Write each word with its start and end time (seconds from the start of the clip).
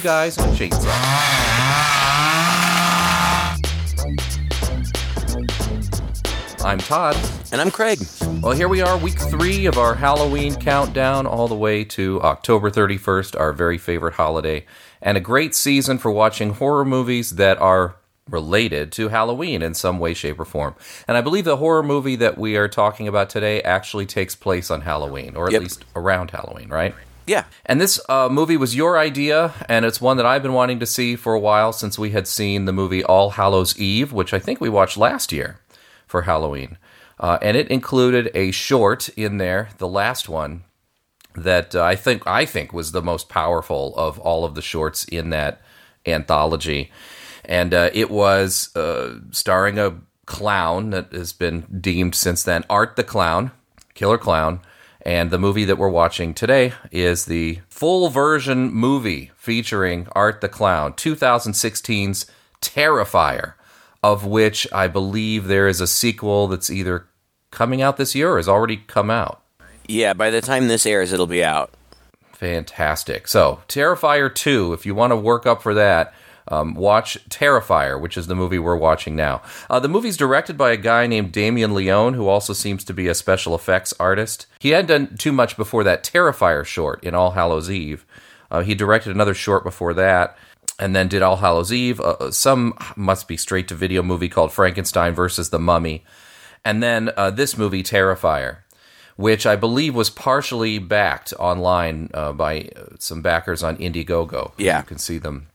Two 0.00 0.04
Guys 0.04 0.38
and 0.38 0.46
a 0.46 0.56
Chainsaw. 0.56 2.00
I'm 6.64 6.78
Todd. 6.78 7.16
And 7.52 7.60
I'm 7.60 7.70
Craig. 7.70 7.98
Well, 8.42 8.52
here 8.52 8.68
we 8.68 8.80
are, 8.80 8.96
week 8.96 9.18
three 9.18 9.66
of 9.66 9.76
our 9.76 9.94
Halloween 9.94 10.54
countdown, 10.54 11.26
all 11.26 11.48
the 11.48 11.54
way 11.54 11.84
to 11.84 12.20
October 12.22 12.70
31st, 12.70 13.38
our 13.38 13.52
very 13.52 13.76
favorite 13.76 14.14
holiday, 14.14 14.64
and 15.02 15.18
a 15.18 15.20
great 15.20 15.54
season 15.54 15.98
for 15.98 16.10
watching 16.10 16.54
horror 16.54 16.84
movies 16.84 17.30
that 17.32 17.58
are 17.58 17.96
related 18.28 18.92
to 18.92 19.08
Halloween 19.08 19.60
in 19.60 19.74
some 19.74 19.98
way, 19.98 20.14
shape, 20.14 20.38
or 20.40 20.44
form. 20.44 20.74
And 21.08 21.16
I 21.16 21.20
believe 21.20 21.44
the 21.44 21.56
horror 21.58 21.82
movie 21.82 22.16
that 22.16 22.38
we 22.38 22.56
are 22.56 22.68
talking 22.68 23.08
about 23.08 23.28
today 23.28 23.60
actually 23.62 24.06
takes 24.06 24.34
place 24.36 24.70
on 24.70 24.82
Halloween, 24.82 25.36
or 25.36 25.46
at 25.46 25.52
Yep. 25.52 25.62
least 25.62 25.84
around 25.96 26.30
Halloween, 26.30 26.68
right? 26.70 26.94
Yeah. 27.30 27.44
And 27.64 27.80
this 27.80 28.00
uh, 28.08 28.28
movie 28.28 28.56
was 28.56 28.74
your 28.74 28.98
idea, 28.98 29.54
and 29.68 29.84
it's 29.84 30.00
one 30.00 30.16
that 30.16 30.26
I've 30.26 30.42
been 30.42 30.52
wanting 30.52 30.80
to 30.80 30.84
see 30.86 31.14
for 31.14 31.32
a 31.32 31.38
while 31.38 31.72
since 31.72 31.96
we 31.96 32.10
had 32.10 32.26
seen 32.26 32.64
the 32.64 32.72
movie 32.72 33.04
All 33.04 33.30
Hallows 33.30 33.78
Eve, 33.78 34.12
which 34.12 34.34
I 34.34 34.40
think 34.40 34.60
we 34.60 34.68
watched 34.68 34.96
last 34.96 35.30
year 35.30 35.60
for 36.08 36.22
Halloween. 36.22 36.76
Uh, 37.20 37.38
and 37.40 37.56
it 37.56 37.68
included 37.68 38.32
a 38.34 38.50
short 38.50 39.10
in 39.10 39.36
there, 39.36 39.68
the 39.78 39.86
last 39.86 40.28
one, 40.28 40.64
that 41.36 41.72
uh, 41.76 41.84
I 41.84 41.94
think 41.94 42.26
I 42.26 42.44
think 42.46 42.72
was 42.72 42.90
the 42.90 43.00
most 43.00 43.28
powerful 43.28 43.94
of 43.96 44.18
all 44.18 44.44
of 44.44 44.56
the 44.56 44.62
shorts 44.62 45.04
in 45.04 45.30
that 45.30 45.62
anthology, 46.04 46.90
and 47.44 47.72
uh, 47.72 47.90
it 47.92 48.10
was 48.10 48.74
uh, 48.74 49.20
starring 49.30 49.78
a 49.78 50.00
clown 50.26 50.90
that 50.90 51.12
has 51.12 51.32
been 51.32 51.60
deemed 51.80 52.16
since 52.16 52.42
then 52.42 52.64
Art 52.68 52.96
the 52.96 53.04
Clown, 53.04 53.52
Killer 53.94 54.18
Clown, 54.18 54.62
and 55.02 55.30
the 55.30 55.38
movie 55.38 55.64
that 55.64 55.78
we're 55.78 55.88
watching 55.88 56.34
today 56.34 56.72
is 56.90 57.24
the 57.24 57.60
full 57.68 58.08
version 58.08 58.72
movie 58.72 59.30
featuring 59.36 60.06
Art 60.12 60.40
the 60.40 60.48
Clown, 60.48 60.92
2016's 60.92 62.26
Terrifier, 62.60 63.54
of 64.02 64.26
which 64.26 64.66
I 64.72 64.88
believe 64.88 65.46
there 65.46 65.68
is 65.68 65.80
a 65.80 65.86
sequel 65.86 66.48
that's 66.48 66.70
either 66.70 67.06
coming 67.50 67.82
out 67.82 67.96
this 67.96 68.14
year 68.14 68.32
or 68.32 68.36
has 68.36 68.48
already 68.48 68.76
come 68.76 69.10
out. 69.10 69.42
Yeah, 69.86 70.12
by 70.12 70.30
the 70.30 70.40
time 70.40 70.68
this 70.68 70.86
airs, 70.86 71.12
it'll 71.12 71.26
be 71.26 71.42
out. 71.42 71.72
Fantastic. 72.32 73.28
So, 73.28 73.60
Terrifier 73.68 74.34
2, 74.34 74.72
if 74.72 74.86
you 74.86 74.94
want 74.94 75.10
to 75.10 75.16
work 75.16 75.46
up 75.46 75.62
for 75.62 75.74
that, 75.74 76.14
um, 76.48 76.74
watch 76.74 77.18
Terrifier, 77.28 78.00
which 78.00 78.16
is 78.16 78.26
the 78.26 78.34
movie 78.34 78.58
we're 78.58 78.76
watching 78.76 79.16
now. 79.16 79.42
Uh, 79.68 79.80
the 79.80 79.88
movie's 79.88 80.16
directed 80.16 80.56
by 80.56 80.70
a 80.72 80.76
guy 80.76 81.06
named 81.06 81.32
Damien 81.32 81.74
Leone, 81.74 82.14
who 82.14 82.28
also 82.28 82.52
seems 82.52 82.84
to 82.84 82.94
be 82.94 83.08
a 83.08 83.14
special 83.14 83.54
effects 83.54 83.94
artist. 84.00 84.46
He 84.58 84.70
hadn't 84.70 84.88
done 84.88 85.16
too 85.16 85.32
much 85.32 85.56
before 85.56 85.84
that 85.84 86.04
Terrifier 86.04 86.64
short 86.64 87.02
in 87.04 87.14
All 87.14 87.32
Hallows 87.32 87.70
Eve. 87.70 88.04
Uh, 88.50 88.62
he 88.62 88.74
directed 88.74 89.14
another 89.14 89.34
short 89.34 89.62
before 89.62 89.94
that, 89.94 90.36
and 90.78 90.94
then 90.94 91.08
did 91.08 91.22
All 91.22 91.36
Hallows 91.36 91.72
Eve. 91.72 92.00
Uh, 92.00 92.30
some 92.30 92.74
must 92.96 93.28
be 93.28 93.36
straight 93.36 93.68
to 93.68 93.74
video 93.74 94.02
movie 94.02 94.28
called 94.28 94.52
Frankenstein 94.52 95.14
versus 95.14 95.50
the 95.50 95.58
Mummy. 95.58 96.04
And 96.64 96.82
then 96.82 97.10
uh, 97.16 97.30
this 97.30 97.56
movie, 97.56 97.82
Terrifier 97.82 98.58
which 99.20 99.44
I 99.44 99.54
believe 99.54 99.94
was 99.94 100.08
partially 100.08 100.78
backed 100.78 101.34
online 101.38 102.08
uh, 102.14 102.32
by 102.32 102.70
uh, 102.74 102.96
some 102.98 103.20
backers 103.20 103.62
on 103.62 103.76
Indiegogo. 103.76 104.52
Yeah. 104.56 104.78
You 104.78 104.86
can 104.86 104.96
see 104.96 105.18
them 105.18 105.48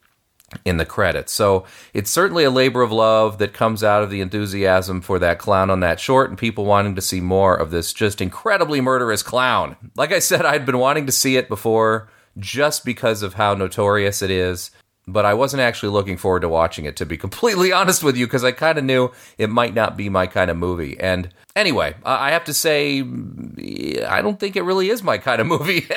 in 0.63 0.77
the 0.77 0.85
credits. 0.85 1.31
So 1.31 1.65
it's 1.93 2.11
certainly 2.11 2.43
a 2.43 2.51
labor 2.51 2.81
of 2.81 2.91
love 2.91 3.39
that 3.39 3.53
comes 3.53 3.83
out 3.83 4.03
of 4.03 4.09
the 4.09 4.21
enthusiasm 4.21 5.01
for 5.01 5.19
that 5.19 5.39
clown 5.39 5.69
on 5.69 5.79
that 5.81 5.99
short 5.99 6.29
and 6.29 6.37
people 6.37 6.65
wanting 6.65 6.95
to 6.95 7.01
see 7.01 7.19
more 7.19 7.55
of 7.55 7.71
this 7.71 7.91
just 7.91 8.21
incredibly 8.21 8.79
murderous 8.79 9.23
clown. 9.23 9.75
Like 9.95 10.11
I 10.11 10.19
said, 10.19 10.45
I'd 10.45 10.65
been 10.65 10.77
wanting 10.77 11.07
to 11.07 11.11
see 11.11 11.37
it 11.37 11.49
before 11.49 12.09
just 12.37 12.85
because 12.85 13.23
of 13.23 13.33
how 13.33 13.53
notorious 13.53 14.21
it 14.21 14.29
is. 14.31 14.71
But 15.07 15.25
I 15.25 15.33
wasn't 15.35 15.61
actually 15.61 15.89
looking 15.89 16.17
forward 16.17 16.41
to 16.41 16.49
watching 16.49 16.85
it, 16.85 16.95
to 16.97 17.05
be 17.05 17.17
completely 17.25 17.71
honest 17.71 18.03
with 18.03 18.17
you, 18.17 18.25
because 18.25 18.43
I 18.43 18.51
kind 18.51 18.77
of 18.77 18.83
knew 18.83 19.11
it 19.37 19.49
might 19.49 19.73
not 19.73 19.95
be 19.95 20.09
my 20.09 20.27
kind 20.27 20.49
of 20.49 20.57
movie. 20.57 20.99
And 20.99 21.29
anyway, 21.55 21.95
I 22.03 22.31
have 22.31 22.45
to 22.45 22.53
say, 22.53 23.01
I 23.01 24.21
don't 24.21 24.39
think 24.39 24.55
it 24.55 24.63
really 24.63 24.89
is 24.89 25.03
my 25.03 25.17
kind 25.17 25.41
of 25.41 25.47
movie. 25.55 25.85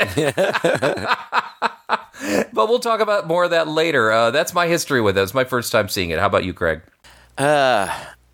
but 2.52 2.68
we'll 2.68 2.80
talk 2.80 3.00
about 3.00 3.26
more 3.26 3.44
of 3.44 3.50
that 3.50 3.68
later. 3.68 4.12
Uh, 4.12 4.30
that's 4.30 4.52
my 4.52 4.66
history 4.66 5.00
with 5.00 5.16
it. 5.16 5.22
It's 5.22 5.34
my 5.34 5.44
first 5.44 5.72
time 5.72 5.88
seeing 5.88 6.10
it. 6.10 6.18
How 6.18 6.26
about 6.26 6.44
you, 6.44 6.52
Craig? 6.52 6.82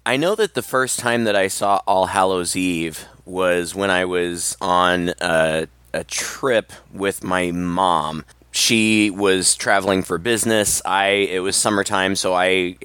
I 0.06 0.18
know 0.18 0.34
that 0.34 0.52
the 0.52 0.62
first 0.62 0.98
time 0.98 1.24
that 1.24 1.34
I 1.34 1.48
saw 1.48 1.80
All 1.86 2.06
Hallows 2.06 2.56
Eve 2.56 3.06
was 3.24 3.74
when 3.74 3.90
I 3.90 4.04
was 4.04 4.54
on 4.60 5.14
a, 5.20 5.66
a 5.94 6.04
trip 6.04 6.72
with 6.92 7.24
my 7.24 7.50
mom. 7.52 8.26
She 8.56 9.10
was 9.10 9.56
traveling 9.56 10.04
for 10.04 10.16
business. 10.16 10.80
I 10.84 11.06
it 11.06 11.40
was 11.40 11.56
summertime, 11.56 12.14
so 12.14 12.34
I 12.34 12.76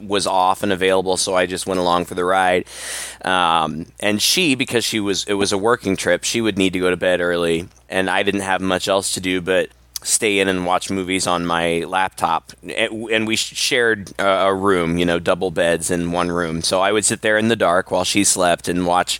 was 0.00 0.24
off 0.24 0.62
and 0.62 0.72
available, 0.72 1.16
so 1.16 1.34
I 1.34 1.46
just 1.46 1.66
went 1.66 1.80
along 1.80 2.04
for 2.04 2.14
the 2.14 2.24
ride. 2.24 2.64
Um, 3.24 3.86
and 3.98 4.22
she, 4.22 4.54
because 4.54 4.84
she 4.84 5.00
was 5.00 5.24
it 5.24 5.34
was 5.34 5.50
a 5.50 5.58
working 5.58 5.96
trip, 5.96 6.22
she 6.22 6.40
would 6.40 6.56
need 6.56 6.72
to 6.74 6.78
go 6.78 6.90
to 6.90 6.96
bed 6.96 7.20
early, 7.20 7.68
and 7.88 8.08
I 8.08 8.22
didn't 8.22 8.42
have 8.42 8.60
much 8.60 8.86
else 8.86 9.10
to 9.14 9.20
do 9.20 9.40
but 9.40 9.68
stay 10.06 10.38
in 10.38 10.48
and 10.48 10.64
watch 10.66 10.90
movies 10.90 11.26
on 11.26 11.44
my 11.44 11.80
laptop 11.80 12.52
and 12.76 13.26
we 13.26 13.36
shared 13.36 14.12
a 14.20 14.26
a 14.46 14.54
room 14.54 14.98
you 14.98 15.04
know 15.04 15.18
double 15.18 15.50
beds 15.50 15.90
in 15.90 16.12
one 16.12 16.30
room 16.30 16.62
so 16.62 16.80
i 16.80 16.92
would 16.92 17.04
sit 17.04 17.22
there 17.22 17.36
in 17.38 17.48
the 17.48 17.56
dark 17.56 17.90
while 17.90 18.04
she 18.04 18.22
slept 18.22 18.68
and 18.68 18.86
watch 18.86 19.18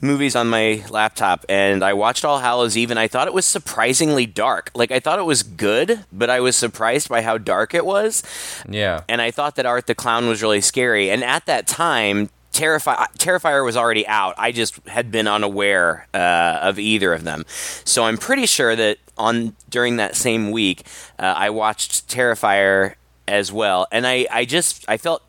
movies 0.00 0.34
on 0.34 0.48
my 0.48 0.82
laptop 0.90 1.44
and 1.48 1.84
i 1.84 1.92
watched 1.92 2.24
all 2.24 2.40
hallows 2.40 2.76
eve 2.76 2.90
and 2.90 2.98
i 2.98 3.06
thought 3.06 3.26
it 3.28 3.34
was 3.34 3.46
surprisingly 3.46 4.26
dark 4.26 4.70
like 4.74 4.90
i 4.90 4.98
thought 4.98 5.18
it 5.18 5.24
was 5.24 5.42
good 5.42 6.04
but 6.12 6.28
i 6.30 6.40
was 6.40 6.56
surprised 6.56 7.08
by 7.08 7.22
how 7.22 7.38
dark 7.38 7.72
it 7.74 7.84
was 7.86 8.22
Yeah. 8.68 9.02
and 9.08 9.20
I 9.22 9.30
thought 9.30 9.54
that 9.56 9.66
Art 9.66 9.86
the 9.86 9.94
Clown 9.94 10.26
was 10.28 10.42
really 10.42 10.60
scary. 10.60 11.10
And 11.10 11.22
at 11.22 11.46
that 11.46 11.66
time, 11.66 12.30
Terrifi- 12.52 13.06
Terrifier 13.18 13.64
was 13.64 13.76
already 13.76 14.06
out. 14.06 14.34
I 14.38 14.52
just 14.52 14.74
had 14.88 15.10
been 15.12 15.28
unaware 15.28 16.06
uh, 16.14 16.58
of 16.68 16.78
either 16.78 17.12
of 17.12 17.22
them. 17.24 17.44
So 17.84 18.04
I'm 18.04 18.16
pretty 18.16 18.46
sure 18.46 18.74
that 18.74 18.98
on 19.18 19.54
during 19.68 19.96
that 19.96 20.16
same 20.16 20.50
week, 20.50 20.86
uh, 21.18 21.34
I 21.36 21.50
watched 21.50 22.08
Terrifier 22.08 22.94
as 23.26 23.52
well, 23.52 23.86
and 23.92 24.06
I, 24.06 24.26
I 24.30 24.44
just 24.44 24.84
I 24.88 24.96
felt 24.96 25.22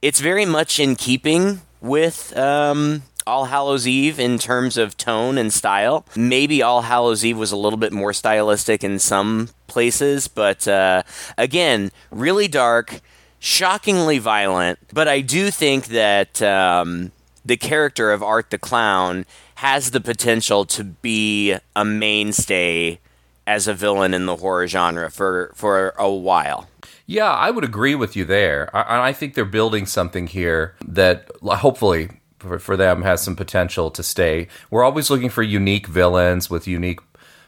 it's 0.00 0.20
very 0.20 0.46
much 0.46 0.80
in 0.80 0.96
keeping 0.96 1.60
with. 1.80 2.36
Um, 2.36 3.02
all 3.26 3.44
Hallows 3.46 3.86
Eve 3.86 4.18
in 4.18 4.38
terms 4.38 4.76
of 4.76 4.96
tone 4.96 5.38
and 5.38 5.52
style. 5.52 6.04
Maybe 6.16 6.62
All 6.62 6.82
Hallows 6.82 7.24
Eve 7.24 7.38
was 7.38 7.52
a 7.52 7.56
little 7.56 7.76
bit 7.76 7.92
more 7.92 8.12
stylistic 8.12 8.82
in 8.82 8.98
some 8.98 9.50
places, 9.66 10.28
but 10.28 10.66
uh, 10.66 11.02
again, 11.38 11.92
really 12.10 12.48
dark, 12.48 13.00
shockingly 13.38 14.18
violent. 14.18 14.78
But 14.92 15.08
I 15.08 15.20
do 15.20 15.50
think 15.50 15.86
that 15.86 16.42
um, 16.42 17.12
the 17.44 17.56
character 17.56 18.12
of 18.12 18.22
Art 18.22 18.50
the 18.50 18.58
Clown 18.58 19.24
has 19.56 19.92
the 19.92 20.00
potential 20.00 20.64
to 20.66 20.84
be 20.84 21.56
a 21.76 21.84
mainstay 21.84 22.98
as 23.46 23.66
a 23.68 23.74
villain 23.74 24.14
in 24.14 24.26
the 24.26 24.36
horror 24.36 24.66
genre 24.66 25.10
for, 25.10 25.52
for 25.54 25.94
a 25.98 26.10
while. 26.10 26.68
Yeah, 27.06 27.30
I 27.30 27.50
would 27.50 27.64
agree 27.64 27.94
with 27.94 28.16
you 28.16 28.24
there. 28.24 28.74
I, 28.74 29.08
I 29.08 29.12
think 29.12 29.34
they're 29.34 29.44
building 29.44 29.86
something 29.86 30.26
here 30.26 30.74
that 30.86 31.30
hopefully 31.42 32.08
for, 32.38 32.58
for 32.58 32.76
them 32.76 33.02
has 33.02 33.22
some 33.22 33.36
potential 33.36 33.90
to 33.90 34.02
stay. 34.02 34.48
We're 34.70 34.84
always 34.84 35.10
looking 35.10 35.30
for 35.30 35.42
unique 35.42 35.86
villains 35.86 36.50
with 36.50 36.66
unique 36.66 37.00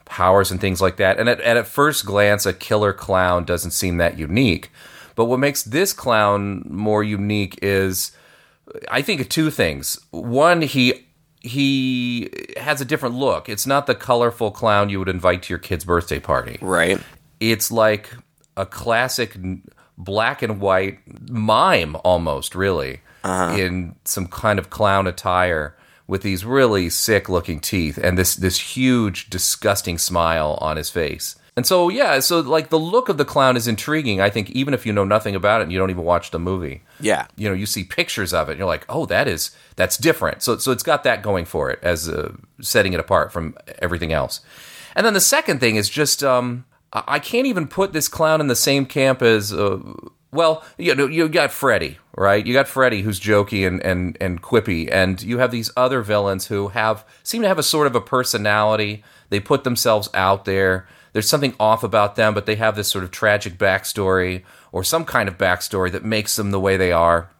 powers 0.05 0.51
and 0.51 0.61
things 0.61 0.81
like 0.81 0.97
that. 0.97 1.19
And 1.19 1.29
at, 1.29 1.41
and 1.41 1.59
at 1.59 1.67
first 1.67 2.05
glance, 2.05 2.47
a 2.47 2.53
killer 2.53 2.93
clown 2.93 3.45
doesn't 3.45 3.71
seem 3.71 3.97
that 3.99 4.19
unique. 4.19 4.71
But 5.15 5.27
what 5.27 5.39
makes 5.39 5.63
this 5.63 5.93
clown 5.93 6.65
more 6.69 7.05
unique 7.05 7.59
is, 7.63 8.13
I 8.91 9.03
think, 9.03 9.29
two 9.29 9.51
things. 9.51 9.99
One, 10.11 10.63
he 10.63 11.07
he 11.45 12.31
has 12.57 12.81
a 12.81 12.85
different 12.85 13.15
look. 13.15 13.49
It's 13.49 13.67
not 13.67 13.87
the 13.87 13.95
colorful 13.95 14.51
clown 14.51 14.89
you 14.89 14.99
would 14.99 15.09
invite 15.11 15.43
to 15.45 15.53
your 15.53 15.59
kid's 15.59 15.85
birthday 15.85 16.19
party 16.19 16.59
Right. 16.61 16.99
it's 17.39 17.71
like 17.71 18.11
a 18.57 18.65
classic 18.65 19.37
black 19.99 20.43
and 20.43 20.61
white 20.61 20.99
mime 21.31 21.97
almost 22.03 22.55
really 22.55 23.01
uh-huh. 23.23 23.57
in 23.57 23.95
some 24.05 24.27
kind 24.27 24.59
of 24.59 24.71
clown 24.71 25.07
attire 25.07 25.77
with 26.07 26.23
these 26.23 26.45
really 26.45 26.89
sick 26.91 27.29
looking 27.29 27.61
teeth 27.61 27.99
and 27.99 28.17
this 28.19 28.35
this 28.37 28.59
huge 28.77 29.29
disgusting 29.31 29.99
smile 29.99 30.59
on 30.61 30.77
his 30.77 30.91
face 30.91 31.37
and 31.57 31.67
so 31.67 31.89
yeah 31.89 32.19
so 32.21 32.41
like 32.41 32.69
the 32.71 32.79
look 32.79 33.09
of 33.09 33.17
the 33.19 33.25
clown 33.25 33.57
is 33.57 33.67
intriguing 33.69 34.21
i 34.21 34.29
think 34.29 34.51
even 34.51 34.75
if 34.75 34.85
you 34.85 34.93
know 34.93 35.05
nothing 35.05 35.35
about 35.35 35.61
it 35.61 35.65
and 35.65 35.73
you 35.73 35.79
don't 35.79 35.91
even 35.91 36.05
watch 36.05 36.31
the 36.31 36.39
movie 36.39 36.83
Yeah. 37.01 37.27
you 37.37 37.49
know 37.49 37.55
you 37.55 37.67
see 37.67 37.85
pictures 37.85 38.33
of 38.35 38.49
it 38.49 38.53
and 38.53 38.59
you're 38.59 38.67
like 38.69 38.85
oh 38.89 39.07
that 39.07 39.29
is 39.29 39.51
that's 39.77 39.97
different 39.97 40.43
so 40.43 40.59
so 40.59 40.73
it's 40.73 40.83
got 40.83 41.05
that 41.05 41.23
going 41.23 41.45
for 41.45 41.71
it 41.71 41.79
as 41.83 42.09
uh, 42.09 42.33
setting 42.61 42.93
it 42.93 43.01
apart 43.01 43.33
from 43.33 43.57
everything 43.81 44.13
else 44.13 44.41
and 44.97 45.05
then 45.07 45.15
the 45.15 45.21
second 45.21 45.61
thing 45.61 45.77
is 45.77 45.89
just 45.89 46.23
um 46.25 46.65
I 46.97 47.19
can't 47.19 47.49
even 47.49 47.67
put 47.67 47.93
this 47.93 48.07
clown 48.07 48.41
in 48.41 48.47
the 48.47 48.55
same 48.55 48.87
camp 48.87 49.21
as 49.21 49.53
uh, 49.53 49.81
well, 50.31 50.63
you 50.79 50.95
know, 50.95 51.09
you 51.09 51.29
got 51.29 51.51
Freddy, 51.51 51.99
right? 52.17 52.47
You 52.47 52.53
got 52.55 52.69
Freddy 52.69 53.03
who's 53.03 53.19
jokey 53.19 53.67
and, 53.67 53.83
and, 53.85 54.17
and 54.21 54.41
quippy, 54.41 54.89
and 54.93 55.21
you 55.21 55.39
have 55.39 55.51
these 55.51 55.73
other 55.77 56.03
villains 56.03 56.47
who 56.47 56.69
have 56.69 57.05
seem 57.25 57.43
to 57.43 57.49
have 57.49 57.59
a 57.59 57.65
sort 57.65 57.89
of 57.89 57.97
a 57.97 58.01
personality. 58.01 59.03
They 59.31 59.41
put 59.41 59.65
themselves 59.65 60.09
out 60.15 60.45
there. 60.45 60.87
There's 61.15 61.29
something 61.29 61.55
off 61.61 61.85
about 61.85 62.17
them, 62.17 62.35
but 62.35 62.45
they 62.45 62.57
have 62.57 62.75
this 62.75 62.89
sort 62.89 63.05
of 63.05 63.13
tragic 63.13 63.57
backstory 63.57 64.43
or 64.73 64.83
some 64.83 65.05
kind 65.05 65.29
of 65.29 65.39
backstory 65.39 65.91
that 65.93 66.05
makes 66.05 66.35
them 66.35 66.51
the 66.51 66.61
way 66.61 66.77
they 66.77 66.91
are. 66.91 67.31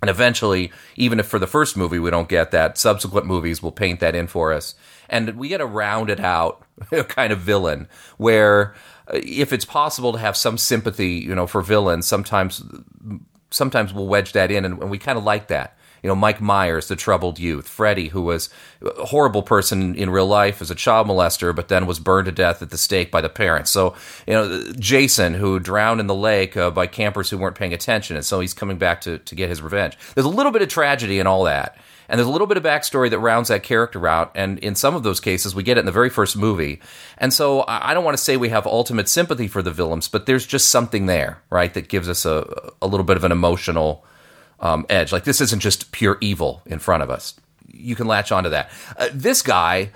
And 0.00 0.08
eventually, 0.08 0.70
even 0.94 1.18
if 1.18 1.26
for 1.26 1.40
the 1.40 1.46
first 1.48 1.76
movie 1.76 1.98
we 1.98 2.08
don't 2.08 2.28
get 2.28 2.52
that, 2.52 2.78
subsequent 2.78 3.26
movies 3.26 3.60
will 3.60 3.72
paint 3.72 3.98
that 3.98 4.14
in 4.14 4.28
for 4.28 4.52
us. 4.52 4.76
And 5.08 5.36
we 5.36 5.48
get 5.48 5.60
a 5.60 5.66
rounded 5.66 6.20
out 6.20 6.64
kind 7.08 7.32
of 7.32 7.40
villain 7.40 7.88
where 8.16 8.76
uh, 9.12 9.18
if 9.24 9.52
it's 9.52 9.64
possible 9.64 10.12
to 10.12 10.18
have 10.18 10.36
some 10.36 10.56
sympathy, 10.56 11.14
you 11.14 11.34
know, 11.34 11.48
for 11.48 11.62
villains, 11.62 12.06
sometimes 12.06 12.62
sometimes 13.50 13.92
we'll 13.92 14.06
wedge 14.06 14.32
that 14.32 14.52
in 14.52 14.64
and, 14.64 14.80
and 14.80 14.90
we 14.90 14.98
kind 14.98 15.18
of 15.18 15.24
like 15.24 15.48
that 15.48 15.76
you 16.06 16.12
know, 16.12 16.14
Mike 16.14 16.40
Myers, 16.40 16.86
the 16.86 16.94
troubled 16.94 17.40
youth, 17.40 17.66
Freddy, 17.66 18.10
who 18.10 18.22
was 18.22 18.48
a 18.80 19.06
horrible 19.06 19.42
person 19.42 19.96
in 19.96 20.08
real 20.08 20.28
life 20.28 20.62
as 20.62 20.70
a 20.70 20.74
child 20.76 21.08
molester, 21.08 21.52
but 21.52 21.66
then 21.66 21.84
was 21.84 21.98
burned 21.98 22.26
to 22.26 22.32
death 22.32 22.62
at 22.62 22.70
the 22.70 22.78
stake 22.78 23.10
by 23.10 23.20
the 23.20 23.28
parents. 23.28 23.72
So, 23.72 23.96
you 24.24 24.32
know, 24.32 24.72
Jason, 24.78 25.34
who 25.34 25.58
drowned 25.58 25.98
in 25.98 26.06
the 26.06 26.14
lake 26.14 26.56
uh, 26.56 26.70
by 26.70 26.86
campers 26.86 27.28
who 27.28 27.38
weren't 27.38 27.56
paying 27.56 27.72
attention, 27.72 28.14
and 28.14 28.24
so 28.24 28.38
he's 28.38 28.54
coming 28.54 28.78
back 28.78 29.00
to, 29.00 29.18
to 29.18 29.34
get 29.34 29.48
his 29.48 29.60
revenge. 29.60 29.98
There's 30.14 30.26
a 30.26 30.28
little 30.28 30.52
bit 30.52 30.62
of 30.62 30.68
tragedy 30.68 31.18
in 31.18 31.26
all 31.26 31.42
that. 31.42 31.76
And 32.08 32.20
there's 32.20 32.28
a 32.28 32.30
little 32.30 32.46
bit 32.46 32.56
of 32.56 32.62
backstory 32.62 33.10
that 33.10 33.18
rounds 33.18 33.48
that 33.48 33.64
character 33.64 34.06
out. 34.06 34.30
And 34.36 34.60
in 34.60 34.76
some 34.76 34.94
of 34.94 35.02
those 35.02 35.18
cases, 35.18 35.56
we 35.56 35.64
get 35.64 35.76
it 35.76 35.80
in 35.80 35.86
the 35.86 35.90
very 35.90 36.08
first 36.08 36.36
movie. 36.36 36.80
And 37.18 37.34
so 37.34 37.64
I 37.66 37.94
don't 37.94 38.04
want 38.04 38.16
to 38.16 38.22
say 38.22 38.36
we 38.36 38.50
have 38.50 38.64
ultimate 38.64 39.08
sympathy 39.08 39.48
for 39.48 39.60
the 39.60 39.72
villains, 39.72 40.06
but 40.06 40.26
there's 40.26 40.46
just 40.46 40.68
something 40.68 41.06
there, 41.06 41.42
right, 41.50 41.74
that 41.74 41.88
gives 41.88 42.08
us 42.08 42.24
a, 42.24 42.70
a 42.80 42.86
little 42.86 43.02
bit 43.02 43.16
of 43.16 43.24
an 43.24 43.32
emotional 43.32 44.04
um, 44.60 44.86
edge. 44.88 45.12
Like 45.12 45.24
this 45.24 45.40
isn't 45.40 45.60
just 45.60 45.92
pure 45.92 46.18
evil 46.20 46.62
in 46.66 46.78
front 46.78 47.02
of 47.02 47.10
us. 47.10 47.34
You 47.66 47.94
can 47.94 48.06
latch 48.06 48.32
onto 48.32 48.50
that. 48.50 48.70
Uh, 48.96 49.08
this 49.12 49.42
guy, 49.42 49.90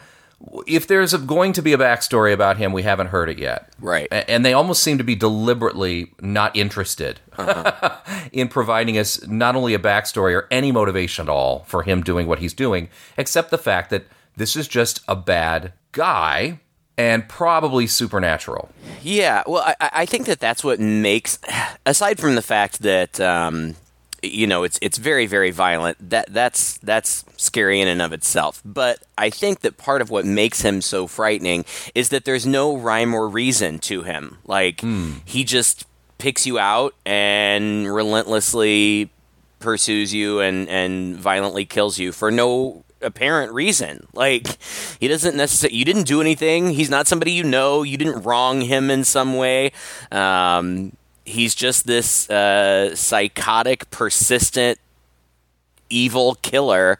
if 0.67 0.87
there's 0.87 1.15
a, 1.15 1.19
going 1.19 1.53
to 1.55 1.63
be 1.63 1.73
a 1.73 1.79
backstory 1.79 2.33
about 2.33 2.57
him, 2.57 2.73
we 2.73 2.83
haven't 2.83 3.09
heard 3.09 3.29
it 3.29 3.39
yet. 3.39 3.73
Right. 3.79 4.09
A- 4.11 4.29
and 4.29 4.45
they 4.45 4.53
almost 4.53 4.83
seem 4.83 4.99
to 4.99 5.05
be 5.05 5.15
deliberately 5.15 6.13
not 6.21 6.55
interested 6.57 7.21
uh-huh. 7.39 7.97
in 8.33 8.49
providing 8.49 8.99
us 8.99 9.27
not 9.27 9.57
only 9.57 9.75
a 9.75 9.79
backstory 9.79 10.35
or 10.35 10.47
any 10.51 10.73
motivation 10.73 11.27
at 11.27 11.29
all 11.31 11.61
for 11.61 11.83
him 11.83 12.03
doing 12.03 12.27
what 12.27 12.39
he's 12.39 12.55
doing, 12.55 12.89
except 13.17 13.51
the 13.51 13.59
fact 13.59 13.91
that 13.91 14.05
this 14.37 14.57
is 14.57 14.69
just 14.69 15.01
a 15.09 15.17
bad 15.17 15.73
guy 15.93 16.61
and 16.97 17.29
probably 17.29 17.87
supernatural. 17.87 18.69
Yeah, 19.03 19.43
well, 19.47 19.63
I, 19.81 19.91
I, 19.93 20.07
think 20.07 20.27
that 20.27 20.39
that's 20.39 20.63
what 20.63 20.79
makes, 20.79 21.39
aside 21.87 22.19
from 22.19 22.35
the 22.35 22.43
fact 22.43 22.83
that 22.83 23.19
um, 23.21 23.75
you 24.23 24.47
know 24.47 24.63
it's 24.63 24.79
it's 24.83 24.99
very 24.99 25.27
very 25.27 25.51
violent 25.51 25.97
that 26.11 26.33
that's 26.33 26.79
that's 26.79 27.25
scary 27.37 27.81
in 27.81 27.89
and 27.89 28.03
of 28.03 28.13
itself 28.13 28.63
but 28.65 29.03
i 29.17 29.31
think 29.31 29.61
that 29.61 29.77
part 29.77 30.03
of 30.03 30.11
what 30.11 30.25
makes 30.25 30.63
him 30.63 30.81
so 30.81 31.07
frightening 31.07 31.65
is 31.95 32.11
that 32.11 32.25
there's 32.25 32.47
no 32.47 32.77
rhyme 32.77 33.15
or 33.15 33.29
reason 33.29 33.79
to 33.79 34.03
him 34.03 34.39
like 34.45 34.79
mm. 34.79 35.21
he 35.25 35.45
just 35.45 35.87
picks 36.19 36.47
you 36.47 36.59
out 36.59 36.95
and 37.07 37.93
relentlessly 37.93 39.11
pursues 39.59 40.13
you 40.13 40.41
and 40.41 40.69
and 40.69 41.17
violently 41.17 41.65
kills 41.65 41.99
you 41.99 42.13
for 42.13 42.31
no 42.31 42.85
apparent 43.03 43.53
reason. 43.53 44.07
Like 44.13 44.59
he 44.99 45.09
doesn't 45.09 45.37
necessarily. 45.37 45.77
You 45.77 45.85
didn't 45.85 46.05
do 46.05 46.21
anything. 46.21 46.71
He's 46.71 46.91
not 46.91 47.07
somebody 47.07 47.33
you 47.33 47.45
know. 47.45 47.83
You 47.83 47.97
didn't 47.97 48.23
wrong 48.23 48.61
him 48.61 48.91
in 48.91 49.05
some 49.05 49.37
way. 49.37 49.73
Um, 50.13 50.93
he's 51.25 51.55
just 51.55 51.87
this 51.87 52.29
uh, 52.31 52.95
psychotic, 52.95 53.91
persistent, 53.91 54.79
evil 55.89 56.37
killer. 56.37 56.99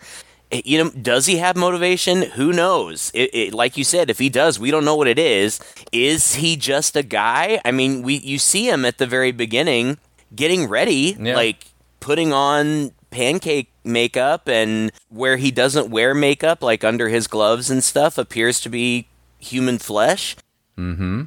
You 0.53 0.85
know, 0.85 0.91
does 0.91 1.27
he 1.27 1.37
have 1.37 1.57
motivation? 1.57 2.23
Who 2.23 2.53
knows? 2.53 3.13
It, 3.15 3.31
it, 3.33 3.55
like 3.55 3.77
you 3.77 3.85
said, 3.85 4.11
if 4.11 4.19
he 4.19 4.29
does, 4.29 4.59
we 4.59 4.73
don't 4.73 4.85
know 4.85 4.97
what 4.97 5.07
it 5.07 5.19
is. 5.19 5.61
Is 5.93 6.37
he 6.37 6.57
just 6.57 6.97
a 6.97 7.05
guy? 7.05 7.61
I 7.65 7.71
mean, 7.71 8.03
we 8.03 8.17
you 8.17 8.39
see 8.39 8.69
him 8.69 8.85
at 8.85 8.99
the 8.99 9.07
very 9.07 9.31
beginning 9.31 9.99
getting 10.35 10.67
ready, 10.67 11.17
yeah. 11.21 11.37
like 11.37 11.67
putting 12.01 12.33
on 12.33 12.91
pancake 13.11 13.71
makeup, 13.85 14.49
and 14.49 14.91
where 15.09 15.37
he 15.37 15.53
doesn't 15.53 15.91
wear 15.91 16.15
makeup, 16.15 16.63
like 16.63 16.83
under 16.83 17.09
his 17.09 17.29
gloves 17.29 17.71
and 17.71 17.85
stuff, 17.85 18.19
appears 18.19 18.61
to 18.61 18.69
be 18.69 19.07
human 19.39 19.79
flesh. 19.79 20.37
Mm-hmm 20.77 21.23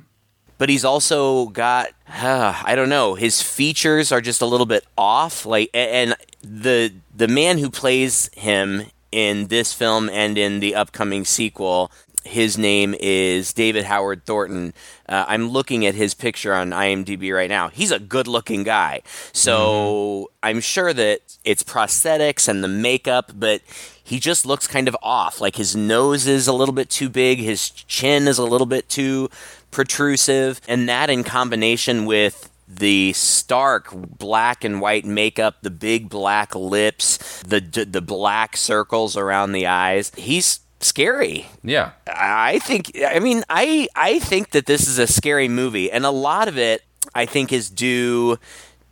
but 0.63 0.69
he's 0.69 0.85
also 0.85 1.47
got 1.47 1.89
uh, 2.07 2.61
I 2.63 2.75
don't 2.75 2.87
know 2.87 3.15
his 3.15 3.41
features 3.41 4.13
are 4.13 4.21
just 4.21 4.39
a 4.39 4.45
little 4.45 4.65
bit 4.65 4.85
off 4.97 5.45
like 5.45 5.69
and 5.73 6.15
the 6.41 6.93
the 7.13 7.27
man 7.27 7.57
who 7.57 7.69
plays 7.69 8.29
him 8.33 8.85
in 9.11 9.47
this 9.47 9.73
film 9.73 10.09
and 10.09 10.37
in 10.37 10.61
the 10.61 10.73
upcoming 10.73 11.25
sequel 11.25 11.91
his 12.23 12.57
name 12.57 12.95
is 13.01 13.51
David 13.51 13.83
Howard 13.83 14.25
Thornton. 14.25 14.73
Uh, 15.09 15.25
I'm 15.27 15.49
looking 15.49 15.85
at 15.85 15.93
his 15.93 16.13
picture 16.13 16.53
on 16.53 16.69
IMDb 16.69 17.35
right 17.35 17.49
now. 17.49 17.67
He's 17.67 17.91
a 17.91 17.99
good 17.99 18.29
looking 18.29 18.63
guy. 18.63 19.01
So 19.33 19.57
mm-hmm. 19.57 20.47
I'm 20.47 20.61
sure 20.61 20.93
that 20.93 21.19
it's 21.43 21.63
prosthetics 21.63 22.47
and 22.47 22.63
the 22.63 22.69
makeup, 22.69 23.33
but 23.35 23.61
he 24.01 24.19
just 24.19 24.45
looks 24.45 24.67
kind 24.67 24.87
of 24.87 24.95
off. 25.01 25.41
Like 25.41 25.57
his 25.57 25.75
nose 25.75 26.25
is 26.25 26.47
a 26.47 26.53
little 26.53 26.73
bit 26.73 26.89
too 26.89 27.09
big, 27.09 27.39
his 27.39 27.69
chin 27.69 28.27
is 28.27 28.37
a 28.37 28.45
little 28.45 28.67
bit 28.67 28.87
too 28.87 29.29
protrusive, 29.73 30.61
and 30.67 30.87
that 30.87 31.09
in 31.09 31.23
combination 31.23 32.05
with 32.05 32.49
the 32.67 33.13
stark 33.13 33.89
black 33.93 34.63
and 34.63 34.79
white 34.79 35.05
makeup, 35.05 35.55
the 35.61 35.69
big 35.69 36.09
black 36.09 36.55
lips, 36.55 37.41
the 37.43 37.59
the 37.59 38.01
black 38.01 38.55
circles 38.55 39.17
around 39.17 39.51
the 39.51 39.67
eyes. 39.67 40.11
He's 40.15 40.59
scary. 40.79 41.47
Yeah. 41.63 41.91
I 42.07 42.59
think 42.59 42.91
I 43.05 43.19
mean 43.19 43.43
I 43.49 43.87
I 43.95 44.19
think 44.19 44.51
that 44.51 44.65
this 44.65 44.87
is 44.87 44.99
a 44.99 45.07
scary 45.07 45.47
movie 45.47 45.91
and 45.91 46.05
a 46.05 46.11
lot 46.11 46.47
of 46.47 46.57
it 46.57 46.83
I 47.15 47.25
think 47.25 47.51
is 47.53 47.69
due 47.69 48.37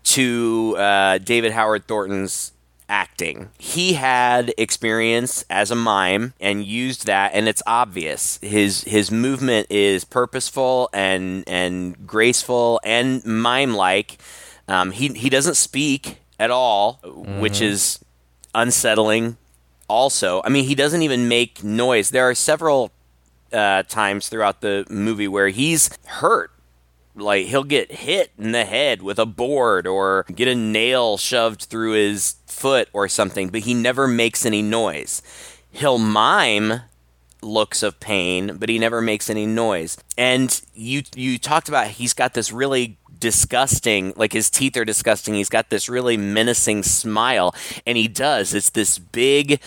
to 0.04 0.75
uh, 0.78 1.18
David 1.19 1.51
Howard 1.51 1.88
Thornton's 1.88 2.54
acting. 2.92 3.50
He 3.58 3.94
had 3.94 4.54
experience 4.58 5.46
as 5.50 5.72
a 5.72 5.76
mime 5.76 6.34
and 6.40 6.64
used 6.64 7.08
that 7.08 7.31
and 7.33 7.48
it's 7.48 7.64
obvious. 7.66 8.38
His 8.42 8.83
his 8.83 9.10
movement 9.10 9.68
is 9.71 10.04
purposeful 10.04 10.90
and 10.94 11.44
and 11.48 12.06
graceful 12.06 12.80
and 12.83 13.26
mime 13.26 13.74
like. 13.74 14.19
Um, 14.68 14.92
he 14.92 15.07
he 15.07 15.30
doesn't 15.30 15.56
speak 15.56 16.18
at 16.38 16.52
all, 16.52 17.00
mm-hmm. 17.04 17.40
which 17.40 17.62
is 17.62 18.00
unsettling 18.54 19.38
also. 19.88 20.42
I 20.44 20.50
mean, 20.50 20.66
he 20.66 20.76
doesn't 20.76 21.02
even 21.02 21.28
make 21.28 21.64
noise. 21.64 22.10
There 22.10 22.30
are 22.30 22.36
several 22.36 22.92
uh, 23.54 23.83
times 23.83 24.28
throughout 24.28 24.62
the 24.62 24.86
movie 24.90 25.28
where 25.28 25.48
he's 25.48 25.90
hurt 26.06 26.52
like 27.15 27.47
he'll 27.47 27.63
get 27.63 27.91
hit 27.91 28.31
in 28.37 28.51
the 28.51 28.65
head 28.65 29.01
with 29.01 29.19
a 29.19 29.25
board 29.25 29.87
or 29.87 30.25
get 30.33 30.47
a 30.47 30.56
nail 30.56 31.18
shoved 31.18 31.63
through 31.63 31.94
his 31.94 32.35
foot 32.45 32.89
or 32.94 33.07
something, 33.07 33.49
but 33.49 33.61
he 33.61 33.73
never 33.73 34.07
makes 34.07 34.45
any 34.45 34.61
noise. 34.61 35.21
He'll 35.71 35.97
mime 35.97 36.81
looks 37.41 37.81
of 37.81 37.99
pain, 37.99 38.57
but 38.57 38.69
he 38.69 38.77
never 38.77 39.01
makes 39.01 39.30
any 39.30 39.45
noise. 39.45 39.97
And 40.18 40.61
you 40.73 41.03
you 41.15 41.37
talked 41.37 41.69
about 41.69 41.87
he's 41.87 42.13
got 42.13 42.33
this 42.33 42.51
really 42.51 42.97
disgusting, 43.19 44.13
like 44.15 44.33
his 44.33 44.49
teeth 44.49 44.75
are 44.77 44.85
disgusting. 44.85 45.35
He's 45.35 45.49
got 45.49 45.69
this 45.69 45.87
really 45.87 46.18
menacing 46.18 46.83
smile, 46.83 47.56
and 47.85 47.97
he 47.97 48.07
does. 48.07 48.53
It's 48.53 48.69
this 48.69 48.99
big, 48.99 49.61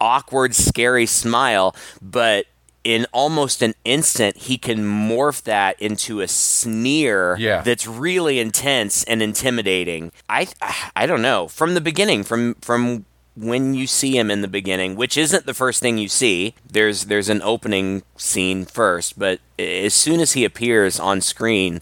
awkward, 0.00 0.54
scary 0.54 1.06
smile, 1.06 1.74
but 2.00 2.46
in 2.86 3.04
almost 3.12 3.62
an 3.62 3.74
instant, 3.84 4.36
he 4.36 4.56
can 4.56 4.78
morph 4.78 5.42
that 5.42 5.76
into 5.82 6.20
a 6.20 6.28
sneer 6.28 7.36
yeah. 7.36 7.60
that's 7.60 7.84
really 7.84 8.38
intense 8.38 9.02
and 9.04 9.20
intimidating. 9.20 10.12
I 10.28 10.46
I 10.94 11.04
don't 11.04 11.20
know. 11.20 11.48
From 11.48 11.74
the 11.74 11.80
beginning, 11.80 12.22
from 12.22 12.54
from 12.60 13.04
when 13.34 13.74
you 13.74 13.88
see 13.88 14.16
him 14.16 14.30
in 14.30 14.40
the 14.40 14.46
beginning, 14.46 14.94
which 14.94 15.16
isn't 15.16 15.46
the 15.46 15.52
first 15.52 15.82
thing 15.82 15.98
you 15.98 16.08
see. 16.08 16.54
There's 16.64 17.06
there's 17.06 17.28
an 17.28 17.42
opening 17.42 18.04
scene 18.16 18.64
first, 18.64 19.18
but 19.18 19.40
as 19.58 19.92
soon 19.92 20.20
as 20.20 20.34
he 20.34 20.44
appears 20.44 21.00
on 21.00 21.20
screen, 21.20 21.80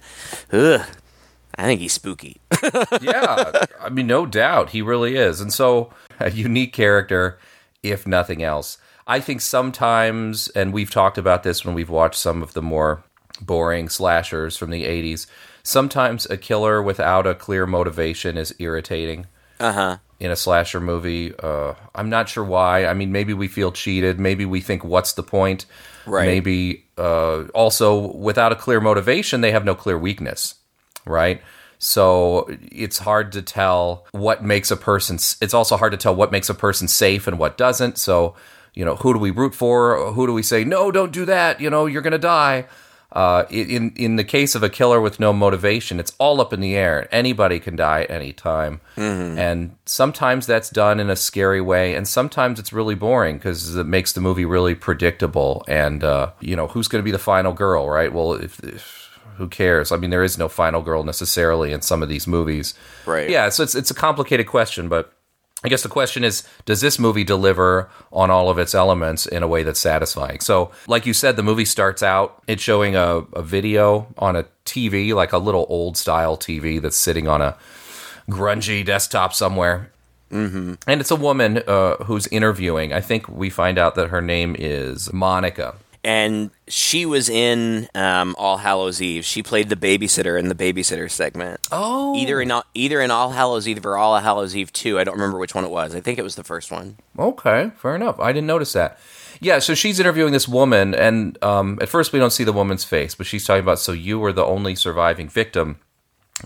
ugh, 0.54 0.86
I 1.58 1.64
think 1.64 1.82
he's 1.82 1.92
spooky. 1.92 2.40
yeah, 3.02 3.66
I 3.78 3.90
mean, 3.90 4.06
no 4.06 4.24
doubt 4.24 4.70
he 4.70 4.80
really 4.80 5.16
is, 5.16 5.42
and 5.42 5.52
so 5.52 5.92
a 6.18 6.30
unique 6.30 6.72
character, 6.72 7.38
if 7.82 8.06
nothing 8.06 8.42
else. 8.42 8.78
I 9.06 9.20
think 9.20 9.40
sometimes, 9.40 10.48
and 10.48 10.72
we've 10.72 10.90
talked 10.90 11.18
about 11.18 11.42
this 11.42 11.64
when 11.64 11.74
we've 11.74 11.90
watched 11.90 12.18
some 12.18 12.42
of 12.42 12.54
the 12.54 12.62
more 12.62 13.04
boring 13.40 13.88
slashers 13.88 14.56
from 14.56 14.70
the 14.70 14.84
80s, 14.84 15.26
sometimes 15.62 16.26
a 16.26 16.36
killer 16.36 16.82
without 16.82 17.26
a 17.26 17.34
clear 17.34 17.66
motivation 17.66 18.36
is 18.38 18.54
irritating. 18.58 19.26
Uh 19.60 19.72
huh. 19.72 19.96
In 20.20 20.30
a 20.30 20.36
slasher 20.36 20.80
movie, 20.80 21.34
uh, 21.42 21.74
I'm 21.94 22.08
not 22.08 22.28
sure 22.28 22.44
why. 22.44 22.86
I 22.86 22.94
mean, 22.94 23.12
maybe 23.12 23.34
we 23.34 23.48
feel 23.48 23.72
cheated. 23.72 24.18
Maybe 24.18 24.46
we 24.46 24.60
think, 24.60 24.84
"What's 24.84 25.12
the 25.12 25.22
point?" 25.22 25.66
Right. 26.06 26.26
Maybe 26.26 26.84
uh, 26.96 27.44
also 27.48 28.12
without 28.12 28.52
a 28.52 28.56
clear 28.56 28.80
motivation, 28.80 29.40
they 29.40 29.52
have 29.52 29.64
no 29.64 29.74
clear 29.74 29.98
weakness. 29.98 30.54
Right. 31.04 31.42
So 31.78 32.48
it's 32.72 32.98
hard 32.98 33.32
to 33.32 33.42
tell 33.42 34.06
what 34.12 34.42
makes 34.42 34.70
a 34.70 34.76
person. 34.76 35.16
It's 35.16 35.52
also 35.54 35.76
hard 35.76 35.92
to 35.92 35.98
tell 35.98 36.14
what 36.14 36.32
makes 36.32 36.48
a 36.48 36.54
person 36.54 36.88
safe 36.88 37.26
and 37.26 37.38
what 37.38 37.58
doesn't. 37.58 37.98
So 37.98 38.34
you 38.74 38.84
know, 38.84 38.96
who 38.96 39.12
do 39.12 39.18
we 39.18 39.30
root 39.30 39.54
for? 39.54 40.12
Who 40.12 40.26
do 40.26 40.32
we 40.32 40.42
say, 40.42 40.64
no, 40.64 40.90
don't 40.90 41.12
do 41.12 41.24
that? 41.26 41.60
You 41.60 41.70
know, 41.70 41.86
you're 41.86 42.02
going 42.02 42.12
to 42.12 42.18
die. 42.18 42.66
uh, 43.12 43.44
in 43.48 43.92
in 43.94 44.16
the 44.16 44.24
case 44.24 44.56
of 44.56 44.62
a 44.64 44.68
killer 44.68 45.00
with 45.00 45.20
no 45.20 45.32
motivation, 45.32 46.00
it's 46.00 46.12
all 46.18 46.40
up 46.40 46.52
in 46.52 46.60
the 46.60 46.74
air. 46.74 47.06
Anybody 47.12 47.60
can 47.60 47.76
die 47.76 48.02
at 48.02 48.10
any 48.10 48.32
time, 48.32 48.80
and 49.38 49.76
sometimes 49.86 50.46
that's 50.46 50.68
done 50.68 50.98
in 50.98 51.08
a 51.10 51.14
scary 51.14 51.60
way, 51.60 51.94
and 51.94 52.08
sometimes 52.08 52.58
it's 52.58 52.72
really 52.72 52.96
boring 52.96 53.36
because 53.36 53.76
it 53.76 53.86
makes 53.86 54.12
the 54.12 54.20
movie 54.20 54.44
really 54.44 54.74
predictable. 54.74 55.64
And 55.68 56.02
uh, 56.02 56.32
you 56.40 56.56
know, 56.56 56.66
who's 56.66 56.88
going 56.88 57.02
to 57.02 57.04
be 57.04 57.12
the 57.12 57.18
final 57.32 57.52
girl, 57.52 57.88
right? 57.88 58.12
Well, 58.12 58.32
if, 58.32 58.58
if 58.64 59.08
who 59.36 59.46
cares? 59.48 59.92
I 59.92 59.96
mean, 59.96 60.10
there 60.10 60.24
is 60.24 60.36
no 60.36 60.48
final 60.48 60.82
girl 60.82 61.04
necessarily 61.04 61.72
in 61.72 61.82
some 61.82 62.02
of 62.02 62.08
these 62.08 62.26
movies, 62.26 62.74
Right. 63.06 63.30
Yeah, 63.30 63.48
so 63.50 63.62
it's 63.62 63.76
it's 63.76 63.92
a 63.92 63.94
complicated 63.94 64.48
question, 64.48 64.88
but 64.88 65.12
I 65.64 65.68
guess 65.68 65.82
the 65.82 65.88
question 65.88 66.24
is, 66.24 66.46
does 66.66 66.82
this 66.82 66.98
movie 66.98 67.24
deliver 67.24 67.88
on 68.12 68.30
all 68.30 68.50
of 68.50 68.58
its 68.58 68.74
elements 68.74 69.24
in 69.24 69.42
a 69.42 69.48
way 69.48 69.62
that's 69.62 69.80
satisfying? 69.80 70.40
So, 70.40 70.70
like 70.86 71.06
you 71.06 71.14
said, 71.14 71.36
the 71.36 71.42
movie 71.42 71.64
starts 71.64 72.02
out, 72.02 72.42
it's 72.46 72.62
showing 72.62 72.94
a, 72.94 73.24
a 73.32 73.42
video 73.42 74.06
on 74.18 74.36
a 74.36 74.44
TV, 74.66 75.14
like 75.14 75.32
a 75.32 75.38
little 75.38 75.64
old 75.70 75.96
style 75.96 76.36
TV 76.36 76.80
that's 76.80 76.98
sitting 76.98 77.26
on 77.26 77.40
a 77.40 77.56
grungy 78.28 78.84
desktop 78.84 79.32
somewhere. 79.32 79.90
Mm-hmm. 80.30 80.74
And 80.86 81.00
it's 81.00 81.10
a 81.10 81.16
woman 81.16 81.62
uh, 81.66 81.96
who's 82.04 82.26
interviewing. 82.26 82.92
I 82.92 83.00
think 83.00 83.28
we 83.28 83.48
find 83.48 83.78
out 83.78 83.94
that 83.94 84.08
her 84.08 84.20
name 84.20 84.56
is 84.58 85.12
Monica. 85.12 85.76
And 86.04 86.50
she 86.68 87.06
was 87.06 87.28
in 87.28 87.88
um, 87.94 88.36
All 88.38 88.58
Hallows 88.58 89.00
Eve. 89.00 89.24
She 89.24 89.42
played 89.42 89.70
the 89.70 89.76
babysitter 89.76 90.38
in 90.38 90.48
the 90.48 90.54
babysitter 90.54 91.10
segment. 91.10 91.66
Oh. 91.72 92.14
Either 92.14 92.40
in 92.40 92.52
either 92.74 93.00
in 93.00 93.10
All 93.10 93.30
Hallows 93.30 93.66
Eve 93.66 93.84
or 93.84 93.96
All 93.96 94.18
Hallows 94.18 94.54
Eve 94.54 94.72
two. 94.72 94.98
I 94.98 95.04
don't 95.04 95.14
remember 95.14 95.38
which 95.38 95.54
one 95.54 95.64
it 95.64 95.70
was. 95.70 95.94
I 95.94 96.00
think 96.00 96.18
it 96.18 96.22
was 96.22 96.36
the 96.36 96.44
first 96.44 96.70
one. 96.70 96.98
Okay, 97.18 97.72
fair 97.76 97.96
enough. 97.96 98.20
I 98.20 98.32
didn't 98.32 98.46
notice 98.46 98.74
that. 98.74 98.98
Yeah, 99.40 99.58
so 99.58 99.74
she's 99.74 99.98
interviewing 99.98 100.32
this 100.32 100.46
woman, 100.46 100.94
and 100.94 101.42
um, 101.42 101.78
at 101.82 101.88
first 101.88 102.12
we 102.12 102.18
don't 102.18 102.30
see 102.30 102.44
the 102.44 102.52
woman's 102.52 102.84
face, 102.84 103.14
but 103.14 103.26
she's 103.26 103.44
talking 103.44 103.62
about 103.62 103.78
so 103.78 103.92
you 103.92 104.18
were 104.18 104.32
the 104.32 104.44
only 104.44 104.76
surviving 104.76 105.28
victim 105.28 105.80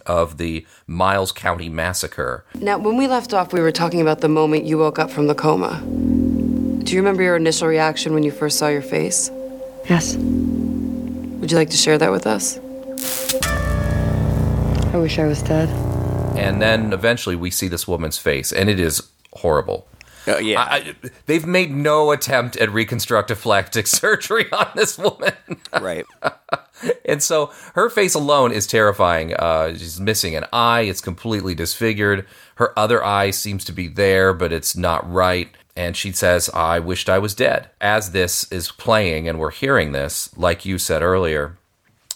of 0.07 0.39
the 0.39 0.67
Miles 0.87 1.33
County 1.33 1.69
massacre. 1.69 2.45
Now, 2.55 2.79
when 2.79 2.97
we 2.97 3.07
left 3.07 3.35
off, 3.35 3.53
we 3.53 3.61
were 3.61 3.73
talking 3.73 4.01
about 4.01 4.21
the 4.21 4.29
moment 4.29 4.65
you 4.65 4.79
woke 4.79 4.99
up 4.99 5.11
from 5.11 5.27
the 5.27 5.35
coma. 5.35 5.83
Do 6.85 6.95
you 6.95 7.01
remember 7.01 7.23
your 7.23 7.37
initial 7.37 7.69
reaction 7.69 8.15
when 8.15 8.23
you 8.23 8.31
first 8.31 8.59
saw 8.59 8.69
your 8.69 8.83
face? 8.83 9.31
Yes. 9.89 10.17
Would 10.17 11.51
you 11.51 11.57
like 11.57 11.71
to 11.71 11.77
share 11.77 11.97
that 11.99 12.11
with 12.11 12.27
us? 12.27 12.59
I 14.93 14.99
wish 14.99 15.19
I 15.19 15.27
was 15.27 15.43
dead. 15.43 15.69
And 16.37 16.61
then 16.61 16.93
eventually 16.93 17.37
we 17.37 17.51
see 17.51 17.69
this 17.69 17.89
woman's 17.89 18.19
face, 18.19 18.53
and 18.53 18.69
it 18.69 18.79
is 18.79 19.09
horrible. 19.33 19.89
Oh 20.27 20.39
yeah. 20.39 20.61
I, 20.61 20.77
I, 20.77 20.95
they've 21.27 21.47
made 21.47 21.71
no 21.71 22.11
attempt 22.11 22.57
at 22.57 22.71
reconstructive 22.71 23.41
plastic 23.41 23.87
surgery 23.99 24.51
on 24.53 24.69
this 24.75 24.99
woman. 24.99 25.33
right. 25.81 26.05
and 27.05 27.23
so 27.23 27.51
her 27.75 27.89
face 27.89 28.15
alone 28.15 28.53
is 28.53 28.67
terrifying. 28.67 29.35
Uh, 29.35 29.73
she's 29.73 29.99
missing 29.99 30.37
an 30.37 30.45
eye; 30.53 30.83
it's 30.83 31.01
completely 31.01 31.55
disfigured. 31.55 32.27
Her 32.57 32.79
other 32.79 33.03
eye 33.03 33.31
seems 33.31 33.65
to 33.65 33.73
be 33.73 33.89
there, 33.89 34.35
but 34.35 34.53
it's 34.53 34.77
not 34.77 35.11
right. 35.11 35.49
And 35.79 35.97
she 35.97 36.11
says, 36.13 36.51
"I 36.53 36.81
wished 36.81 37.09
I 37.09 37.19
was 37.19 37.35
dead." 37.35 37.71
As 37.81 38.11
this 38.11 38.51
is 38.51 38.73
playing, 38.73 39.29
and 39.29 39.39
we're 39.39 39.53
hearing 39.53 39.93
this, 39.93 40.37
like 40.37 40.67
you 40.67 40.77
said 40.77 41.03
earlier, 41.03 41.57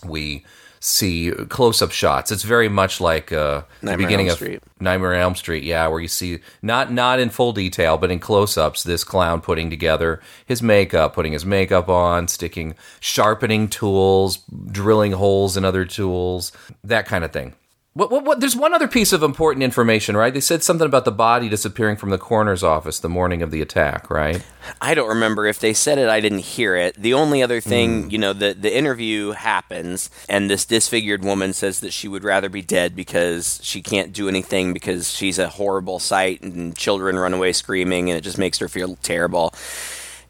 we 0.04 0.44
see 0.80 1.30
close-up 1.48 1.92
shots. 1.92 2.32
It's 2.32 2.42
very 2.42 2.68
much 2.68 3.00
like 3.00 3.30
uh, 3.30 3.62
the 3.80 3.96
beginning 3.96 4.26
Elm 4.26 4.32
of 4.32 4.38
Street. 4.38 4.62
Nightmare 4.80 5.14
on 5.14 5.20
Elm 5.20 5.34
Street, 5.36 5.62
yeah, 5.62 5.86
where 5.86 6.00
you 6.00 6.08
see 6.08 6.40
not 6.60 6.92
not 6.92 7.20
in 7.20 7.30
full 7.30 7.52
detail, 7.52 7.96
but 7.98 8.10
in 8.10 8.18
close-ups, 8.18 8.82
this 8.82 9.04
clown 9.04 9.40
putting 9.40 9.70
together 9.70 10.20
his 10.44 10.60
makeup, 10.60 11.14
putting 11.14 11.32
his 11.32 11.46
makeup 11.46 11.88
on, 11.88 12.26
sticking 12.26 12.74
sharpening 12.98 13.68
tools, 13.68 14.38
drilling 14.72 15.12
holes 15.12 15.56
in 15.56 15.64
other 15.64 15.84
tools, 15.84 16.50
that 16.82 17.06
kind 17.06 17.22
of 17.22 17.32
thing. 17.32 17.54
What, 17.94 18.10
what, 18.10 18.24
what, 18.24 18.40
there's 18.40 18.56
one 18.56 18.72
other 18.72 18.88
piece 18.88 19.12
of 19.12 19.22
important 19.22 19.62
information, 19.62 20.16
right? 20.16 20.32
They 20.32 20.40
said 20.40 20.62
something 20.62 20.86
about 20.86 21.04
the 21.04 21.12
body 21.12 21.50
disappearing 21.50 21.96
from 21.96 22.08
the 22.08 22.16
coroner's 22.16 22.64
office 22.64 22.98
the 22.98 23.08
morning 23.10 23.42
of 23.42 23.50
the 23.50 23.60
attack, 23.60 24.08
right? 24.08 24.42
I 24.80 24.94
don't 24.94 25.10
remember 25.10 25.44
if 25.44 25.58
they 25.58 25.74
said 25.74 25.98
it. 25.98 26.08
I 26.08 26.20
didn't 26.20 26.38
hear 26.38 26.74
it. 26.74 26.94
The 26.94 27.12
only 27.12 27.42
other 27.42 27.60
thing, 27.60 28.08
you 28.08 28.16
know, 28.16 28.32
the 28.32 28.54
the 28.54 28.74
interview 28.74 29.32
happens, 29.32 30.08
and 30.26 30.48
this 30.48 30.64
disfigured 30.64 31.22
woman 31.22 31.52
says 31.52 31.80
that 31.80 31.92
she 31.92 32.08
would 32.08 32.24
rather 32.24 32.48
be 32.48 32.62
dead 32.62 32.96
because 32.96 33.60
she 33.62 33.82
can't 33.82 34.14
do 34.14 34.26
anything 34.26 34.72
because 34.72 35.10
she's 35.10 35.38
a 35.38 35.50
horrible 35.50 35.98
sight, 35.98 36.40
and 36.40 36.74
children 36.74 37.18
run 37.18 37.34
away 37.34 37.52
screaming, 37.52 38.08
and 38.08 38.16
it 38.16 38.22
just 38.22 38.38
makes 38.38 38.56
her 38.58 38.68
feel 38.68 38.96
terrible. 39.02 39.52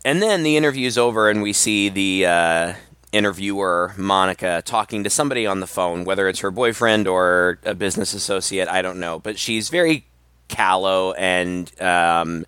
And 0.04 0.20
then 0.20 0.42
the 0.42 0.56
interview's 0.56 0.98
over, 0.98 1.30
and 1.30 1.42
we 1.42 1.52
see 1.52 1.88
the 1.88 2.26
uh, 2.26 2.74
interviewer, 3.12 3.94
Monica, 3.96 4.62
talking 4.64 5.04
to 5.04 5.10
somebody 5.10 5.46
on 5.46 5.60
the 5.60 5.66
phone, 5.66 6.04
whether 6.04 6.28
it's 6.28 6.40
her 6.40 6.50
boyfriend 6.50 7.06
or 7.06 7.58
a 7.64 7.74
business 7.74 8.14
associate, 8.14 8.68
I 8.68 8.82
don't 8.82 8.98
know. 8.98 9.18
But 9.18 9.38
she's 9.38 9.68
very 9.68 10.06
callow 10.48 11.12
and 11.12 11.70
um, 11.80 12.46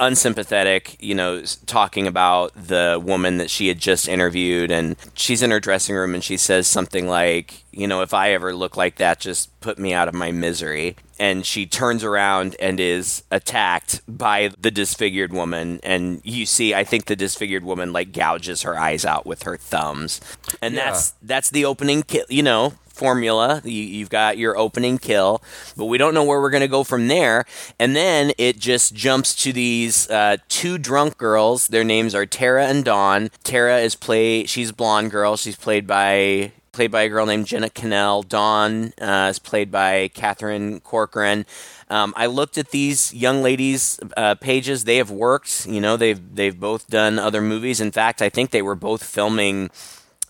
unsympathetic, 0.00 0.96
you 1.00 1.14
know, 1.14 1.44
talking 1.66 2.06
about 2.06 2.52
the 2.54 3.00
woman 3.02 3.36
that 3.36 3.50
she 3.50 3.68
had 3.68 3.78
just 3.78 4.08
interviewed. 4.08 4.70
And 4.70 4.96
she's 5.14 5.42
in 5.42 5.50
her 5.50 5.60
dressing 5.60 5.94
room 5.94 6.14
and 6.14 6.24
she 6.24 6.36
says 6.36 6.66
something 6.66 7.06
like, 7.06 7.64
you 7.70 7.86
know, 7.86 8.02
if 8.02 8.12
I 8.12 8.32
ever 8.32 8.54
look 8.54 8.76
like 8.76 8.96
that, 8.96 9.20
just 9.20 9.58
put 9.60 9.78
me 9.78 9.92
out 9.94 10.08
of 10.08 10.14
my 10.14 10.32
misery. 10.32 10.96
And 11.18 11.44
she 11.44 11.66
turns 11.66 12.02
around 12.02 12.56
and 12.58 12.80
is 12.80 13.22
attacked 13.30 14.00
by 14.08 14.50
the 14.58 14.70
disfigured 14.70 15.32
woman. 15.32 15.78
And 15.82 16.20
you 16.24 16.46
see, 16.46 16.74
I 16.74 16.82
think 16.82 17.04
the 17.04 17.14
disfigured 17.16 17.62
woman 17.62 17.92
like 17.92 18.12
gouges 18.12 18.62
her 18.62 18.78
eyes 18.78 19.04
out 19.04 19.26
with 19.26 19.42
her 19.44 19.56
thumbs. 19.56 20.20
And 20.62 20.74
Yeah. 20.74 20.86
that's 20.86 21.12
that's 21.22 21.50
the 21.50 21.64
opening, 21.66 22.02
ki- 22.02 22.24
you 22.30 22.42
know, 22.42 22.72
formula. 23.00 23.62
You, 23.64 23.82
you've 23.82 24.10
got 24.10 24.36
your 24.36 24.58
opening 24.58 24.98
kill, 24.98 25.42
but 25.74 25.86
we 25.86 25.96
don't 25.96 26.12
know 26.12 26.22
where 26.22 26.38
we're 26.38 26.50
going 26.50 26.60
to 26.60 26.68
go 26.68 26.84
from 26.84 27.08
there. 27.08 27.46
And 27.78 27.96
then 27.96 28.32
it 28.36 28.58
just 28.58 28.94
jumps 28.94 29.34
to 29.36 29.54
these 29.54 30.08
uh, 30.10 30.36
two 30.48 30.76
drunk 30.76 31.16
girls. 31.16 31.68
Their 31.68 31.82
names 31.82 32.14
are 32.14 32.26
Tara 32.26 32.66
and 32.66 32.84
Dawn. 32.84 33.30
Tara 33.42 33.78
is 33.78 33.94
play. 33.94 34.44
She's 34.44 34.70
blonde 34.70 35.10
girl. 35.10 35.38
She's 35.38 35.56
played 35.56 35.86
by 35.86 36.52
played 36.72 36.90
by 36.92 37.02
a 37.02 37.08
girl 37.08 37.24
named 37.26 37.46
Jenna 37.46 37.70
Kanell. 37.70 38.28
Dawn 38.28 38.92
uh, 39.00 39.28
is 39.30 39.38
played 39.38 39.70
by 39.70 40.08
Catherine 40.08 40.80
Corcoran. 40.80 41.46
Um, 41.88 42.12
I 42.16 42.26
looked 42.26 42.58
at 42.58 42.70
these 42.70 43.12
young 43.12 43.42
ladies' 43.42 43.98
uh, 44.16 44.34
pages. 44.36 44.84
They 44.84 44.98
have 44.98 45.10
worked. 45.10 45.66
You 45.66 45.80
know, 45.80 45.96
they've 45.96 46.20
they've 46.34 46.58
both 46.58 46.86
done 46.88 47.18
other 47.18 47.40
movies. 47.40 47.80
In 47.80 47.92
fact, 47.92 48.20
I 48.20 48.28
think 48.28 48.50
they 48.50 48.62
were 48.62 48.76
both 48.76 49.02
filming 49.02 49.70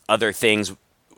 other 0.08 0.32
things 0.32 0.72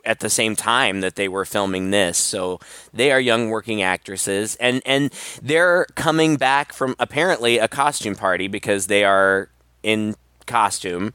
at 0.05 0.19
the 0.19 0.29
same 0.29 0.55
time 0.55 1.01
that 1.01 1.15
they 1.15 1.27
were 1.27 1.45
filming 1.45 1.91
this. 1.91 2.17
So 2.17 2.59
they 2.93 3.11
are 3.11 3.19
young 3.19 3.49
working 3.49 3.81
actresses 3.81 4.55
and 4.57 4.81
and 4.85 5.13
they're 5.41 5.85
coming 5.95 6.35
back 6.37 6.73
from 6.73 6.95
apparently 6.99 7.57
a 7.57 7.67
costume 7.67 8.15
party 8.15 8.47
because 8.47 8.87
they 8.87 9.03
are 9.03 9.49
in 9.81 10.15
costume 10.45 11.13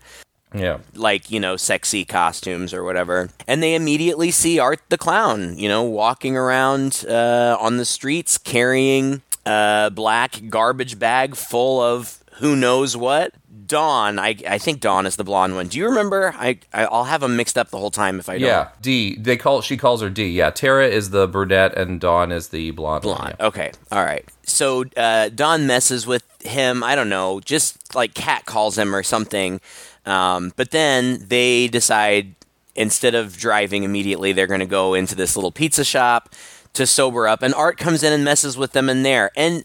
Yeah. 0.55 0.79
like 0.95 1.31
you 1.31 1.39
know 1.39 1.57
sexy 1.57 2.05
costumes 2.07 2.73
or 2.73 2.83
whatever 2.83 3.29
and 3.47 3.63
they 3.63 3.75
immediately 3.75 4.31
see 4.31 4.59
art 4.59 4.81
the 4.89 4.97
clown 4.97 5.59
you 5.59 5.69
know 5.69 5.83
walking 5.83 6.35
around 6.37 7.05
uh, 7.09 7.57
on 7.61 7.77
the 7.77 7.85
streets 7.85 8.39
carrying 8.39 9.21
a 9.45 9.91
black 9.95 10.41
garbage 10.49 10.99
bag 10.99 11.37
full 11.37 11.81
of 11.83 12.25
who 12.37 12.57
knows 12.57 12.97
what 12.97 13.35
dawn 13.69 14.19
I, 14.19 14.35
I 14.49 14.59
think 14.59 14.81
dawn 14.81 15.07
is 15.07 15.17
the 15.17 15.25
blonde 15.25 15.55
one 15.55 15.69
do 15.69 15.79
you 15.79 15.87
remember 15.87 16.35
I, 16.37 16.59
I 16.73 16.87
i'll 16.87 17.05
have 17.05 17.21
them 17.21 17.37
mixed 17.37 17.57
up 17.57 17.71
the 17.71 17.79
whole 17.79 17.91
time 17.91 18.19
if 18.19 18.29
i 18.29 18.33
don't 18.39 18.43
Yeah, 18.49 18.69
D. 18.83 19.17
They 19.17 19.37
call 19.37 19.61
she 19.63 19.77
calls 19.77 20.01
her 20.03 20.11
D. 20.11 20.27
Yeah, 20.31 20.51
Tara 20.51 20.89
is 20.89 21.11
the 21.11 21.29
brunette 21.29 21.77
and 21.79 22.01
Dawn 22.01 22.33
is 22.33 22.49
the 22.49 22.71
blonde. 22.73 23.05
one, 23.05 23.17
Blonde. 23.17 23.37
yeah. 23.39 23.47
Okay. 23.47 23.73
All 23.93 24.03
right. 24.05 24.25
So 24.45 24.85
uh, 24.97 25.29
Dawn 25.29 25.67
messes 25.67 26.07
with 26.07 26.25
him. 26.43 26.83
I 26.83 26.95
don't 26.95 27.09
know, 27.11 27.41
just 27.41 27.95
like 27.95 28.15
cat 28.15 28.47
calls 28.47 28.77
him 28.79 28.95
or 28.95 29.03
something. 29.03 29.61
Um, 30.07 30.53
but 30.57 30.71
then 30.71 31.25
they 31.29 31.69
decide 31.69 32.35
instead 32.75 33.15
of 33.15 33.37
driving 33.37 33.83
immediately, 33.83 34.33
they're 34.33 34.47
going 34.47 34.61
to 34.61 34.67
go 34.67 34.95
into 34.95 35.15
this 35.15 35.37
little 35.37 35.51
pizza 35.53 35.85
shop 35.85 36.33
to 36.79 36.87
sober 36.87 37.29
up. 37.29 37.43
And 37.43 37.55
Art 37.55 37.77
comes 37.77 38.03
in 38.03 38.13
and 38.13 38.25
messes 38.25 38.57
with 38.57 38.73
them 38.73 38.89
in 38.89 39.03
there. 39.05 39.31
And 39.37 39.63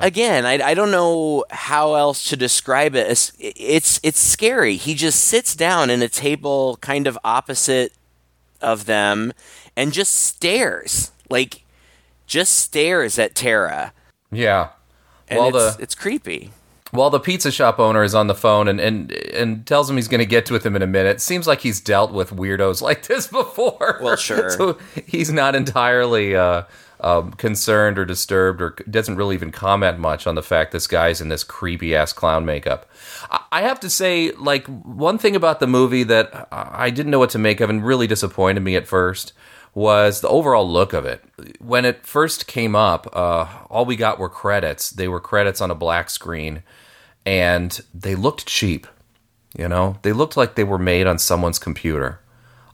again, 0.00 0.46
I, 0.46 0.54
I 0.62 0.74
don't 0.74 0.90
know 0.90 1.44
how 1.50 1.94
else 1.94 2.28
to 2.30 2.36
describe 2.36 2.94
it. 2.94 3.10
It's, 3.10 3.32
it's 3.38 4.00
it's 4.02 4.20
scary. 4.20 4.76
He 4.76 4.94
just 4.94 5.24
sits 5.24 5.54
down 5.56 5.90
in 5.90 6.00
a 6.02 6.08
table 6.08 6.78
kind 6.80 7.06
of 7.06 7.18
opposite 7.24 7.92
of 8.60 8.86
them 8.86 9.32
and 9.76 9.92
just 9.92 10.12
stares 10.14 11.10
like 11.28 11.64
just 12.26 12.56
stares 12.56 13.18
at 13.18 13.34
Tara, 13.34 13.92
Yeah. 14.30 14.68
and 15.28 15.38
well, 15.40 15.48
it's, 15.56 15.76
the 15.76 15.82
it's 15.82 15.94
creepy. 15.94 16.50
While 16.92 17.08
the 17.08 17.18
pizza 17.18 17.50
shop 17.50 17.80
owner 17.80 18.04
is 18.04 18.14
on 18.14 18.26
the 18.26 18.34
phone 18.34 18.68
and 18.68 18.78
and, 18.78 19.10
and 19.12 19.66
tells 19.66 19.88
him 19.90 19.96
he's 19.96 20.08
going 20.08 20.20
to 20.20 20.26
get 20.26 20.46
to 20.46 20.52
with 20.52 20.64
him 20.64 20.76
in 20.76 20.82
a 20.82 20.86
minute, 20.86 21.20
seems 21.20 21.46
like 21.46 21.60
he's 21.60 21.80
dealt 21.80 22.12
with 22.12 22.30
weirdos 22.30 22.80
like 22.82 23.06
this 23.06 23.26
before. 23.26 23.98
Well, 24.00 24.16
sure. 24.16 24.50
so 24.50 24.78
he's 25.06 25.32
not 25.32 25.54
entirely 25.54 26.36
uh, 26.36 26.64
um, 27.00 27.32
concerned 27.32 27.98
or 27.98 28.04
disturbed, 28.04 28.60
or 28.60 28.76
doesn't 28.88 29.16
really 29.16 29.34
even 29.34 29.50
comment 29.50 29.98
much 29.98 30.26
on 30.26 30.34
the 30.34 30.42
fact 30.42 30.72
this 30.72 30.86
guy's 30.86 31.20
in 31.20 31.28
this 31.28 31.44
creepy 31.44 31.96
ass 31.96 32.12
clown 32.12 32.44
makeup. 32.44 32.88
I, 33.30 33.40
I 33.50 33.62
have 33.62 33.80
to 33.80 33.90
say, 33.90 34.32
like 34.32 34.66
one 34.66 35.16
thing 35.16 35.34
about 35.34 35.60
the 35.60 35.66
movie 35.66 36.04
that 36.04 36.48
I 36.52 36.90
didn't 36.90 37.10
know 37.10 37.18
what 37.18 37.30
to 37.30 37.38
make 37.38 37.60
of 37.60 37.70
and 37.70 37.84
really 37.84 38.06
disappointed 38.06 38.60
me 38.60 38.76
at 38.76 38.86
first 38.86 39.32
was 39.74 40.20
the 40.20 40.28
overall 40.28 40.70
look 40.70 40.92
of 40.92 41.06
it. 41.06 41.24
When 41.58 41.86
it 41.86 42.06
first 42.06 42.46
came 42.46 42.76
up, 42.76 43.08
uh, 43.14 43.46
all 43.70 43.86
we 43.86 43.96
got 43.96 44.18
were 44.18 44.28
credits. 44.28 44.90
They 44.90 45.08
were 45.08 45.20
credits 45.20 45.62
on 45.62 45.70
a 45.70 45.74
black 45.74 46.10
screen 46.10 46.62
and 47.24 47.80
they 47.94 48.14
looked 48.14 48.46
cheap. 48.46 48.86
You 49.56 49.68
know, 49.68 49.98
they 50.02 50.12
looked 50.12 50.36
like 50.36 50.54
they 50.54 50.64
were 50.64 50.78
made 50.78 51.06
on 51.06 51.18
someone's 51.18 51.58
computer, 51.58 52.20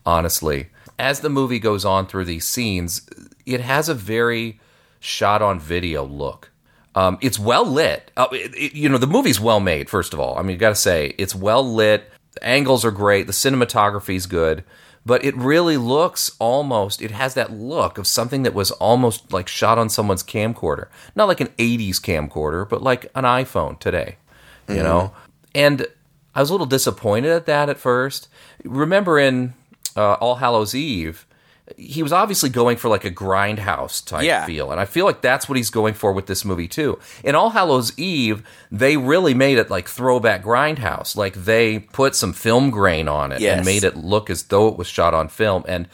honestly. 0.07 0.69
As 0.99 1.21
the 1.21 1.29
movie 1.29 1.59
goes 1.59 1.85
on 1.85 2.07
through 2.07 2.25
these 2.25 2.45
scenes, 2.45 3.09
it 3.47 3.61
has 3.61 3.89
a 3.89 3.95
very 3.95 4.61
shot 5.01 5.43
on 5.43 5.59
video 5.59 6.05
look. 6.05 6.51
Um, 6.95 7.19
it's 7.21 7.39
well 7.39 7.65
lit. 7.65 8.11
Uh, 8.17 8.29
it, 8.33 8.55
it, 8.55 8.75
you 8.75 8.89
know, 8.89 8.99
the 8.99 9.07
movie's 9.07 9.41
well 9.41 9.61
made, 9.61 9.91
first 9.91 10.13
of 10.13 10.21
all. 10.21 10.39
I 10.39 10.43
mean, 10.43 10.53
you 10.53 10.57
got 10.57 10.71
to 10.71 10.75
say, 10.75 11.15
it's 11.19 11.35
well 11.35 11.63
lit. 11.63 12.11
The 12.33 12.45
angles 12.45 12.85
are 12.85 12.91
great. 12.91 13.27
The 13.27 13.33
cinematography's 13.33 14.27
good. 14.27 14.65
But 15.07 15.25
it 15.25 15.37
really 15.37 15.77
looks 15.77 16.33
almost, 16.39 17.01
it 17.01 17.13
has 17.13 17.35
that 17.35 17.53
look 17.53 17.99
of 17.99 18.07
something 18.07 18.43
that 18.43 18.55
was 18.55 18.71
almost 18.73 19.33
like 19.33 19.49
shot 19.49 19.79
on 19.79 19.89
someone's 19.89 20.23
camcorder. 20.23 20.89
Not 21.15 21.29
like 21.29 21.41
an 21.41 21.49
80s 21.59 21.97
camcorder, 21.97 22.69
but 22.69 22.83
like 22.83 23.07
an 23.15 23.25
iPhone 23.25 23.79
today 23.79 24.17
you 24.69 24.77
mm-hmm. 24.77 24.85
know? 24.85 25.13
And 25.55 25.87
I 26.35 26.41
was 26.41 26.51
a 26.51 26.53
little 26.53 26.67
disappointed 26.67 27.31
at 27.31 27.47
that 27.47 27.69
at 27.69 27.79
first. 27.79 28.29
Remember 28.65 29.19
in 29.19 29.55
uh, 29.97 30.15
All 30.15 30.37
Hallows 30.37 30.75
Eve, 30.75 31.27
he 31.77 32.03
was 32.03 32.13
obviously 32.13 32.49
going 32.49 32.77
for 32.77 32.89
like 32.89 33.05
a 33.05 33.11
grindhouse 33.11 34.05
type 34.05 34.25
yeah. 34.25 34.47
feel, 34.47 34.71
and 34.71 34.81
I 34.81 34.85
feel 34.85 35.05
like 35.05 35.21
that's 35.21 35.49
what 35.49 35.57
he's 35.57 35.71
going 35.71 35.95
for 35.95 36.13
with 36.13 36.27
this 36.27 36.45
movie 36.45 36.69
too. 36.69 36.99
In 37.25 37.35
All 37.35 37.51
Hallows 37.51 37.99
Eve, 37.99 38.43
they 38.71 38.97
really 38.97 39.35
made 39.35 39.59
it 39.59 39.69
like 39.69 39.89
throwback 39.89 40.43
grindhouse, 40.43 41.17
like 41.17 41.35
they 41.35 41.81
put 41.81 42.15
some 42.15 42.33
film 42.33 42.71
grain 42.71 43.09
on 43.09 43.33
it 43.33 43.41
yes. 43.41 43.57
and 43.57 43.67
made 43.67 43.85
it 43.85 43.97
look 43.97 44.31
as 44.31 44.45
though 44.45 44.69
it 44.69 44.79
was 44.79 44.87
shot 44.87 45.15
on 45.15 45.29
film, 45.29 45.65
and 45.69 45.89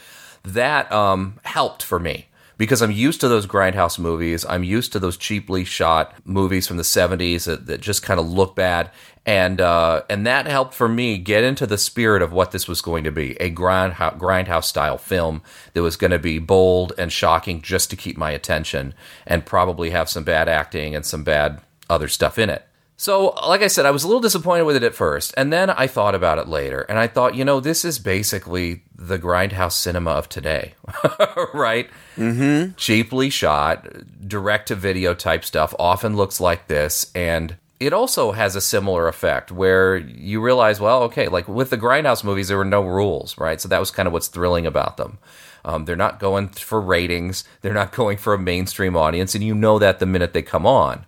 that 0.44 0.90
um, 0.92 1.40
helped 1.44 1.82
for 1.82 1.98
me 1.98 2.28
because 2.56 2.82
I'm 2.82 2.90
used 2.90 3.20
to 3.20 3.28
those 3.28 3.46
grindhouse 3.46 3.98
movies. 3.98 4.44
I'm 4.48 4.64
used 4.64 4.92
to 4.92 4.98
those 4.98 5.16
cheaply 5.16 5.64
shot 5.64 6.14
movies 6.24 6.66
from 6.66 6.76
the 6.76 6.82
70s 6.82 7.44
that, 7.44 7.66
that 7.66 7.80
just 7.80 8.02
kind 8.02 8.20
of 8.20 8.28
look 8.28 8.54
bad. 8.54 8.90
And 9.26 9.60
uh, 9.60 10.02
and 10.10 10.26
that 10.26 10.46
helped 10.46 10.74
for 10.74 10.88
me 10.88 11.16
get 11.16 11.44
into 11.44 11.66
the 11.66 11.78
spirit 11.78 12.20
of 12.20 12.32
what 12.32 12.50
this 12.50 12.68
was 12.68 12.82
going 12.82 13.04
to 13.04 13.10
be 13.10 13.32
a 13.40 13.50
grindhouse, 13.50 14.18
grindhouse 14.18 14.64
style 14.64 14.98
film 14.98 15.40
that 15.72 15.82
was 15.82 15.96
going 15.96 16.10
to 16.10 16.18
be 16.18 16.38
bold 16.38 16.92
and 16.98 17.10
shocking 17.10 17.62
just 17.62 17.88
to 17.90 17.96
keep 17.96 18.18
my 18.18 18.32
attention 18.32 18.92
and 19.26 19.46
probably 19.46 19.90
have 19.90 20.10
some 20.10 20.24
bad 20.24 20.46
acting 20.46 20.94
and 20.94 21.06
some 21.06 21.24
bad 21.24 21.62
other 21.88 22.08
stuff 22.08 22.38
in 22.38 22.50
it. 22.50 22.66
So, 22.96 23.30
like 23.46 23.62
I 23.62 23.66
said, 23.66 23.86
I 23.86 23.90
was 23.90 24.04
a 24.04 24.06
little 24.06 24.20
disappointed 24.20 24.64
with 24.64 24.76
it 24.76 24.84
at 24.84 24.94
first, 24.94 25.34
and 25.36 25.52
then 25.52 25.68
I 25.68 25.88
thought 25.88 26.14
about 26.14 26.38
it 26.38 26.46
later, 26.46 26.82
and 26.82 26.96
I 26.96 27.08
thought, 27.08 27.34
you 27.34 27.44
know, 27.44 27.58
this 27.58 27.84
is 27.84 27.98
basically 27.98 28.82
the 28.94 29.18
grindhouse 29.18 29.72
cinema 29.72 30.12
of 30.12 30.28
today, 30.28 30.74
right? 31.54 31.90
Mm-hmm. 32.16 32.74
Cheaply 32.76 33.30
shot, 33.30 33.86
direct 34.26 34.68
to 34.68 34.74
video 34.74 35.14
type 35.14 35.44
stuff 35.44 35.74
often 35.78 36.16
looks 36.16 36.40
like 36.40 36.68
this, 36.68 37.10
and 37.14 37.56
it 37.80 37.92
also 37.92 38.32
has 38.32 38.56
a 38.56 38.60
similar 38.60 39.08
effect 39.08 39.50
where 39.50 39.96
you 39.96 40.40
realize, 40.40 40.80
well, 40.80 41.02
okay, 41.04 41.28
like 41.28 41.48
with 41.48 41.70
the 41.70 41.78
grindhouse 41.78 42.24
movies, 42.24 42.48
there 42.48 42.58
were 42.58 42.64
no 42.64 42.82
rules, 42.82 43.36
right? 43.36 43.60
So 43.60 43.68
that 43.68 43.80
was 43.80 43.90
kind 43.90 44.06
of 44.06 44.12
what's 44.12 44.28
thrilling 44.28 44.66
about 44.66 44.96
them. 44.96 45.18
Um, 45.64 45.84
they're 45.86 45.96
not 45.96 46.20
going 46.20 46.48
for 46.48 46.80
ratings, 46.80 47.44
they're 47.62 47.74
not 47.74 47.92
going 47.92 48.18
for 48.18 48.34
a 48.34 48.38
mainstream 48.38 48.96
audience, 48.96 49.34
and 49.34 49.42
you 49.42 49.54
know 49.54 49.78
that 49.78 49.98
the 49.98 50.06
minute 50.06 50.32
they 50.32 50.42
come 50.42 50.66
on 50.66 51.06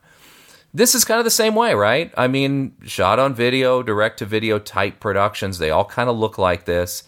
this 0.76 0.94
is 0.94 1.06
kind 1.06 1.18
of 1.18 1.24
the 1.24 1.30
same 1.30 1.54
way, 1.54 1.72
right? 1.72 2.12
I 2.18 2.28
mean, 2.28 2.74
shot 2.84 3.18
on 3.18 3.34
video, 3.34 3.82
direct 3.82 4.18
to 4.18 4.26
video 4.26 4.58
type 4.58 5.00
productions, 5.00 5.56
they 5.56 5.70
all 5.70 5.86
kind 5.86 6.10
of 6.10 6.18
look 6.18 6.36
like 6.36 6.66
this. 6.66 7.02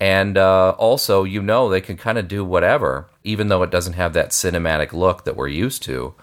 And 0.00 0.36
uh, 0.36 0.70
also, 0.70 1.22
you 1.22 1.40
know, 1.40 1.68
they 1.68 1.80
can 1.80 1.96
kind 1.96 2.18
of 2.18 2.26
do 2.26 2.44
whatever, 2.44 3.08
even 3.24 3.48
though 3.48 3.62
it 3.62 3.70
doesn't 3.70 3.94
have 3.94 4.12
that 4.12 4.30
cinematic 4.30 4.92
look 4.92 5.24
that 5.24 5.36
we're 5.36 5.48
used 5.48 5.82
to. 5.84 6.14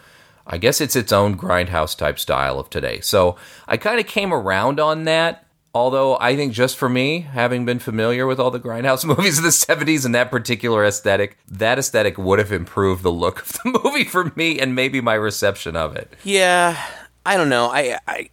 I 0.47 0.57
guess 0.57 0.81
it's 0.81 0.95
its 0.95 1.11
own 1.11 1.37
grindhouse 1.37 1.95
type 1.95 2.17
style 2.17 2.59
of 2.59 2.69
today. 2.69 3.01
So 3.01 3.35
I 3.67 3.77
kind 3.77 3.99
of 3.99 4.07
came 4.07 4.33
around 4.33 4.79
on 4.79 5.03
that 5.03 5.45
Although 5.73 6.17
I 6.19 6.35
think 6.35 6.53
just 6.53 6.77
for 6.77 6.89
me, 6.89 7.21
having 7.21 7.63
been 7.63 7.77
familiar 7.77 8.25
with 8.25 8.39
all 8.39 8.49
the 8.49 8.59
grindhouse 8.59 9.05
movies 9.17 9.37
of 9.37 9.43
the 9.43 9.49
70s 9.49 10.05
and 10.05 10.15
that 10.15 10.31
particular 10.31 10.83
aesthetic, 10.83 11.37
that 11.47 11.77
aesthetic 11.77 12.17
would 12.17 12.39
have 12.39 12.51
improved 12.51 13.03
the 13.03 13.11
look 13.11 13.41
of 13.41 13.53
the 13.53 13.79
movie 13.83 14.03
for 14.03 14.31
me 14.35 14.59
and 14.59 14.73
maybe 14.73 14.99
my 14.99 15.13
reception 15.13 15.75
of 15.75 15.95
it. 15.95 16.11
Yeah, 16.23 16.83
I 17.25 17.37
don't 17.37 17.49
know. 17.49 17.67
I, 17.67 17.99
I 18.07 18.29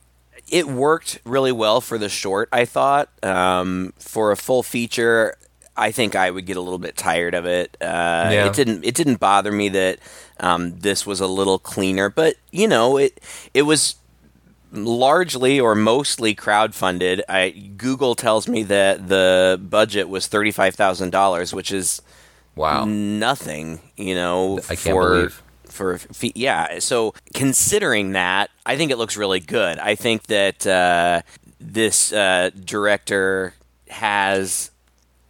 it 0.48 0.66
worked 0.66 1.20
really 1.24 1.52
well 1.52 1.80
for 1.80 1.98
the 1.98 2.08
short. 2.08 2.48
I 2.52 2.64
thought 2.64 3.10
um, 3.22 3.92
for 3.98 4.30
a 4.30 4.36
full 4.36 4.62
feature, 4.62 5.36
I 5.76 5.92
think 5.92 6.16
I 6.16 6.30
would 6.30 6.46
get 6.46 6.56
a 6.56 6.60
little 6.60 6.78
bit 6.78 6.96
tired 6.96 7.34
of 7.34 7.46
it. 7.46 7.76
Uh, 7.80 7.84
yeah. 8.32 8.46
It 8.46 8.54
didn't. 8.54 8.84
It 8.84 8.94
didn't 8.94 9.20
bother 9.20 9.52
me 9.52 9.68
that 9.70 9.98
um, 10.40 10.78
this 10.78 11.06
was 11.06 11.20
a 11.20 11.26
little 11.26 11.58
cleaner, 11.58 12.08
but 12.08 12.36
you 12.50 12.68
know, 12.68 12.96
it 12.96 13.20
it 13.54 13.62
was 13.62 13.96
largely 14.72 15.60
or 15.60 15.74
mostly 15.74 16.34
crowdfunded. 16.34 17.22
I, 17.28 17.50
Google 17.50 18.14
tells 18.14 18.48
me 18.48 18.62
that 18.64 19.08
the 19.08 19.60
budget 19.62 20.08
was 20.08 20.26
thirty 20.26 20.50
five 20.50 20.74
thousand 20.74 21.10
dollars, 21.10 21.52
which 21.52 21.72
is 21.72 22.02
wow 22.54 22.84
nothing. 22.84 23.80
You 23.96 24.14
know, 24.14 24.58
I 24.70 24.76
can't 24.76 24.80
for, 24.80 25.10
believe 25.10 25.42
for 25.64 26.00
yeah. 26.20 26.78
So 26.78 27.14
considering 27.34 28.12
that, 28.12 28.50
I 28.64 28.76
think 28.76 28.90
it 28.90 28.96
looks 28.96 29.16
really 29.16 29.40
good. 29.40 29.78
I 29.78 29.94
think 29.94 30.24
that 30.24 30.66
uh, 30.66 31.22
this 31.60 32.12
uh, 32.12 32.50
director 32.64 33.54
has 33.88 34.70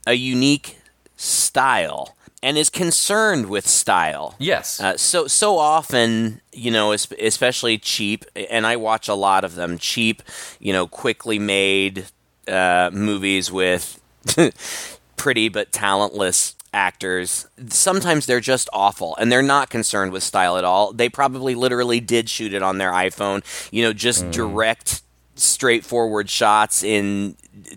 a 0.06 0.14
unique 0.14 0.78
style 1.16 2.16
and 2.42 2.56
is 2.56 2.70
concerned 2.70 3.46
with 3.46 3.66
style. 3.66 4.34
Yes. 4.38 4.80
Uh, 4.80 4.96
so 4.96 5.26
so 5.26 5.58
often, 5.58 6.40
you 6.52 6.70
know, 6.70 6.92
especially 6.92 7.78
cheap, 7.78 8.24
and 8.34 8.66
I 8.66 8.76
watch 8.76 9.08
a 9.08 9.14
lot 9.14 9.44
of 9.44 9.54
them. 9.54 9.78
Cheap, 9.78 10.22
you 10.60 10.72
know, 10.72 10.86
quickly 10.86 11.38
made 11.38 12.06
uh, 12.46 12.90
movies 12.92 13.50
with 13.50 14.00
pretty 15.16 15.48
but 15.48 15.72
talentless 15.72 16.54
actors. 16.72 17.46
Sometimes 17.68 18.26
they're 18.26 18.38
just 18.38 18.68
awful 18.72 19.16
and 19.16 19.32
they're 19.32 19.42
not 19.42 19.70
concerned 19.70 20.12
with 20.12 20.22
style 20.22 20.56
at 20.56 20.64
all. 20.64 20.92
They 20.92 21.08
probably 21.08 21.54
literally 21.54 22.00
did 22.00 22.28
shoot 22.28 22.52
it 22.52 22.62
on 22.62 22.78
their 22.78 22.92
iPhone, 22.92 23.42
you 23.72 23.82
know, 23.82 23.92
just 23.92 24.24
mm. 24.26 24.32
direct 24.32 25.02
straightforward 25.34 26.30
shots 26.30 26.82
in 26.82 27.36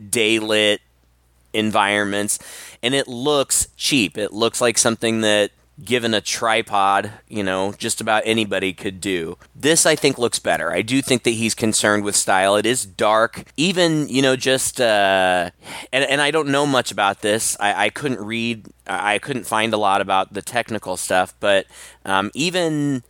daylit 0.09 0.79
environments 1.53 2.39
and 2.81 2.93
it 2.93 3.07
looks 3.07 3.67
cheap. 3.75 4.17
It 4.17 4.33
looks 4.33 4.61
like 4.61 4.77
something 4.77 5.21
that 5.21 5.51
given 5.83 6.13
a 6.13 6.21
tripod, 6.21 7.11
you 7.27 7.43
know, 7.43 7.73
just 7.77 8.01
about 8.01 8.23
anybody 8.25 8.73
could 8.73 8.99
do. 8.99 9.37
This 9.55 9.85
I 9.85 9.95
think 9.95 10.17
looks 10.17 10.39
better. 10.39 10.71
I 10.71 10.81
do 10.81 11.01
think 11.01 11.23
that 11.23 11.31
he's 11.31 11.55
concerned 11.55 12.03
with 12.03 12.15
style. 12.15 12.55
It 12.55 12.65
is 12.65 12.85
dark. 12.85 13.45
Even, 13.57 14.07
you 14.09 14.21
know, 14.21 14.35
just 14.35 14.81
uh 14.81 15.49
and 15.91 16.03
and 16.03 16.21
I 16.21 16.31
don't 16.31 16.49
know 16.49 16.65
much 16.65 16.91
about 16.91 17.21
this. 17.21 17.55
I, 17.59 17.85
I 17.85 17.89
couldn't 17.89 18.19
read 18.21 18.67
I 18.87 19.19
couldn't 19.19 19.45
find 19.45 19.73
a 19.73 19.77
lot 19.77 20.01
about 20.01 20.33
the 20.33 20.41
technical 20.41 20.97
stuff, 20.97 21.33
but 21.39 21.65
um, 22.05 22.31
even 22.33 23.03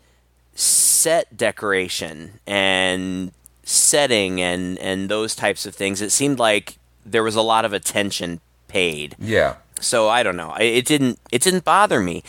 set 0.53 1.37
decoration 1.37 2.39
and 2.45 3.31
setting 3.63 4.41
and 4.41 4.77
and 4.79 5.09
those 5.09 5.35
types 5.35 5.65
of 5.65 5.73
things, 5.75 6.01
it 6.01 6.11
seemed 6.11 6.39
like 6.39 6.78
there 7.05 7.23
was 7.23 7.35
a 7.35 7.41
lot 7.41 7.65
of 7.65 7.73
attention 7.73 8.41
paid. 8.67 9.15
Yeah. 9.19 9.55
So 9.79 10.09
I 10.09 10.23
don't 10.23 10.35
know. 10.35 10.55
It 10.59 10.85
didn't. 10.85 11.19
It 11.31 11.41
didn't 11.41 11.63
bother 11.63 11.99
me. 11.99 12.23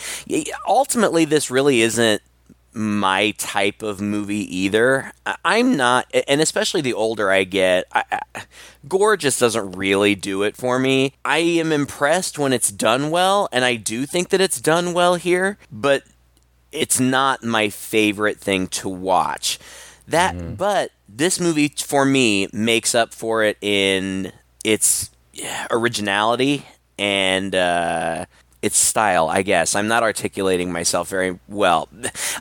Ultimately, 0.66 1.24
this 1.24 1.50
really 1.50 1.80
isn't 1.80 2.22
my 2.72 3.33
type 3.33 3.83
of 3.83 4.00
movie 4.00 4.56
either. 4.56 5.12
I'm 5.44 5.76
not, 5.76 6.06
and 6.28 6.40
especially 6.40 6.80
the 6.80 6.94
older 6.94 7.30
I 7.30 7.44
get, 7.44 7.85
I, 7.92 8.04
I, 8.35 8.42
gore 8.87 9.16
just 9.16 9.40
doesn't 9.40 9.72
really 9.72 10.14
do 10.14 10.42
it 10.44 10.56
for 10.56 10.78
me. 10.78 11.14
I 11.24 11.38
am 11.38 11.72
impressed 11.72 12.38
when 12.38 12.52
it's 12.52 12.70
done 12.70 13.11
well, 13.11 13.48
and 13.50 13.64
I 13.64 13.74
do 13.76 14.06
think 14.06 14.28
that 14.28 14.40
it's 14.40 14.61
done 14.61 14.92
well 14.92 15.16
here, 15.16 15.59
but 15.72 16.04
it's 16.70 17.00
not 17.00 17.42
my 17.42 17.68
favorite 17.70 18.38
thing 18.38 18.68
to 18.68 18.88
watch. 18.88 19.59
That, 20.06 20.35
mm-hmm. 20.35 20.54
but 20.54 20.92
this 21.09 21.40
movie 21.40 21.68
for 21.68 22.04
me 22.04 22.48
makes 22.52 22.94
up 22.94 23.12
for 23.12 23.42
it 23.42 23.59
in 23.61 24.33
its 24.64 25.11
originality 25.70 26.66
and 26.99 27.55
uh, 27.55 28.27
its 28.62 28.77
style, 28.77 29.29
I 29.29 29.42
guess. 29.42 29.75
I'm 29.75 29.88
not 29.88 30.03
articulating 30.03 30.70
myself 30.70 31.09
very 31.09 31.38
well. 31.49 31.88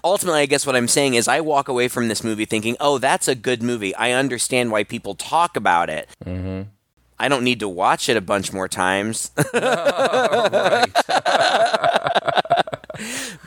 Ultimately, 0.03 0.41
I 0.41 0.45
guess 0.45 0.65
what 0.65 0.75
I'm 0.75 0.88
saying 0.88 1.13
is 1.15 1.27
I 1.27 1.39
walk 1.39 1.67
away 1.67 1.88
from 1.88 2.08
this 2.08 2.23
movie 2.23 2.45
thinking, 2.45 2.75
oh, 2.79 2.97
that's 2.97 3.27
a 3.27 3.36
good 3.36 3.63
movie. 3.63 3.95
I 3.95 4.12
understand 4.12 4.71
why 4.71 4.84
people 4.84 5.15
talk 5.15 5.55
about 5.55 5.89
it. 5.89 6.10
Mm-hmm. 6.25 6.69
I 7.21 7.27
don't 7.27 7.43
need 7.43 7.60
to 7.60 7.67
watch 7.67 8.08
it 8.08 8.15
a 8.15 8.21
bunch 8.21 8.53
more 8.53 8.69
times. 8.69 9.32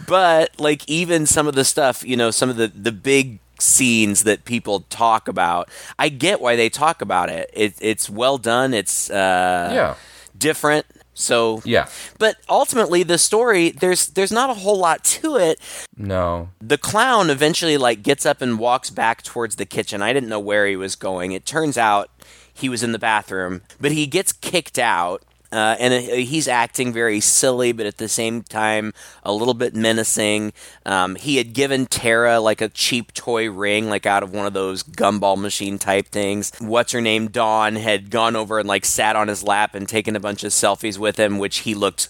but 0.06 0.50
like 0.58 0.88
even 0.88 1.24
some 1.24 1.46
of 1.46 1.54
the 1.54 1.64
stuff, 1.64 2.04
you 2.06 2.16
know, 2.16 2.30
some 2.30 2.50
of 2.50 2.56
the 2.56 2.68
the 2.68 2.92
big 2.92 3.38
scenes 3.62 4.24
that 4.24 4.44
people 4.44 4.80
talk 4.90 5.28
about, 5.28 5.68
I 5.98 6.08
get 6.08 6.40
why 6.40 6.56
they 6.56 6.68
talk 6.68 7.00
about 7.02 7.30
it. 7.30 7.50
it 7.54 7.74
it's 7.80 8.10
well 8.10 8.38
done. 8.38 8.74
It's 8.74 9.08
uh, 9.10 9.70
Yeah. 9.72 9.94
different. 10.36 10.86
So 11.14 11.60
Yeah. 11.64 11.88
but 12.18 12.36
ultimately 12.48 13.02
the 13.02 13.18
story 13.18 13.70
there's 13.70 14.08
there's 14.08 14.32
not 14.32 14.50
a 14.50 14.54
whole 14.54 14.78
lot 14.78 15.04
to 15.20 15.36
it. 15.36 15.58
No. 15.96 16.48
The 16.60 16.78
clown 16.78 17.30
eventually 17.30 17.76
like 17.76 18.02
gets 18.02 18.24
up 18.26 18.40
and 18.42 18.58
walks 18.58 18.90
back 18.90 19.22
towards 19.22 19.56
the 19.56 19.66
kitchen. 19.66 20.02
I 20.02 20.12
didn't 20.12 20.28
know 20.30 20.40
where 20.40 20.66
he 20.66 20.76
was 20.76 20.96
going. 20.96 21.32
It 21.32 21.44
turns 21.46 21.76
out 21.78 22.10
he 22.54 22.68
was 22.68 22.82
in 22.82 22.92
the 22.92 22.98
bathroom, 22.98 23.62
but 23.80 23.92
he 23.92 24.06
gets 24.06 24.32
kicked 24.32 24.78
out. 24.78 25.22
Uh, 25.52 25.76
and 25.78 25.92
uh, 25.92 26.14
he's 26.14 26.48
acting 26.48 26.92
very 26.92 27.20
silly, 27.20 27.72
but 27.72 27.84
at 27.84 27.98
the 27.98 28.08
same 28.08 28.42
time, 28.42 28.94
a 29.22 29.32
little 29.32 29.54
bit 29.54 29.74
menacing. 29.74 30.52
Um, 30.86 31.14
he 31.16 31.36
had 31.36 31.52
given 31.52 31.86
Tara 31.86 32.40
like 32.40 32.60
a 32.60 32.70
cheap 32.70 33.12
toy 33.12 33.50
ring, 33.50 33.88
like 33.90 34.06
out 34.06 34.22
of 34.22 34.32
one 34.32 34.46
of 34.46 34.54
those 34.54 34.82
gumball 34.82 35.38
machine 35.38 35.78
type 35.78 36.08
things. 36.08 36.52
What's 36.58 36.92
her 36.92 37.02
name? 37.02 37.28
Dawn 37.28 37.76
had 37.76 38.10
gone 38.10 38.34
over 38.34 38.58
and 38.58 38.68
like 38.68 38.84
sat 38.86 39.14
on 39.14 39.28
his 39.28 39.42
lap 39.42 39.74
and 39.74 39.88
taken 39.88 40.16
a 40.16 40.20
bunch 40.20 40.42
of 40.42 40.52
selfies 40.52 40.96
with 40.98 41.18
him, 41.18 41.38
which 41.38 41.58
he 41.58 41.74
looked 41.74 42.08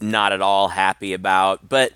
not 0.00 0.32
at 0.32 0.40
all 0.42 0.68
happy 0.68 1.12
about. 1.12 1.68
But 1.68 1.92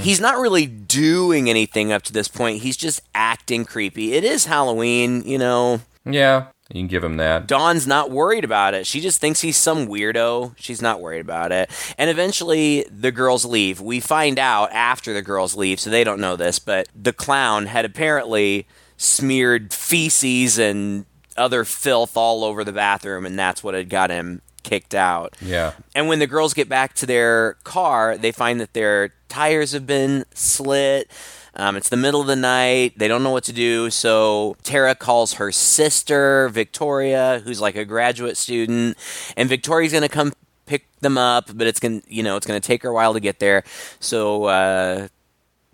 he's 0.00 0.20
not 0.20 0.38
really 0.38 0.66
doing 0.66 1.50
anything 1.50 1.92
up 1.92 2.02
to 2.02 2.12
this 2.12 2.28
point. 2.28 2.62
He's 2.62 2.76
just 2.76 3.00
acting 3.14 3.64
creepy. 3.64 4.12
It 4.14 4.24
is 4.24 4.46
Halloween, 4.46 5.22
you 5.26 5.38
know. 5.38 5.80
Yeah. 6.04 6.46
You 6.70 6.80
can 6.80 6.86
give 6.86 7.04
him 7.04 7.18
that. 7.18 7.46
Dawn's 7.46 7.86
not 7.86 8.10
worried 8.10 8.44
about 8.44 8.72
it. 8.72 8.86
She 8.86 9.00
just 9.00 9.20
thinks 9.20 9.42
he's 9.42 9.56
some 9.56 9.86
weirdo. 9.86 10.54
She's 10.56 10.80
not 10.80 11.00
worried 11.00 11.20
about 11.20 11.52
it. 11.52 11.70
And 11.98 12.08
eventually 12.08 12.86
the 12.90 13.12
girls 13.12 13.44
leave. 13.44 13.80
We 13.80 14.00
find 14.00 14.38
out 14.38 14.72
after 14.72 15.12
the 15.12 15.20
girls 15.20 15.54
leave, 15.54 15.78
so 15.78 15.90
they 15.90 16.04
don't 16.04 16.20
know 16.20 16.36
this, 16.36 16.58
but 16.58 16.88
the 16.94 17.12
clown 17.12 17.66
had 17.66 17.84
apparently 17.84 18.66
smeared 18.96 19.74
feces 19.74 20.58
and 20.58 21.04
other 21.36 21.64
filth 21.64 22.16
all 22.16 22.44
over 22.44 22.64
the 22.64 22.72
bathroom, 22.72 23.26
and 23.26 23.38
that's 23.38 23.62
what 23.62 23.74
had 23.74 23.90
got 23.90 24.08
him 24.08 24.40
kicked 24.62 24.94
out. 24.94 25.36
Yeah. 25.42 25.72
And 25.94 26.08
when 26.08 26.18
the 26.18 26.26
girls 26.26 26.54
get 26.54 26.68
back 26.68 26.94
to 26.94 27.06
their 27.06 27.54
car, 27.64 28.16
they 28.16 28.32
find 28.32 28.60
that 28.60 28.72
their 28.72 29.12
tires 29.28 29.72
have 29.72 29.86
been 29.86 30.24
slit. 30.32 31.10
Um, 31.56 31.76
it's 31.76 31.88
the 31.88 31.96
middle 31.96 32.20
of 32.20 32.26
the 32.26 32.36
night. 32.36 32.98
They 32.98 33.08
don't 33.08 33.22
know 33.22 33.30
what 33.30 33.44
to 33.44 33.52
do. 33.52 33.90
So 33.90 34.56
Tara 34.62 34.94
calls 34.94 35.34
her 35.34 35.52
sister, 35.52 36.48
Victoria, 36.48 37.42
who's 37.44 37.60
like 37.60 37.76
a 37.76 37.84
graduate 37.84 38.36
student. 38.36 38.96
And 39.36 39.48
Victoria's 39.48 39.92
going 39.92 40.02
to 40.02 40.08
come 40.08 40.32
pick 40.66 40.86
them 41.00 41.16
up, 41.16 41.50
but 41.54 41.66
it's 41.66 41.78
going 41.78 42.00
to, 42.00 42.14
you 42.14 42.22
know, 42.22 42.36
it's 42.36 42.46
going 42.46 42.60
to 42.60 42.66
take 42.66 42.82
her 42.82 42.88
a 42.88 42.94
while 42.94 43.12
to 43.14 43.20
get 43.20 43.38
there. 43.38 43.62
So, 44.00 44.44
uh, 44.44 45.08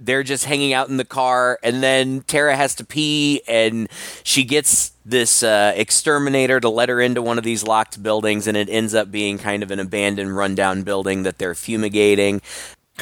they're 0.00 0.22
just 0.22 0.46
hanging 0.46 0.72
out 0.72 0.88
in 0.88 0.96
the 0.96 1.04
car 1.04 1.58
and 1.62 1.82
then 1.82 2.22
tara 2.22 2.56
has 2.56 2.74
to 2.74 2.84
pee 2.84 3.42
and 3.46 3.86
she 4.24 4.44
gets 4.44 4.92
this 5.04 5.42
uh, 5.42 5.74
exterminator 5.76 6.58
to 6.58 6.70
let 6.70 6.88
her 6.88 7.00
into 7.02 7.20
one 7.20 7.36
of 7.36 7.44
these 7.44 7.62
locked 7.62 8.02
buildings 8.02 8.46
and 8.46 8.56
it 8.56 8.70
ends 8.70 8.94
up 8.94 9.10
being 9.10 9.36
kind 9.36 9.62
of 9.62 9.70
an 9.70 9.78
abandoned 9.78 10.34
rundown 10.34 10.82
building 10.82 11.22
that 11.24 11.36
they're 11.36 11.54
fumigating 11.54 12.40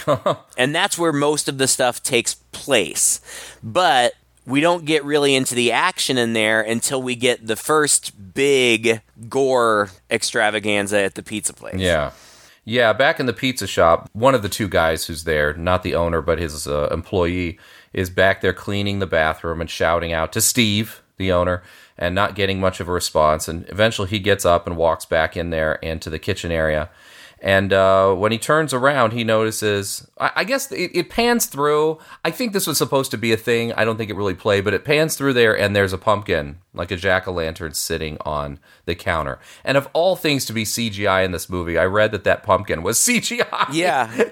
and 0.59 0.75
that's 0.75 0.99
where 0.99 1.13
most 1.13 1.49
of 1.49 1.59
the 1.59 1.69
stuff 1.69 2.03
takes 2.03 2.35
place 2.53 3.21
but 3.63 4.13
we 4.47 4.61
don't 4.61 4.87
get 4.87 5.05
really 5.05 5.35
into 5.35 5.55
the 5.55 5.73
action 5.73 6.17
in 6.17 6.33
there 6.33 6.61
until 6.61 7.03
we 7.03 7.15
get 7.15 7.47
the 7.47 7.57
first 7.57 8.35
big 8.35 9.03
gore 9.29 9.91
extravaganza 10.11 10.99
at 10.99 11.15
the 11.15 11.23
pizza 11.23 11.53
place 11.53 11.77
Yeah. 11.77 12.13
Yeah, 12.65 12.93
back 12.93 13.19
in 13.19 13.25
the 13.25 13.33
pizza 13.33 13.67
shop, 13.67 14.11
one 14.13 14.35
of 14.35 14.43
the 14.43 14.49
two 14.51 14.69
guys 14.69 15.07
who's 15.07 15.25
there, 15.25 15.55
not 15.55 15.83
the 15.83 15.95
owner, 15.95 16.21
but 16.21 16.39
his 16.39 16.67
uh, 16.67 16.89
employee, 16.91 17.59
is 17.95 18.11
back 18.11 18.43
there 18.43 18.53
cleaning 18.53 18.99
the 18.99 19.07
bathroom 19.07 19.63
and 19.63 19.71
shouting 19.71 20.13
out 20.13 20.35
to 20.35 20.43
Steve, 20.43 21.03
the 21.17 21.33
owner, 21.33 21.63
and 21.97 22.15
not 22.15 22.35
getting 22.35 22.61
much 22.61 22.79
of 22.79 22.87
a 22.87 22.93
response. 22.93 23.49
And 23.49 23.67
eventually 23.71 24.09
he 24.09 24.19
gets 24.19 24.45
up 24.45 24.67
and 24.67 24.77
walks 24.77 25.07
back 25.07 25.35
in 25.35 25.49
there 25.49 25.77
into 25.77 26.11
the 26.11 26.19
kitchen 26.19 26.53
area. 26.53 26.91
And 27.41 27.73
uh, 27.73 28.15
when 28.15 28.33
he 28.33 28.39
turns 28.39 28.75
around, 28.75 29.13
he 29.13 29.23
notices. 29.23 30.09
I, 30.19 30.31
I 30.37 30.45
guess 30.45 30.73
it, 30.73 30.91
it 30.95 31.11
pans 31.11 31.47
through. 31.47 31.99
I 32.25 32.31
think 32.31 32.53
this 32.53 32.67
was 32.67 32.79
supposed 32.79 33.11
to 33.13 33.19
be 33.19 33.33
a 33.33 33.37
thing. 33.37 33.73
I 33.75 33.85
don't 33.85 33.97
think 33.97 34.11
it 34.11 34.17
really 34.17 34.35
played, 34.35 34.65
but 34.65 34.75
it 34.75 34.85
pans 34.85 35.17
through 35.17 35.35
there, 35.35 35.57
and 35.57 35.75
there's 35.75 35.93
a 35.93 35.99
pumpkin, 35.99 36.59
like 36.75 36.91
a 36.91 36.97
jack 36.97 37.29
o' 37.29 37.33
lantern, 37.33 37.75
sitting 37.75 38.19
on 38.23 38.59
the 38.87 38.95
counter. 38.95 39.39
And 39.65 39.77
of 39.77 39.89
all 39.93 40.17
things 40.17 40.45
to 40.47 40.53
be 40.53 40.65
CGI 40.65 41.25
in 41.25 41.31
this 41.31 41.49
movie, 41.49 41.79
I 41.79 41.85
read 41.85 42.11
that 42.13 42.25
that 42.25 42.43
pumpkin 42.43 42.83
was 42.83 42.99
CGI. 43.09 43.73
yeah 43.73 44.31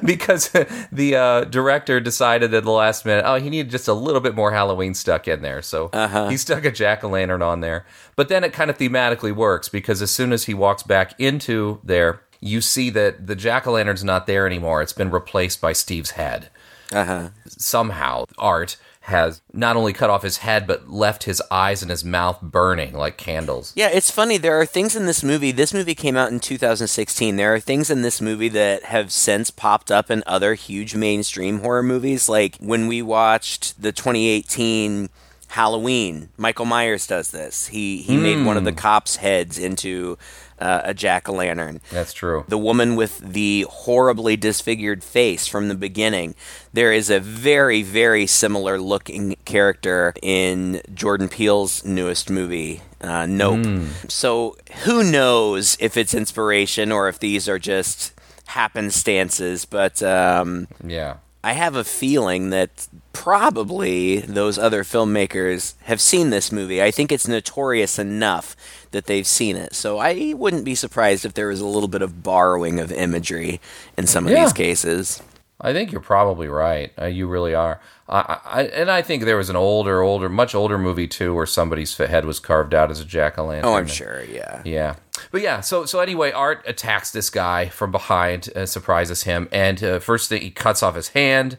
because 0.04 0.50
the 0.90 1.16
uh, 1.16 1.44
director 1.44 2.00
decided 2.00 2.52
at 2.54 2.64
the 2.64 2.70
last 2.70 3.04
minute, 3.04 3.24
oh, 3.26 3.36
he 3.36 3.50
needed 3.50 3.70
just 3.70 3.88
a 3.88 3.94
little 3.94 4.20
bit 4.20 4.34
more 4.34 4.52
Halloween 4.52 4.94
stuck 4.94 5.28
in 5.28 5.42
there. 5.42 5.62
So 5.62 5.90
he 6.28 6.36
stuck 6.36 6.64
a 6.64 6.70
jack 6.70 7.04
o' 7.04 7.08
lantern 7.08 7.42
on 7.42 7.60
there. 7.60 7.86
But 8.16 8.28
then 8.28 8.44
it 8.44 8.52
kind 8.52 8.70
of 8.70 8.78
thematically 8.78 9.34
works 9.34 9.68
because 9.68 10.00
as 10.02 10.10
soon 10.10 10.32
as 10.32 10.44
he 10.44 10.54
walks 10.54 10.82
back 10.82 11.18
into 11.20 11.80
there, 11.84 12.22
you 12.40 12.60
see 12.60 12.90
that 12.90 13.26
the 13.26 13.36
jack 13.36 13.66
o' 13.66 13.72
lantern's 13.72 14.04
not 14.04 14.26
there 14.26 14.46
anymore. 14.46 14.82
It's 14.82 14.92
been 14.92 15.10
replaced 15.10 15.60
by 15.60 15.72
Steve's 15.72 16.12
head. 16.12 16.50
uh-huh 16.92 17.30
Somehow, 17.46 18.24
Art 18.38 18.76
has 19.06 19.40
not 19.52 19.76
only 19.76 19.92
cut 19.92 20.10
off 20.10 20.24
his 20.24 20.38
head, 20.38 20.66
but 20.66 20.90
left 20.90 21.24
his 21.24 21.40
eyes 21.48 21.80
and 21.80 21.92
his 21.92 22.04
mouth 22.04 22.40
burning 22.42 22.92
like 22.92 23.16
candles. 23.16 23.72
Yeah, 23.76 23.88
it's 23.88 24.10
funny. 24.10 24.36
There 24.36 24.60
are 24.60 24.66
things 24.66 24.96
in 24.96 25.06
this 25.06 25.22
movie. 25.22 25.52
This 25.52 25.72
movie 25.72 25.94
came 25.94 26.16
out 26.16 26.32
in 26.32 26.40
2016. 26.40 27.36
There 27.36 27.54
are 27.54 27.60
things 27.60 27.88
in 27.88 28.02
this 28.02 28.20
movie 28.20 28.48
that 28.48 28.82
have 28.84 29.12
since 29.12 29.52
popped 29.52 29.92
up 29.92 30.10
in 30.10 30.24
other 30.26 30.54
huge 30.54 30.96
mainstream 30.96 31.60
horror 31.60 31.84
movies. 31.84 32.28
Like 32.28 32.56
when 32.58 32.88
we 32.88 33.00
watched 33.00 33.80
the 33.80 33.92
2018 33.92 35.08
Halloween, 35.50 36.30
Michael 36.36 36.66
Myers 36.66 37.06
does 37.06 37.30
this. 37.30 37.68
He 37.68 38.02
he 38.02 38.16
made 38.16 38.44
one 38.44 38.56
of 38.56 38.64
the 38.64 38.72
cops' 38.72 39.16
heads 39.16 39.56
into 39.56 40.18
uh, 40.58 40.80
a 40.84 40.94
jack 40.94 41.28
o' 41.28 41.32
lantern. 41.34 41.80
That's 41.90 42.12
true. 42.12 42.44
The 42.48 42.58
woman 42.58 42.96
with 42.96 43.18
the 43.18 43.66
horribly 43.68 44.36
disfigured 44.36 45.04
face 45.04 45.46
from 45.46 45.68
the 45.68 45.74
beginning. 45.74 46.34
There 46.72 46.92
is 46.92 47.10
a 47.10 47.20
very, 47.20 47.82
very 47.82 48.26
similar 48.26 48.78
looking 48.80 49.36
character 49.44 50.12
in 50.22 50.80
Jordan 50.94 51.28
Peele's 51.28 51.84
newest 51.84 52.30
movie, 52.30 52.80
uh, 53.00 53.26
Nope. 53.26 53.66
So 54.08 54.56
who 54.84 55.02
knows 55.04 55.76
if 55.80 55.96
it's 55.96 56.14
inspiration 56.14 56.90
or 56.92 57.08
if 57.08 57.18
these 57.18 57.48
are 57.48 57.58
just 57.58 58.12
happenstances, 58.48 59.64
but 59.68 60.02
um, 60.02 60.68
Yeah. 60.84 61.16
I 61.44 61.52
have 61.52 61.76
a 61.76 61.84
feeling 61.84 62.50
that 62.50 62.88
probably 63.12 64.18
those 64.18 64.58
other 64.58 64.82
filmmakers 64.82 65.74
have 65.84 66.00
seen 66.00 66.30
this 66.30 66.50
movie. 66.50 66.82
I 66.82 66.90
think 66.90 67.12
it's 67.12 67.28
notorious 67.28 67.98
enough 68.00 68.56
that 68.96 69.06
they've 69.06 69.26
seen 69.26 69.56
it. 69.56 69.74
So 69.74 69.98
I 69.98 70.32
wouldn't 70.36 70.64
be 70.64 70.74
surprised 70.74 71.24
if 71.24 71.34
there 71.34 71.48
was 71.48 71.60
a 71.60 71.66
little 71.66 71.88
bit 71.88 72.02
of 72.02 72.22
borrowing 72.22 72.80
of 72.80 72.90
imagery 72.90 73.60
in 73.96 74.06
some 74.06 74.26
of 74.26 74.32
Yeah. 74.32 74.44
these 74.44 74.52
cases. 74.52 75.22
I 75.60 75.72
think 75.72 75.90
you're 75.92 76.02
probably 76.02 76.48
right. 76.48 76.92
Uh, 77.00 77.06
you 77.06 77.26
really 77.26 77.54
are. 77.54 77.80
I, 78.08 78.38
I, 78.44 78.62
and 78.64 78.90
I 78.90 79.00
think 79.02 79.24
there 79.24 79.38
was 79.38 79.48
an 79.48 79.56
older, 79.56 80.02
older, 80.02 80.28
much 80.28 80.54
older 80.54 80.76
movie 80.76 81.08
too, 81.08 81.32
where 81.34 81.46
somebody's 81.46 81.96
head 81.96 82.24
was 82.26 82.38
carved 82.40 82.74
out 82.74 82.90
as 82.90 83.00
a 83.00 83.04
jack 83.06 83.38
o' 83.38 83.46
lantern. 83.46 83.70
Oh, 83.70 83.74
I'm 83.74 83.86
sure, 83.86 84.22
yeah. 84.24 84.60
Yeah, 84.64 84.96
but 85.30 85.40
yeah. 85.40 85.60
So 85.62 85.86
so 85.86 86.00
anyway, 86.00 86.30
Art 86.30 86.62
attacks 86.66 87.10
this 87.10 87.30
guy 87.30 87.68
from 87.70 87.90
behind, 87.90 88.50
uh, 88.54 88.66
surprises 88.66 89.22
him, 89.22 89.48
and 89.50 89.82
uh, 89.82 89.98
first 89.98 90.28
thing 90.28 90.42
he 90.42 90.50
cuts 90.50 90.82
off 90.82 90.94
his 90.94 91.08
hand, 91.08 91.56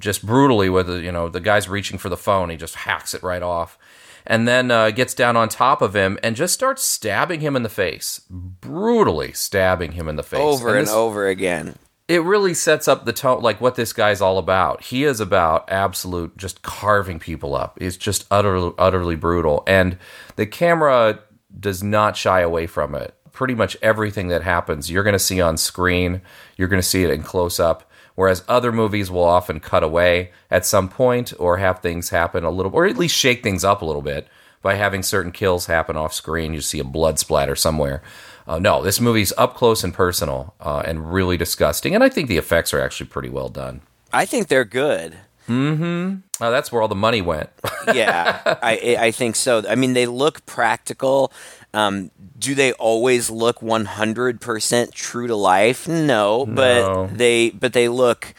just 0.00 0.26
brutally 0.26 0.68
with 0.68 0.88
the, 0.88 1.00
you 1.00 1.12
know 1.12 1.28
the 1.28 1.40
guy's 1.40 1.68
reaching 1.68 1.98
for 1.98 2.08
the 2.08 2.16
phone. 2.16 2.50
He 2.50 2.56
just 2.56 2.74
hacks 2.74 3.14
it 3.14 3.22
right 3.22 3.42
off, 3.42 3.78
and 4.26 4.46
then 4.46 4.70
uh, 4.70 4.90
gets 4.90 5.14
down 5.14 5.36
on 5.36 5.48
top 5.48 5.82
of 5.82 5.94
him 5.94 6.18
and 6.22 6.36
just 6.36 6.54
starts 6.54 6.82
stabbing 6.82 7.40
him 7.40 7.56
in 7.56 7.62
the 7.62 7.68
face, 7.68 8.20
brutally 8.30 9.32
stabbing 9.32 9.92
him 9.92 10.08
in 10.08 10.16
the 10.16 10.22
face. 10.22 10.40
Over 10.40 10.76
and 10.76 10.86
this- 10.86 10.92
over 10.94 11.26
again. 11.26 11.74
it 12.08 12.22
really 12.22 12.52
sets 12.54 12.88
up 12.88 13.04
the 13.04 13.12
tone 13.12 13.42
like 13.42 13.60
what 13.60 13.74
this 13.74 13.92
guy's 13.92 14.20
all 14.20 14.38
about. 14.38 14.82
He 14.84 15.04
is 15.04 15.20
about 15.20 15.70
absolute 15.70 16.36
just 16.36 16.62
carving 16.62 17.18
people 17.18 17.54
up. 17.54 17.78
It's 17.80 17.96
just 17.96 18.26
utterly 18.30 18.72
utterly 18.78 19.16
brutal. 19.16 19.62
And 19.66 19.98
the 20.36 20.46
camera 20.46 21.20
does 21.58 21.82
not 21.82 22.16
shy 22.16 22.40
away 22.40 22.66
from 22.66 22.94
it. 22.94 23.14
Pretty 23.32 23.54
much 23.54 23.76
everything 23.82 24.28
that 24.28 24.42
happens 24.42 24.90
you're 24.90 25.04
going 25.04 25.12
to 25.14 25.18
see 25.18 25.40
on 25.40 25.56
screen. 25.56 26.20
You're 26.56 26.68
going 26.68 26.82
to 26.82 26.86
see 26.86 27.02
it 27.04 27.10
in 27.10 27.22
close 27.22 27.58
up 27.58 27.90
whereas 28.14 28.44
other 28.48 28.72
movies 28.72 29.10
will 29.10 29.24
often 29.24 29.60
cut 29.60 29.82
away 29.82 30.30
at 30.50 30.66
some 30.66 30.88
point 30.88 31.32
or 31.38 31.58
have 31.58 31.80
things 31.80 32.10
happen 32.10 32.44
a 32.44 32.50
little 32.50 32.74
or 32.74 32.86
at 32.86 32.96
least 32.96 33.16
shake 33.16 33.42
things 33.42 33.64
up 33.64 33.82
a 33.82 33.84
little 33.84 34.02
bit 34.02 34.28
by 34.62 34.74
having 34.74 35.02
certain 35.02 35.32
kills 35.32 35.66
happen 35.66 35.96
off 35.96 36.14
screen. 36.14 36.54
You 36.54 36.60
see 36.60 36.78
a 36.78 36.84
blood 36.84 37.18
splatter 37.18 37.56
somewhere. 37.56 38.02
Uh, 38.46 38.58
no, 38.58 38.82
this 38.82 39.00
movie's 39.00 39.32
up 39.36 39.54
close 39.54 39.84
and 39.84 39.92
personal 39.94 40.54
uh, 40.60 40.82
and 40.84 41.12
really 41.12 41.36
disgusting. 41.36 41.94
And 41.94 42.02
I 42.02 42.08
think 42.08 42.28
the 42.28 42.38
effects 42.38 42.72
are 42.72 42.80
actually 42.80 43.06
pretty 43.06 43.28
well 43.28 43.48
done. 43.48 43.82
I 44.12 44.24
think 44.24 44.48
they're 44.48 44.64
good. 44.64 45.16
Mm-hmm. 45.48 46.16
Oh, 46.40 46.50
that's 46.50 46.70
where 46.70 46.82
all 46.82 46.88
the 46.88 46.94
money 46.94 47.20
went. 47.20 47.50
yeah, 47.94 48.40
I 48.62 48.96
I 48.98 49.10
think 49.10 49.34
so. 49.34 49.64
I 49.68 49.74
mean, 49.74 49.92
they 49.92 50.06
look 50.06 50.46
practical. 50.46 51.32
Um, 51.74 52.10
do 52.38 52.54
they 52.54 52.72
always 52.74 53.30
look 53.30 53.62
one 53.62 53.84
hundred 53.86 54.40
percent 54.40 54.92
true 54.92 55.26
to 55.26 55.36
life? 55.36 55.88
No, 55.88 56.44
but 56.46 56.82
No. 56.82 57.06
they 57.06 57.50
but 57.50 57.72
they 57.72 57.88
look 57.88 58.34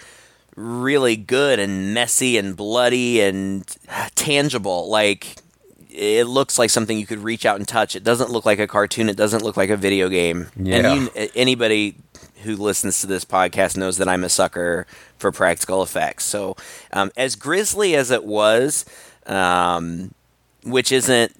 really 0.55 1.15
good 1.15 1.57
and 1.59 1.93
messy 1.95 2.37
and 2.37 2.55
bloody 2.55 3.21
and 3.21 3.65
tangible. 4.15 4.89
Like 4.89 5.37
it 5.89 6.25
looks 6.25 6.57
like 6.59 6.69
something 6.69 6.97
you 6.97 7.05
could 7.07 7.19
reach 7.23 7.45
out 7.45 7.57
and 7.57 7.67
touch. 7.67 7.95
It 7.95 8.03
doesn't 8.03 8.29
look 8.31 8.45
like 8.45 8.59
a 8.59 8.67
cartoon. 8.67 9.09
It 9.09 9.17
doesn't 9.17 9.43
look 9.43 9.57
like 9.57 9.69
a 9.69 9.77
video 9.77 10.09
game. 10.09 10.47
Yeah. 10.55 10.77
And 10.93 11.09
you, 11.15 11.27
anybody 11.35 11.95
who 12.43 12.55
listens 12.55 13.01
to 13.01 13.07
this 13.07 13.23
podcast 13.25 13.77
knows 13.77 13.97
that 13.97 14.07
I'm 14.09 14.23
a 14.23 14.29
sucker 14.29 14.85
for 15.17 15.31
practical 15.31 15.81
effects. 15.81 16.25
So, 16.25 16.57
um, 16.91 17.11
as 17.15 17.35
grisly 17.35 17.95
as 17.95 18.11
it 18.11 18.23
was, 18.25 18.85
um, 19.27 20.13
which 20.63 20.91
isn't 20.91 21.31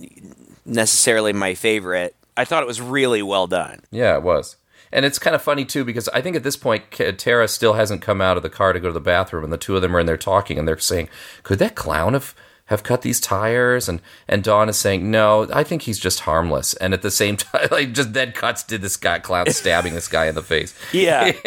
necessarily 0.65 1.33
my 1.33 1.53
favorite, 1.53 2.15
I 2.35 2.45
thought 2.45 2.63
it 2.63 2.67
was 2.67 2.81
really 2.81 3.21
well 3.21 3.47
done. 3.47 3.81
Yeah, 3.91 4.15
it 4.15 4.23
was. 4.23 4.57
And 4.91 5.05
it's 5.05 5.19
kind 5.19 5.35
of 5.35 5.41
funny 5.41 5.65
too 5.65 5.83
because 5.83 6.07
I 6.09 6.21
think 6.21 6.35
at 6.35 6.43
this 6.43 6.55
point 6.55 6.83
Tara 6.91 7.47
still 7.47 7.73
hasn't 7.73 8.03
come 8.03 8.21
out 8.21 8.37
of 8.37 8.43
the 8.43 8.49
car 8.49 8.73
to 8.73 8.79
go 8.79 8.87
to 8.87 8.93
the 8.93 8.99
bathroom, 8.99 9.43
and 9.43 9.51
the 9.51 9.57
two 9.57 9.75
of 9.75 9.81
them 9.81 9.95
are 9.95 9.99
in 9.99 10.05
there 10.05 10.17
talking, 10.17 10.59
and 10.59 10.67
they're 10.67 10.77
saying, 10.77 11.09
"Could 11.41 11.57
that 11.59 11.73
clown 11.73 12.13
have 12.13 12.35
have 12.67 12.83
cut 12.83 13.01
these 13.01 13.19
tires?" 13.19 13.89
And 13.89 14.01
and 14.27 14.43
Dawn 14.43 14.69
is 14.69 14.77
saying, 14.77 15.09
"No, 15.09 15.47
I 15.51 15.63
think 15.63 15.81
he's 15.81 15.97
just 15.97 16.21
harmless." 16.21 16.75
And 16.75 16.93
at 16.93 17.01
the 17.01 17.09
same 17.09 17.37
time, 17.37 17.69
like 17.71 17.93
just 17.93 18.13
then 18.13 18.33
cuts 18.33 18.61
to 18.63 18.77
this 18.77 18.95
guy 18.95 19.17
clown 19.17 19.49
stabbing 19.49 19.95
this 19.95 20.07
guy 20.07 20.27
in 20.27 20.35
the 20.35 20.43
face. 20.43 20.75
Yeah. 20.93 21.31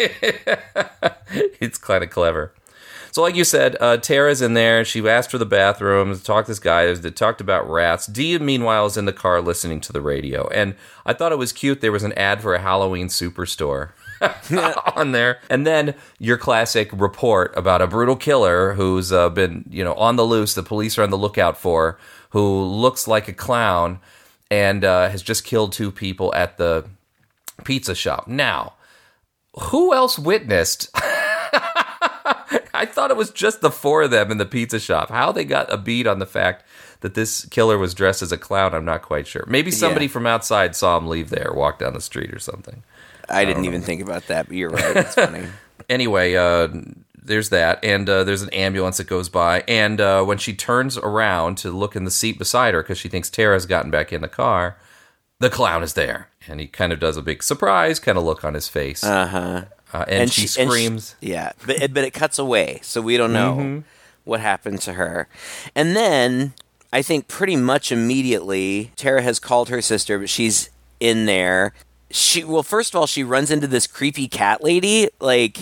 it's 1.61 1.77
kind 1.77 2.03
of 2.03 2.09
clever. 2.09 2.53
So, 3.17 3.23
like 3.23 3.35
you 3.35 3.45
said, 3.45 3.75
uh, 3.81 3.97
Tara's 3.97 4.43
in 4.43 4.53
there. 4.53 4.85
She 4.85 5.09
asked 5.09 5.31
for 5.31 5.39
the 5.39 5.45
bathroom, 5.47 6.19
talked 6.19 6.45
to 6.45 6.51
this 6.51 6.59
guy. 6.59 6.93
They 6.93 7.09
talked 7.09 7.41
about 7.41 7.67
rats. 7.67 8.05
Dee, 8.05 8.37
meanwhile, 8.37 8.85
is 8.85 8.95
in 8.95 9.05
the 9.05 9.11
car 9.11 9.41
listening 9.41 9.81
to 9.81 9.91
the 9.91 10.01
radio. 10.01 10.47
And 10.49 10.75
I 11.03 11.13
thought 11.13 11.31
it 11.31 11.39
was 11.39 11.51
cute. 11.51 11.81
There 11.81 11.91
was 11.91 12.03
an 12.03 12.13
ad 12.13 12.43
for 12.43 12.53
a 12.53 12.61
Halloween 12.61 13.07
superstore 13.07 13.93
on 14.95 15.13
there. 15.13 15.39
And 15.49 15.65
then 15.65 15.95
your 16.19 16.37
classic 16.37 16.91
report 16.93 17.57
about 17.57 17.81
a 17.81 17.87
brutal 17.87 18.15
killer 18.15 18.73
who's 18.73 19.11
uh, 19.11 19.29
been, 19.29 19.65
you 19.67 19.83
know, 19.83 19.95
on 19.95 20.15
the 20.15 20.23
loose. 20.23 20.53
The 20.53 20.61
police 20.61 20.95
are 20.99 21.03
on 21.03 21.09
the 21.09 21.17
lookout 21.17 21.57
for, 21.57 21.97
who 22.29 22.61
looks 22.65 23.07
like 23.07 23.27
a 23.27 23.33
clown 23.33 23.99
and 24.51 24.85
uh, 24.85 25.09
has 25.09 25.23
just 25.23 25.43
killed 25.43 25.73
two 25.73 25.91
people 25.91 26.35
at 26.35 26.57
the 26.57 26.85
pizza 27.63 27.95
shop. 27.95 28.27
Now, 28.27 28.73
who 29.59 29.91
else 29.91 30.19
witnessed? 30.19 30.95
I 32.77 32.85
thought 32.85 33.11
it 33.11 33.17
was 33.17 33.31
just 33.31 33.61
the 33.61 33.71
four 33.71 34.03
of 34.03 34.11
them 34.11 34.31
in 34.31 34.37
the 34.37 34.45
pizza 34.45 34.79
shop. 34.79 35.09
How 35.09 35.31
they 35.31 35.43
got 35.45 35.71
a 35.71 35.77
beat 35.77 36.07
on 36.07 36.19
the 36.19 36.25
fact 36.25 36.63
that 37.01 37.13
this 37.13 37.45
killer 37.45 37.77
was 37.77 37.93
dressed 37.93 38.21
as 38.21 38.31
a 38.31 38.37
clown, 38.37 38.73
I'm 38.73 38.85
not 38.85 39.01
quite 39.01 39.27
sure. 39.27 39.43
Maybe 39.47 39.71
somebody 39.71 40.05
Yeah. 40.05 40.11
from 40.11 40.25
outside 40.27 40.75
saw 40.75 40.97
him 40.97 41.07
leave 41.07 41.29
there, 41.29 41.51
walk 41.53 41.79
down 41.79 41.93
the 41.93 42.01
street 42.01 42.33
or 42.33 42.39
something. 42.39 42.83
I 43.29 43.43
didn't 43.45 43.65
even 43.65 43.81
think 43.81 44.01
about 44.01 44.27
that, 44.27 44.47
but 44.47 44.55
you're 44.55 44.69
right. 44.69 44.95
It's 44.97 45.15
funny. 45.15 45.43
Anyway, 45.89 46.35
uh, 46.35 46.67
there's 47.21 47.49
that, 47.49 47.79
and 47.83 48.09
uh, 48.09 48.23
there's 48.23 48.41
an 48.41 48.49
ambulance 48.49 48.97
that 48.97 49.07
goes 49.07 49.29
by. 49.29 49.63
And 49.67 50.01
uh, 50.01 50.23
when 50.23 50.37
she 50.37 50.53
turns 50.53 50.97
around 50.97 51.57
to 51.59 51.71
look 51.71 51.95
in 51.95 52.03
the 52.03 52.11
seat 52.11 52.37
beside 52.39 52.73
her 52.73 52.81
because 52.81 52.97
she 52.97 53.07
thinks 53.09 53.29
Tara's 53.29 53.65
gotten 53.65 53.91
back 53.91 54.11
in 54.11 54.21
the 54.21 54.27
car, 54.27 54.77
the 55.39 55.49
clown 55.49 55.83
is 55.83 55.93
there, 55.93 56.29
and 56.47 56.59
he 56.59 56.67
kind 56.67 56.91
of 56.91 56.99
does 56.99 57.15
a 57.15 57.21
big 57.21 57.43
surprise 57.43 57.99
kind 57.99 58.17
of 58.17 58.23
look 58.23 58.43
on 58.43 58.53
his 58.55 58.67
face, 58.67 59.03
Uh-huh. 59.03 59.65
Uh, 59.93 60.05
and, 60.07 60.31
she, 60.31 60.41
and 60.43 60.49
she- 60.49 60.65
screams. 60.65 61.15
yeah, 61.21 61.51
but 61.65 61.81
it- 61.81 61.93
but 61.93 62.03
it 62.03 62.11
cuts 62.11 62.37
away, 62.39 62.79
so 62.83 63.01
we 63.01 63.17
don't 63.17 63.33
know 63.33 63.55
Mm-hmm. 63.57 63.79
what 64.25 64.39
happened 64.39 64.81
to 64.81 64.93
her. 64.93 65.27
And 65.75 65.95
then 65.95 66.53
I 66.93 67.01
think 67.01 67.27
pretty 67.27 67.55
much 67.55 67.91
immediately, 67.91 68.91
Tara 68.95 69.21
has 69.21 69.39
called 69.39 69.69
her 69.69 69.81
sister, 69.81 70.19
but 70.19 70.29
she's 70.29 70.69
in 70.99 71.25
there. 71.25 71.73
She 72.11 72.43
well, 72.43 72.63
first 72.63 72.93
of 72.93 72.99
all, 72.99 73.07
she 73.07 73.23
runs 73.23 73.51
into 73.51 73.67
this 73.67 73.87
creepy 73.87 74.27
cat 74.27 74.63
lady. 74.63 75.09
Like, 75.19 75.57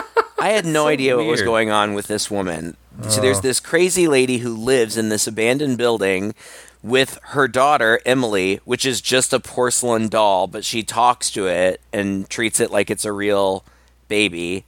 I 0.40 0.50
had 0.50 0.64
no 0.64 0.84
So 0.84 0.88
idea 0.88 1.16
what 1.16 1.26
was 1.26 1.42
going 1.42 1.70
on 1.70 1.92
with 1.94 2.06
this 2.06 2.30
woman. 2.30 2.76
So 3.08 3.20
there's 3.22 3.40
this 3.40 3.60
crazy 3.60 4.08
lady 4.08 4.38
who 4.38 4.54
lives 4.54 4.96
in 4.98 5.08
this 5.10 5.26
abandoned 5.26 5.78
building 5.78 6.34
with 6.82 7.18
her 7.22 7.46
daughter 7.46 8.00
Emily, 8.06 8.60
which 8.64 8.86
is 8.86 9.00
just 9.00 9.32
a 9.32 9.40
porcelain 9.40 10.08
doll, 10.08 10.46
but 10.46 10.64
she 10.64 10.82
talks 10.82 11.30
to 11.32 11.46
it 11.46 11.80
and 11.92 12.28
treats 12.28 12.60
it 12.60 12.70
like 12.70 12.90
it's 12.90 13.04
a 13.04 13.12
real 13.12 13.64
baby. 14.08 14.64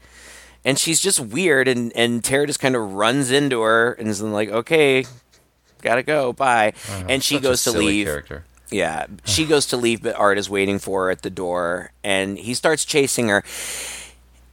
And 0.64 0.78
she's 0.78 1.00
just 1.00 1.18
weird, 1.18 1.66
and, 1.66 1.92
and 1.96 2.22
Tara 2.22 2.46
just 2.46 2.60
kind 2.60 2.76
of 2.76 2.92
runs 2.92 3.30
into 3.30 3.62
her 3.62 3.92
and 3.92 4.08
is 4.08 4.22
like, 4.22 4.48
okay, 4.50 5.04
gotta 5.80 6.02
go, 6.02 6.32
bye. 6.32 6.72
and 7.08 7.22
she 7.22 7.40
goes 7.40 7.64
to 7.64 7.72
leave. 7.72 8.06
Character. 8.06 8.44
Yeah, 8.70 9.06
she 9.24 9.44
goes 9.46 9.66
to 9.66 9.76
leave, 9.76 10.02
but 10.02 10.14
Art 10.14 10.38
is 10.38 10.48
waiting 10.48 10.78
for 10.78 11.04
her 11.04 11.10
at 11.10 11.22
the 11.22 11.30
door, 11.30 11.92
and 12.04 12.38
he 12.38 12.54
starts 12.54 12.84
chasing 12.84 13.28
her. 13.28 13.42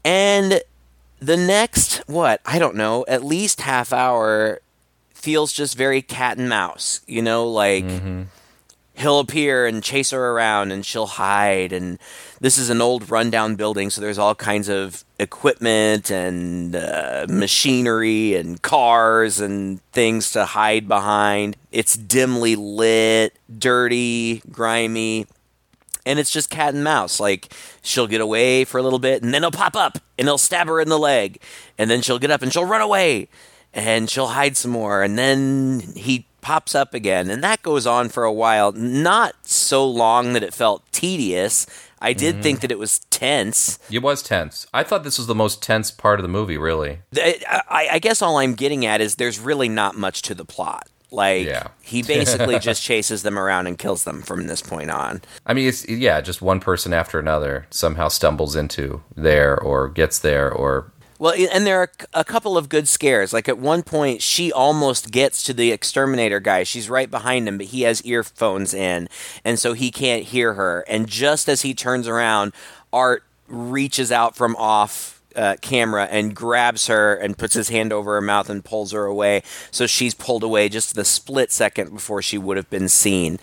And 0.03 0.61
the 1.19 1.37
next, 1.37 1.97
what, 2.07 2.41
I 2.45 2.57
don't 2.57 2.75
know, 2.75 3.05
at 3.07 3.23
least 3.23 3.61
half 3.61 3.93
hour 3.93 4.61
feels 5.19 5.51
just 5.51 5.77
very 5.77 6.01
cat 6.01 6.37
and 6.37 6.47
mouse, 6.47 7.01
you 7.05 7.21
know, 7.21 7.47
like 7.47 7.85
he'll 8.95 9.19
appear 9.19 9.65
and 9.65 9.83
chase 9.83 10.11
her 10.11 10.31
around 10.31 10.71
and 10.71 10.85
she'll 10.85 11.05
hide. 11.05 11.71
And 11.71 11.99
this 12.39 12.57
is 12.57 12.69
an 12.69 12.81
old 12.81 13.09
rundown 13.09 13.55
building 13.55 13.89
so 13.89 14.01
there's 14.01 14.17
all 14.17 14.35
kinds 14.35 14.69
of 14.69 15.03
equipment 15.19 16.09
and 16.09 16.75
uh, 16.75 17.25
machinery 17.29 18.35
and 18.35 18.61
cars 18.61 19.39
and 19.39 19.81
things 19.91 20.31
to 20.31 20.45
hide 20.45 20.87
behind. 20.87 21.57
It's 21.71 21.95
dimly 21.95 22.55
lit 22.55 23.37
dirty 23.57 24.41
grimy 24.51 25.27
and 26.05 26.17
it's 26.17 26.31
just 26.31 26.49
cat 26.49 26.73
and 26.73 26.83
mouse. 26.83 27.19
Like 27.19 27.53
she'll 27.81 28.07
get 28.07 28.21
away 28.21 28.65
for 28.65 28.77
a 28.79 28.83
little 28.83 28.99
bit, 28.99 29.21
and 29.21 29.33
then 29.33 29.43
he'll 29.43 29.51
pop 29.51 29.75
up 29.75 29.99
and 30.17 30.27
he'll 30.27 30.37
stab 30.37 30.67
her 30.67 30.79
in 30.81 30.89
the 30.89 30.97
leg, 30.97 31.39
and 31.77 31.89
then 31.89 32.01
she'll 32.01 32.19
get 32.19 32.31
up 32.31 32.41
and 32.41 32.51
she'll 32.51 32.65
run 32.65 32.81
away, 32.81 33.27
and 33.73 34.09
she'll 34.09 34.27
hide 34.27 34.57
some 34.57 34.71
more, 34.71 35.03
and 35.03 35.17
then 35.17 35.81
he 35.95 36.25
pops 36.41 36.73
up 36.73 36.93
again, 36.93 37.29
and 37.29 37.43
that 37.43 37.61
goes 37.61 37.85
on 37.85 38.09
for 38.09 38.23
a 38.23 38.33
while. 38.33 38.71
Not 38.71 39.35
so 39.43 39.87
long 39.87 40.33
that 40.33 40.43
it 40.43 40.53
felt 40.53 40.83
tedious. 40.91 41.65
I 42.01 42.13
did 42.13 42.37
mm. 42.37 42.43
think 42.43 42.61
that 42.61 42.71
it 42.71 42.79
was 42.79 42.99
tense. 43.09 43.77
It 43.91 44.01
was 44.01 44.23
tense. 44.23 44.65
I 44.73 44.83
thought 44.83 45.03
this 45.03 45.17
was 45.17 45.27
the 45.27 45.35
most 45.35 45.61
tense 45.61 45.91
part 45.91 46.19
of 46.19 46.23
the 46.23 46.29
movie, 46.29 46.57
really. 46.57 46.99
I, 47.15 47.61
I, 47.69 47.87
I 47.93 47.99
guess 47.99 48.21
all 48.21 48.37
I'm 48.37 48.53
getting 48.53 48.85
at 48.85 49.01
is 49.01 49.15
there's 49.15 49.39
really 49.39 49.67
not 49.67 49.97
much 49.97 50.21
to 50.23 50.33
the 50.33 50.45
plot. 50.45 50.87
Like 51.11 51.47
Yeah. 51.47 51.67
he 51.81 52.01
basically 52.17 52.59
just 52.59 52.83
chases 52.83 53.23
them 53.23 53.37
around 53.37 53.67
and 53.67 53.77
kills 53.77 54.03
them 54.03 54.21
from 54.21 54.47
this 54.47 54.61
point 54.61 54.91
on. 54.91 55.21
I 55.45 55.53
mean, 55.53 55.67
it's 55.67 55.87
yeah, 55.89 56.21
just 56.21 56.41
one 56.41 56.59
person 56.59 56.93
after 56.93 57.19
another 57.19 57.67
somehow 57.69 58.07
stumbles 58.07 58.55
into 58.55 59.03
there 59.15 59.59
or 59.59 59.89
gets 59.89 60.19
there 60.19 60.51
or 60.51 60.91
Well, 61.19 61.35
and 61.51 61.67
there 61.67 61.81
are 61.81 61.91
a 62.13 62.23
couple 62.23 62.57
of 62.57 62.69
good 62.69 62.87
scares. 62.87 63.33
Like 63.33 63.49
at 63.49 63.59
one 63.59 63.83
point, 63.83 64.21
she 64.21 64.53
almost 64.53 65.11
gets 65.11 65.43
to 65.43 65.53
the 65.53 65.71
exterminator 65.73 66.39
guy. 66.39 66.63
She's 66.63 66.89
right 66.89 67.11
behind 67.11 67.47
him, 67.47 67.57
but 67.57 67.67
he 67.67 67.81
has 67.81 68.03
earphones 68.05 68.73
in, 68.73 69.09
and 69.43 69.59
so 69.59 69.73
he 69.73 69.91
can't 69.91 70.23
hear 70.23 70.53
her. 70.53 70.85
And 70.87 71.07
just 71.07 71.49
as 71.49 71.61
he 71.61 71.73
turns 71.73 72.07
around, 72.07 72.53
Art 72.93 73.23
reaches 73.47 74.11
out 74.11 74.35
from 74.35 74.55
off. 74.55 75.17
Uh, 75.35 75.55
camera 75.61 76.05
and 76.09 76.35
grabs 76.35 76.87
her 76.87 77.15
and 77.15 77.37
puts 77.37 77.53
his 77.53 77.69
hand 77.69 77.93
over 77.93 78.15
her 78.15 78.21
mouth 78.21 78.49
and 78.49 78.65
pulls 78.65 78.91
her 78.91 79.05
away. 79.05 79.43
So 79.69 79.85
she's 79.85 80.15
pulled 80.15 80.43
away 80.43 80.69
just 80.69 80.95
the 80.95 81.05
split 81.05 81.51
second 81.51 81.93
before 81.93 82.23
she 82.23 82.37
would 82.37 82.57
have 82.57 82.69
been 82.71 82.89
seen. 82.89 83.37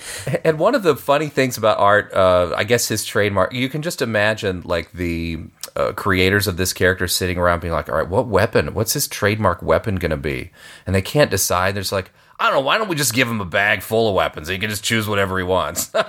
And 0.44 0.58
one 0.58 0.74
of 0.74 0.82
the 0.82 0.96
funny 0.96 1.28
things 1.28 1.56
about 1.56 1.78
art, 1.78 2.12
uh, 2.12 2.52
I 2.56 2.64
guess 2.64 2.88
his 2.88 3.04
trademark, 3.04 3.54
you 3.54 3.68
can 3.68 3.82
just 3.82 4.02
imagine 4.02 4.62
like 4.64 4.92
the 4.92 5.44
uh, 5.76 5.92
creators 5.92 6.46
of 6.46 6.56
this 6.56 6.72
character 6.72 7.06
sitting 7.06 7.38
around 7.38 7.60
being 7.60 7.72
like, 7.72 7.88
all 7.88 7.96
right, 7.96 8.08
what 8.08 8.26
weapon? 8.26 8.74
What's 8.74 8.94
his 8.94 9.06
trademark 9.06 9.62
weapon 9.62 9.96
going 9.96 10.10
to 10.10 10.16
be? 10.16 10.50
And 10.86 10.94
they 10.94 11.02
can't 11.02 11.30
decide. 11.30 11.74
There's 11.74 11.92
like, 11.92 12.10
I 12.38 12.46
don't 12.46 12.54
know. 12.54 12.60
Why 12.60 12.76
don't 12.76 12.88
we 12.88 12.96
just 12.96 13.14
give 13.14 13.28
him 13.28 13.40
a 13.40 13.46
bag 13.46 13.82
full 13.82 14.08
of 14.08 14.14
weapons? 14.14 14.48
He 14.48 14.58
can 14.58 14.68
just 14.68 14.84
choose 14.84 15.08
whatever 15.08 15.38
he 15.38 15.44
wants. 15.44 15.90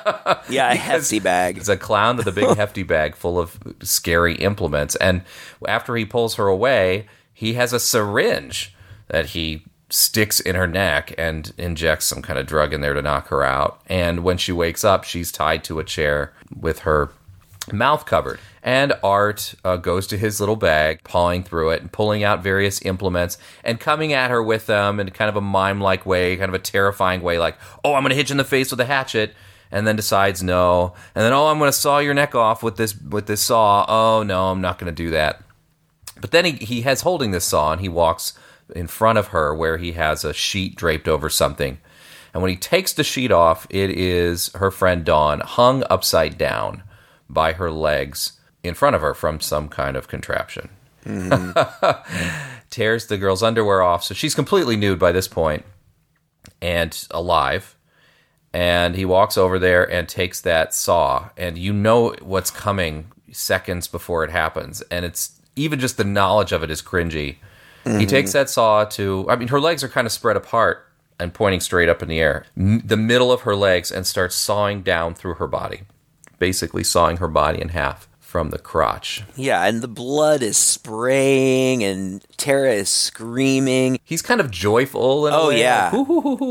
Yeah, 0.49 0.71
a 0.71 0.75
hefty 0.75 1.19
bag. 1.19 1.57
It's 1.57 1.67
a 1.67 1.75
clown 1.75 2.15
with 2.15 2.27
a 2.27 2.31
big 2.31 2.47
hefty 2.57 2.83
bag 2.83 3.15
full 3.17 3.37
of 3.37 3.59
scary 3.81 4.35
implements. 4.35 4.95
And 4.95 5.23
after 5.67 5.93
he 5.97 6.05
pulls 6.05 6.35
her 6.35 6.47
away, 6.47 7.07
he 7.33 7.53
has 7.55 7.73
a 7.73 7.79
syringe 7.81 8.73
that 9.09 9.27
he 9.27 9.65
sticks 9.89 10.39
in 10.39 10.55
her 10.55 10.67
neck 10.67 11.13
and 11.17 11.53
injects 11.57 12.05
some 12.05 12.21
kind 12.21 12.39
of 12.39 12.45
drug 12.45 12.73
in 12.73 12.79
there 12.79 12.93
to 12.93 13.01
knock 13.01 13.27
her 13.27 13.43
out. 13.43 13.81
And 13.87 14.23
when 14.23 14.37
she 14.37 14.53
wakes 14.53 14.85
up, 14.85 15.03
she's 15.03 15.31
tied 15.31 15.65
to 15.65 15.79
a 15.79 15.83
chair 15.83 16.33
with 16.55 16.79
her 16.79 17.11
mouth 17.73 18.05
covered. 18.05 18.39
And 18.67 18.91
Art 19.01 19.55
uh, 19.63 19.77
goes 19.77 20.07
to 20.07 20.17
his 20.17 20.41
little 20.41 20.57
bag, 20.57 21.05
pawing 21.05 21.41
through 21.41 21.69
it 21.69 21.79
and 21.79 21.89
pulling 21.89 22.25
out 22.25 22.43
various 22.43 22.85
implements 22.85 23.37
and 23.63 23.79
coming 23.79 24.11
at 24.11 24.29
her 24.29 24.43
with 24.43 24.65
them 24.65 24.99
in 24.99 25.09
kind 25.11 25.29
of 25.29 25.37
a 25.37 25.41
mime 25.41 25.79
like 25.79 26.05
way, 26.05 26.35
kind 26.35 26.49
of 26.49 26.53
a 26.53 26.59
terrifying 26.59 27.21
way, 27.21 27.39
like, 27.39 27.57
oh, 27.85 27.93
I'm 27.93 28.03
going 28.03 28.09
to 28.09 28.15
hit 28.17 28.27
you 28.27 28.33
in 28.33 28.37
the 28.37 28.43
face 28.43 28.69
with 28.69 28.81
a 28.81 28.85
hatchet. 28.85 29.33
And 29.71 29.87
then 29.87 29.95
decides 29.95 30.43
no. 30.43 30.93
And 31.15 31.23
then, 31.23 31.31
oh, 31.31 31.47
I'm 31.47 31.59
going 31.59 31.69
to 31.69 31.77
saw 31.77 31.99
your 31.99 32.13
neck 32.13 32.35
off 32.35 32.61
with 32.61 32.75
this 32.75 32.99
with 33.01 33.27
this 33.27 33.41
saw. 33.41 33.85
Oh 33.87 34.23
no, 34.23 34.49
I'm 34.49 34.61
not 34.61 34.79
going 34.79 34.93
to 34.93 35.03
do 35.03 35.11
that. 35.11 35.41
But 36.19 36.31
then 36.31 36.43
he, 36.43 36.51
he 36.51 36.81
has 36.81 37.01
holding 37.01 37.31
this 37.31 37.45
saw 37.45 37.71
and 37.71 37.79
he 37.79 37.89
walks 37.89 38.33
in 38.75 38.87
front 38.87 39.17
of 39.17 39.27
her 39.27 39.55
where 39.55 39.77
he 39.77 39.93
has 39.93 40.25
a 40.25 40.33
sheet 40.33 40.75
draped 40.75 41.07
over 41.07 41.29
something. 41.29 41.79
And 42.33 42.41
when 42.41 42.51
he 42.51 42.57
takes 42.57 42.91
the 42.91 43.03
sheet 43.03 43.31
off, 43.31 43.65
it 43.69 43.89
is 43.89 44.51
her 44.55 44.71
friend 44.71 45.05
Dawn 45.05 45.39
hung 45.39 45.83
upside 45.89 46.37
down 46.37 46.83
by 47.29 47.53
her 47.53 47.71
legs 47.71 48.36
in 48.67 48.73
front 48.73 48.95
of 48.95 49.01
her 49.01 49.13
from 49.13 49.39
some 49.39 49.69
kind 49.69 49.95
of 49.95 50.07
contraption. 50.07 50.69
Mm-hmm. 51.05 52.41
Tears 52.69 53.07
the 53.07 53.17
girl's 53.17 53.43
underwear 53.43 53.81
off, 53.81 54.03
so 54.03 54.13
she's 54.13 54.35
completely 54.35 54.75
nude 54.75 54.99
by 54.99 55.11
this 55.11 55.27
point 55.27 55.63
and 56.61 57.07
alive. 57.11 57.75
And 58.53 58.95
he 58.95 59.05
walks 59.05 59.37
over 59.37 59.59
there 59.59 59.89
and 59.89 60.07
takes 60.07 60.41
that 60.41 60.73
saw, 60.73 61.29
and 61.37 61.57
you 61.57 61.73
know 61.73 62.15
what's 62.21 62.49
coming 62.49 63.11
seconds 63.31 63.87
before 63.87 64.23
it 64.23 64.31
happens. 64.31 64.81
And 64.83 65.05
it's 65.05 65.39
even 65.55 65.79
just 65.79 65.97
the 65.97 66.03
knowledge 66.03 66.51
of 66.51 66.63
it 66.63 66.71
is 66.71 66.81
cringy. 66.81 67.37
Mm-hmm. 67.85 67.99
He 67.99 68.05
takes 68.05 68.33
that 68.33 68.49
saw 68.49 68.85
to, 68.85 69.25
I 69.29 69.35
mean, 69.35 69.49
her 69.49 69.59
legs 69.59 69.83
are 69.83 69.89
kind 69.89 70.05
of 70.05 70.11
spread 70.11 70.37
apart 70.37 70.87
and 71.19 71.33
pointing 71.33 71.59
straight 71.59 71.89
up 71.89 72.01
in 72.01 72.09
the 72.09 72.19
air, 72.19 72.45
m- 72.55 72.81
the 72.85 72.97
middle 72.97 73.31
of 73.31 73.41
her 73.41 73.55
legs, 73.55 73.91
and 73.91 74.05
starts 74.05 74.35
sawing 74.35 74.81
down 74.81 75.13
through 75.13 75.35
her 75.35 75.47
body, 75.47 75.81
basically 76.39 76.83
sawing 76.83 77.17
her 77.17 77.27
body 77.27 77.61
in 77.61 77.69
half 77.69 78.07
from 78.27 78.49
the 78.49 78.59
crotch. 78.59 79.23
Yeah, 79.37 79.63
and 79.65 79.81
the 79.81 79.87
blood 79.87 80.43
is 80.43 80.57
spraying, 80.57 81.81
and 81.81 82.21
Tara 82.35 82.73
is 82.73 82.89
screaming. 82.89 83.99
He's 84.03 84.21
kind 84.21 84.41
of 84.41 84.51
joyful. 84.51 85.25
oh 85.31 85.49
yeah. 85.49 85.91
Like, 85.93 86.05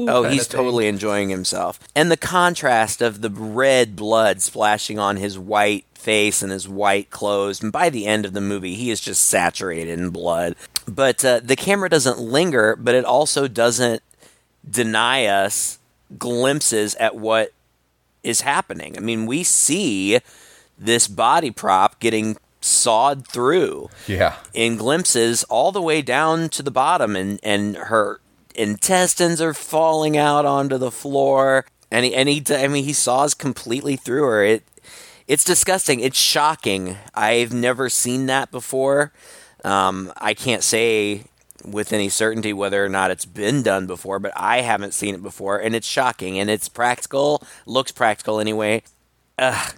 oh, 0.09 0.29
he's 0.29 0.49
totally 0.49 0.89
enjoying 0.89 1.29
himself. 1.29 1.79
And 1.95 2.11
the 2.11 2.17
contrast 2.17 3.03
of 3.03 3.21
the 3.21 3.31
red 3.31 3.95
blood 3.95 4.41
splashing 4.41 4.99
on 4.99 5.19
his 5.19 5.39
white 5.39 5.85
face 5.95 6.41
and 6.41 6.51
his 6.51 6.67
white 6.67 7.11
clothes. 7.11 7.62
And 7.62 7.71
by 7.71 7.91
the 7.91 8.07
end 8.07 8.25
of 8.25 8.33
the 8.33 8.41
movie, 8.41 8.75
he 8.75 8.91
is 8.91 9.01
just 9.01 9.25
saturated 9.25 9.99
in 9.99 10.11
blood. 10.11 10.57
But 10.89 11.25
uh, 11.25 11.41
the 11.43 11.57
camera 11.57 11.91
doesn't 11.91 12.19
linger, 12.19 12.75
but 12.77 12.95
it 12.95 13.05
also 13.05 13.49
doesn't 13.49 14.03
deny 14.69 15.27
us 15.27 15.79
glimpses 16.17 16.95
at 16.95 17.17
what 17.17 17.53
is 18.23 18.41
happening. 18.41 18.97
I 18.97 19.01
mean, 19.01 19.27
we 19.27 19.43
see 19.43 20.21
this 20.79 21.09
body 21.09 21.51
prop 21.51 22.01
getting 22.01 22.37
sawed 22.61 23.27
through. 23.27 23.89
Yeah. 24.07 24.37
In 24.53 24.77
glimpses 24.77 25.45
all 25.45 25.73
the 25.73 25.83
way 25.83 26.03
down 26.03 26.49
to 26.51 26.62
the 26.62 26.71
bottom 26.71 27.17
and 27.17 27.39
and 27.43 27.77
her 27.77 28.21
intestines 28.55 29.41
are 29.41 29.55
falling 29.55 30.17
out 30.17 30.45
onto 30.47 30.79
the 30.79 30.91
floor 30.91 31.67
and 31.91 32.05
he, 32.05 32.15
and 32.15 32.29
he 32.29 32.43
I 32.51 32.69
mean 32.69 32.85
he 32.85 32.93
saws 32.93 33.35
completely 33.35 33.97
through 33.97 34.25
her. 34.25 34.43
It 34.43 34.65
it's 35.29 35.45
disgusting. 35.45 36.01
It's 36.01 36.19
shocking. 36.19 36.97
I've 37.15 37.53
never 37.53 37.89
seen 37.89 38.27
that 38.27 38.51
before. 38.51 39.12
Um, 39.65 40.12
I 40.19 40.35
can't 40.35 40.62
say 40.62 41.25
with 41.65 41.93
any 41.93 42.09
certainty 42.09 42.53
whether 42.53 42.85
or 42.85 42.89
not 42.89 43.11
it's 43.11 43.25
been 43.25 43.62
done 43.62 43.87
before, 43.87 44.21
but 44.21 44.33
I 44.37 44.61
haven't 44.61 44.95
seen 44.95 45.15
it 45.15 45.23
before, 45.23 45.59
and 45.59 45.75
it's 45.75 45.87
shocking. 45.87 46.39
And 46.39 46.49
it's 46.49 46.69
practical, 46.69 47.43
looks 47.67 47.91
practical 47.91 48.39
anyway. 48.39 48.83
Ugh, 49.39 49.75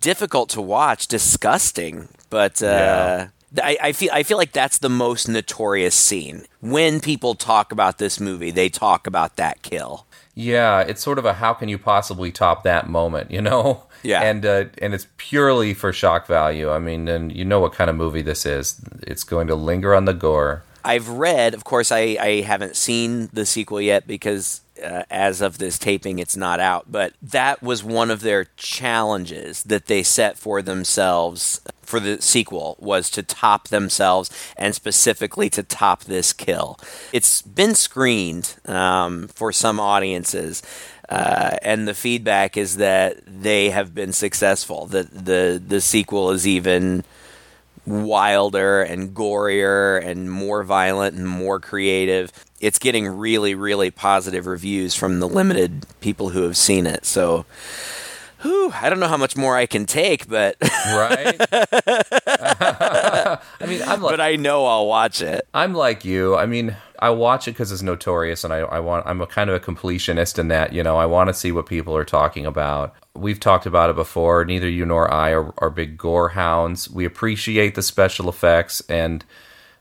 difficult 0.00 0.48
to 0.50 0.60
watch, 0.60 1.06
disgusting, 1.06 2.08
but. 2.30 2.62
Uh, 2.62 2.66
yeah. 2.66 3.28
I, 3.62 3.78
I, 3.80 3.92
feel 3.92 4.10
I 4.12 4.24
feel 4.24 4.36
like 4.36 4.52
that's 4.52 4.76
the 4.76 4.90
most 4.90 5.26
notorious 5.26 5.94
scene. 5.94 6.44
When 6.60 7.00
people 7.00 7.34
talk 7.34 7.72
about 7.72 7.96
this 7.96 8.20
movie, 8.20 8.50
they 8.50 8.68
talk 8.68 9.06
about 9.06 9.36
that 9.36 9.62
kill. 9.62 10.04
Yeah, 10.34 10.80
it's 10.80 11.02
sort 11.02 11.18
of 11.18 11.24
a 11.24 11.32
how 11.32 11.54
can 11.54 11.68
you 11.68 11.78
possibly 11.78 12.30
top 12.30 12.62
that 12.64 12.88
moment, 12.88 13.30
you 13.30 13.40
know? 13.40 13.84
Yeah, 14.04 14.22
and 14.22 14.46
uh, 14.46 14.66
and 14.80 14.94
it's 14.94 15.08
purely 15.16 15.74
for 15.74 15.92
shock 15.92 16.28
value. 16.28 16.70
I 16.70 16.78
mean, 16.78 17.08
and 17.08 17.34
you 17.34 17.44
know 17.44 17.58
what 17.58 17.72
kind 17.72 17.90
of 17.90 17.96
movie 17.96 18.22
this 18.22 18.46
is. 18.46 18.80
It's 19.02 19.24
going 19.24 19.48
to 19.48 19.56
linger 19.56 19.92
on 19.92 20.04
the 20.04 20.12
gore. 20.14 20.62
I've 20.84 21.08
read, 21.08 21.52
of 21.52 21.64
course, 21.64 21.90
I, 21.90 22.16
I 22.20 22.40
haven't 22.42 22.76
seen 22.76 23.28
the 23.32 23.44
sequel 23.44 23.80
yet 23.80 24.06
because 24.06 24.60
uh, 24.82 25.04
as 25.10 25.40
of 25.40 25.58
this 25.58 25.78
taping, 25.78 26.18
it's 26.18 26.36
not 26.36 26.60
out. 26.60 26.90
But 26.90 27.14
that 27.22 27.62
was 27.62 27.82
one 27.84 28.10
of 28.10 28.20
their 28.20 28.46
challenges 28.56 29.62
that 29.64 29.86
they 29.86 30.02
set 30.02 30.38
for 30.38 30.62
themselves 30.62 31.60
for 31.82 31.98
the 32.00 32.20
sequel 32.20 32.76
was 32.78 33.08
to 33.08 33.22
top 33.22 33.68
themselves 33.68 34.30
and 34.56 34.74
specifically 34.74 35.48
to 35.48 35.62
top 35.62 36.04
this 36.04 36.32
kill. 36.34 36.78
It's 37.12 37.40
been 37.40 37.74
screened 37.74 38.56
um, 38.66 39.28
for 39.28 39.52
some 39.52 39.80
audiences. 39.80 40.62
Uh, 41.08 41.56
and 41.62 41.88
the 41.88 41.94
feedback 41.94 42.58
is 42.58 42.76
that 42.76 43.16
they 43.26 43.70
have 43.70 43.94
been 43.94 44.12
successful. 44.12 44.84
That 44.86 45.10
the 45.10 45.60
the 45.64 45.80
sequel 45.80 46.30
is 46.30 46.46
even 46.46 47.04
wilder 47.88 48.82
and 48.82 49.14
gorier 49.14 50.04
and 50.04 50.30
more 50.30 50.62
violent 50.62 51.16
and 51.16 51.28
more 51.28 51.60
creative. 51.60 52.32
It's 52.60 52.78
getting 52.78 53.06
really, 53.06 53.54
really 53.54 53.90
positive 53.90 54.46
reviews 54.46 54.94
from 54.94 55.20
the 55.20 55.28
limited 55.28 55.86
people 56.00 56.30
who 56.30 56.42
have 56.42 56.56
seen 56.56 56.86
it. 56.86 57.04
So, 57.04 57.46
whew, 58.42 58.72
I 58.74 58.88
don't 58.88 59.00
know 59.00 59.08
how 59.08 59.16
much 59.16 59.36
more 59.36 59.56
I 59.56 59.66
can 59.66 59.86
take, 59.86 60.28
but 60.28 60.56
right. 60.62 61.36
I 63.60 63.66
mean, 63.66 63.82
I'm 63.82 64.00
like, 64.02 64.12
but 64.12 64.20
I 64.20 64.36
know 64.36 64.66
I'll 64.66 64.86
watch 64.86 65.20
it. 65.20 65.46
I'm 65.54 65.74
like 65.74 66.04
you. 66.04 66.36
I 66.36 66.46
mean, 66.46 66.76
I 66.98 67.10
watch 67.10 67.46
it 67.46 67.52
because 67.52 67.72
it's 67.72 67.82
notorious, 67.82 68.44
and 68.44 68.52
I, 68.52 68.58
I 68.58 68.80
want. 68.80 69.06
I'm 69.06 69.20
a 69.20 69.26
kind 69.26 69.50
of 69.50 69.56
a 69.56 69.60
completionist 69.60 70.38
in 70.38 70.48
that. 70.48 70.72
You 70.72 70.82
know, 70.82 70.96
I 70.96 71.06
want 71.06 71.28
to 71.28 71.34
see 71.34 71.52
what 71.52 71.66
people 71.66 71.96
are 71.96 72.04
talking 72.04 72.46
about. 72.46 72.94
We've 73.14 73.40
talked 73.40 73.66
about 73.66 73.90
it 73.90 73.96
before. 73.96 74.44
Neither 74.44 74.68
you 74.68 74.84
nor 74.84 75.12
I 75.12 75.30
are, 75.30 75.52
are 75.58 75.70
big 75.70 75.96
gore 75.96 76.30
hounds. 76.30 76.90
We 76.90 77.04
appreciate 77.04 77.74
the 77.74 77.82
special 77.82 78.28
effects 78.28 78.82
and 78.88 79.24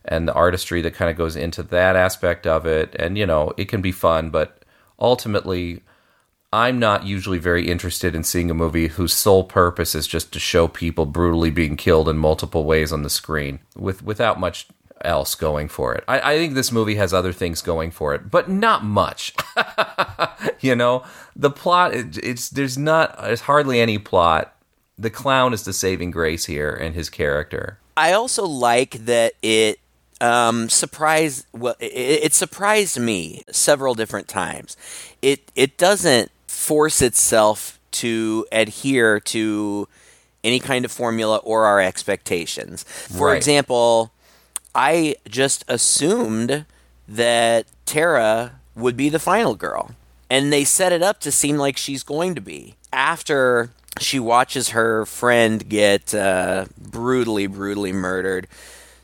and 0.06 0.28
the 0.28 0.34
artistry 0.34 0.82
that 0.82 0.94
kind 0.94 1.12
of 1.12 1.18
goes 1.18 1.36
into 1.36 1.64
that 1.64 1.96
aspect 1.96 2.48
of 2.48 2.66
it, 2.66 2.96
and 2.98 3.18
you 3.18 3.26
know, 3.26 3.54
it 3.58 3.66
can 3.66 3.82
be 3.82 3.92
fun, 3.92 4.30
but 4.30 4.64
ultimately. 5.00 5.84
I'm 6.54 6.80
not 6.80 7.06
usually 7.06 7.40
very 7.40 7.68
interested 7.68 8.16
in 8.16 8.24
seeing 8.24 8.50
a 8.50 8.54
movie 8.54 8.88
whose 8.88 9.14
sole 9.14 9.44
purpose 9.44 9.94
is 9.94 10.08
just 10.08 10.32
to 10.32 10.40
show 10.40 10.68
people 10.68 11.06
brutally 11.06 11.52
being 11.52 11.76
killed 11.76 12.08
in 12.08 12.18
multiple 12.18 12.64
ways 12.64 12.94
on 12.94 13.04
the 13.04 13.10
screen 13.10 13.60
with 13.76 14.02
without 14.02 14.40
much 14.40 14.68
else 15.02 15.36
going 15.36 15.68
for 15.68 15.94
it. 15.94 16.04
I, 16.08 16.34
I, 16.34 16.38
think 16.38 16.54
this 16.54 16.72
movie 16.72 16.96
has 16.96 17.14
other 17.14 17.34
things 17.34 17.62
going 17.62 17.92
for 17.92 18.16
it, 18.16 18.32
but 18.32 18.50
not 18.50 18.84
much. 18.84 19.34
you 20.60 20.76
know, 20.76 21.04
the 21.36 21.52
plot 21.52 21.94
it, 21.94 22.18
it's 22.24 22.50
there's 22.50 22.78
not 22.78 23.22
there's 23.22 23.42
hardly 23.42 23.80
any 23.80 23.98
plot. 23.98 24.56
The 24.98 25.10
clown 25.10 25.54
is 25.54 25.64
the 25.64 25.74
saving 25.74 26.12
grace 26.12 26.46
here 26.46 26.74
and 26.74 26.96
his 26.96 27.10
character. 27.10 27.78
I 27.96 28.14
also 28.14 28.46
like 28.46 29.06
that 29.06 29.34
it 29.42 29.80
um, 30.22 30.70
surprised 30.70 31.46
well 31.52 31.76
it, 31.80 32.24
it 32.24 32.34
surprised 32.34 33.00
me 33.00 33.44
several 33.52 33.96
different 33.96 34.28
times. 34.28 34.78
It 35.22 35.52
it 35.56 35.78
doesn't 35.78 36.32
force 36.68 37.02
itself 37.02 37.80
to 37.92 38.46
adhere 38.52 39.22
to 39.22 39.88
any 40.44 40.60
kind 40.60 40.84
of 40.84 40.92
formula 40.92 41.38
or 41.38 41.64
our 41.64 41.80
expectations. 41.80 42.84
For 42.84 43.28
right. 43.28 43.38
example, 43.38 44.12
I 44.76 45.16
just 45.30 45.64
assumed 45.70 46.66
that 47.08 47.68
Tara 47.86 48.60
would 48.76 48.98
be 48.98 49.08
the 49.08 49.18
final 49.18 49.56
girl. 49.56 49.92
And 50.30 50.52
they 50.52 50.66
set 50.66 50.92
it 50.92 51.02
up 51.02 51.22
to 51.22 51.32
seem 51.32 51.56
like 51.56 51.78
she's 51.78 52.04
going 52.04 52.36
to 52.36 52.42
be. 52.42 52.76
After 52.92 53.70
she 54.02 54.20
watches 54.20 54.70
her 54.70 55.06
friend 55.06 55.70
get 55.70 56.14
uh, 56.14 56.66
brutally, 56.78 57.48
brutally 57.48 57.94
murdered, 57.94 58.46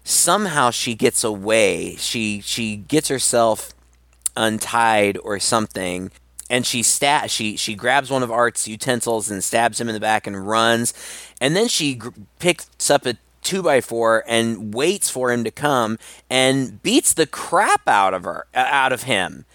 somehow 0.03 0.69
she 0.69 0.95
gets 0.95 1.23
away. 1.23 1.95
She 1.95 2.41
she 2.41 2.75
gets 2.75 3.07
herself 3.07 3.73
untied 4.35 5.17
or 5.23 5.39
something, 5.39 6.11
and 6.49 6.65
she 6.65 6.83
stab 6.83 7.29
she 7.29 7.55
she 7.55 7.75
grabs 7.75 8.09
one 8.09 8.23
of 8.23 8.31
Art's 8.31 8.67
utensils 8.67 9.29
and 9.31 9.43
stabs 9.43 9.79
him 9.79 9.87
in 9.87 9.93
the 9.93 9.99
back 9.99 10.27
and 10.27 10.47
runs, 10.47 10.93
and 11.39 11.55
then 11.55 11.67
she 11.67 11.95
gr- 11.95 12.09
picks 12.39 12.89
up 12.89 13.05
a 13.05 13.17
two 13.43 13.61
by 13.61 13.81
four 13.81 14.23
and 14.27 14.73
waits 14.73 15.09
for 15.09 15.31
him 15.31 15.43
to 15.43 15.51
come 15.51 15.99
and 16.29 16.81
beats 16.81 17.13
the 17.13 17.27
crap 17.27 17.87
out 17.87 18.13
of 18.13 18.23
her, 18.23 18.47
uh, 18.55 18.65
out 18.69 18.93
of 18.93 19.03
him. 19.03 19.45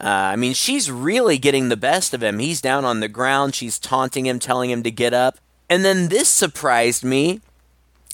Uh, 0.00 0.32
I 0.32 0.36
mean, 0.36 0.54
she's 0.54 0.90
really 0.90 1.38
getting 1.38 1.68
the 1.68 1.76
best 1.76 2.14
of 2.14 2.22
him. 2.22 2.38
He's 2.40 2.60
down 2.60 2.84
on 2.84 3.00
the 3.00 3.08
ground. 3.08 3.54
She's 3.54 3.78
taunting 3.78 4.26
him, 4.26 4.38
telling 4.38 4.70
him 4.70 4.82
to 4.82 4.90
get 4.90 5.14
up. 5.14 5.38
And 5.70 5.84
then 5.84 6.08
this 6.08 6.28
surprised 6.28 7.04
me. 7.04 7.40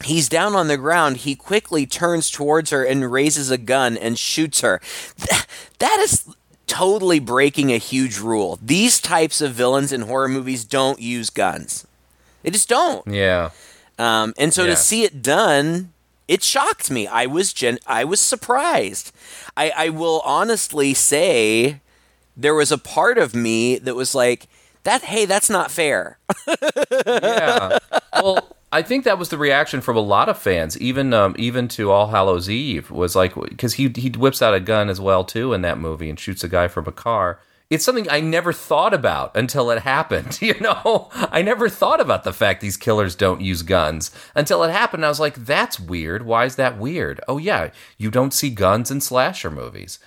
He's 0.04 0.28
down 0.28 0.54
on 0.54 0.68
the 0.68 0.76
ground. 0.76 1.18
He 1.18 1.34
quickly 1.34 1.86
turns 1.86 2.30
towards 2.30 2.70
her 2.70 2.84
and 2.84 3.10
raises 3.10 3.50
a 3.50 3.58
gun 3.58 3.96
and 3.96 4.18
shoots 4.18 4.60
her. 4.60 4.80
that 5.78 5.98
is 6.00 6.34
totally 6.70 7.18
breaking 7.18 7.72
a 7.72 7.78
huge 7.78 8.18
rule. 8.18 8.58
These 8.62 9.00
types 9.00 9.40
of 9.40 9.52
villains 9.52 9.92
in 9.92 10.02
horror 10.02 10.28
movies 10.28 10.64
don't 10.64 11.00
use 11.00 11.28
guns. 11.30 11.86
They 12.42 12.50
just 12.50 12.68
don't. 12.68 13.06
Yeah. 13.06 13.50
Um, 13.98 14.32
and 14.38 14.54
so 14.54 14.62
Yeah. 14.64 14.70
to 14.70 14.76
see 14.76 15.02
it 15.04 15.20
done, 15.22 15.92
it 16.28 16.42
shocked 16.42 16.90
me. 16.90 17.06
I 17.06 17.26
was 17.26 17.52
gen- 17.52 17.80
I 17.86 18.04
was 18.04 18.20
surprised. 18.20 19.12
I, 19.56 19.72
I 19.76 19.88
will 19.90 20.22
honestly 20.24 20.94
say 20.94 21.80
there 22.36 22.54
was 22.54 22.70
a 22.72 22.78
part 22.78 23.18
of 23.18 23.34
me 23.34 23.76
that 23.78 23.94
was 23.96 24.14
like, 24.14 24.46
that 24.84 25.02
hey, 25.02 25.26
that's 25.26 25.50
not 25.50 25.70
fair. 25.70 26.18
yeah. 27.06 27.78
Well, 28.14 28.56
I 28.72 28.82
think 28.82 29.04
that 29.04 29.18
was 29.18 29.30
the 29.30 29.38
reaction 29.38 29.80
from 29.80 29.96
a 29.96 30.00
lot 30.00 30.28
of 30.28 30.38
fans, 30.38 30.78
even 30.78 31.12
um, 31.12 31.34
even 31.36 31.66
to 31.68 31.90
All 31.90 32.08
Hallows 32.08 32.48
Eve, 32.48 32.90
was 32.90 33.16
like 33.16 33.34
because 33.34 33.74
he 33.74 33.92
he 33.96 34.10
whips 34.10 34.42
out 34.42 34.54
a 34.54 34.60
gun 34.60 34.88
as 34.88 35.00
well 35.00 35.24
too 35.24 35.52
in 35.52 35.62
that 35.62 35.78
movie 35.78 36.08
and 36.08 36.18
shoots 36.18 36.44
a 36.44 36.48
guy 36.48 36.68
from 36.68 36.86
a 36.86 36.92
car. 36.92 37.40
It's 37.68 37.84
something 37.84 38.10
I 38.10 38.20
never 38.20 38.52
thought 38.52 38.92
about 38.92 39.36
until 39.36 39.70
it 39.70 39.82
happened. 39.94 40.40
You 40.40 40.58
know, 40.60 41.08
I 41.14 41.42
never 41.42 41.68
thought 41.68 42.00
about 42.00 42.24
the 42.24 42.32
fact 42.32 42.60
these 42.60 42.76
killers 42.76 43.14
don't 43.16 43.40
use 43.40 43.62
guns 43.62 44.10
until 44.34 44.62
it 44.62 44.70
happened. 44.70 45.04
I 45.04 45.08
was 45.08 45.20
like, 45.20 45.34
that's 45.34 45.78
weird. 45.80 46.24
Why 46.24 46.44
is 46.44 46.56
that 46.56 46.78
weird? 46.78 47.20
Oh 47.26 47.38
yeah, 47.38 47.70
you 47.98 48.10
don't 48.10 48.34
see 48.34 48.50
guns 48.50 48.90
in 48.90 49.00
slasher 49.00 49.50
movies. 49.50 49.98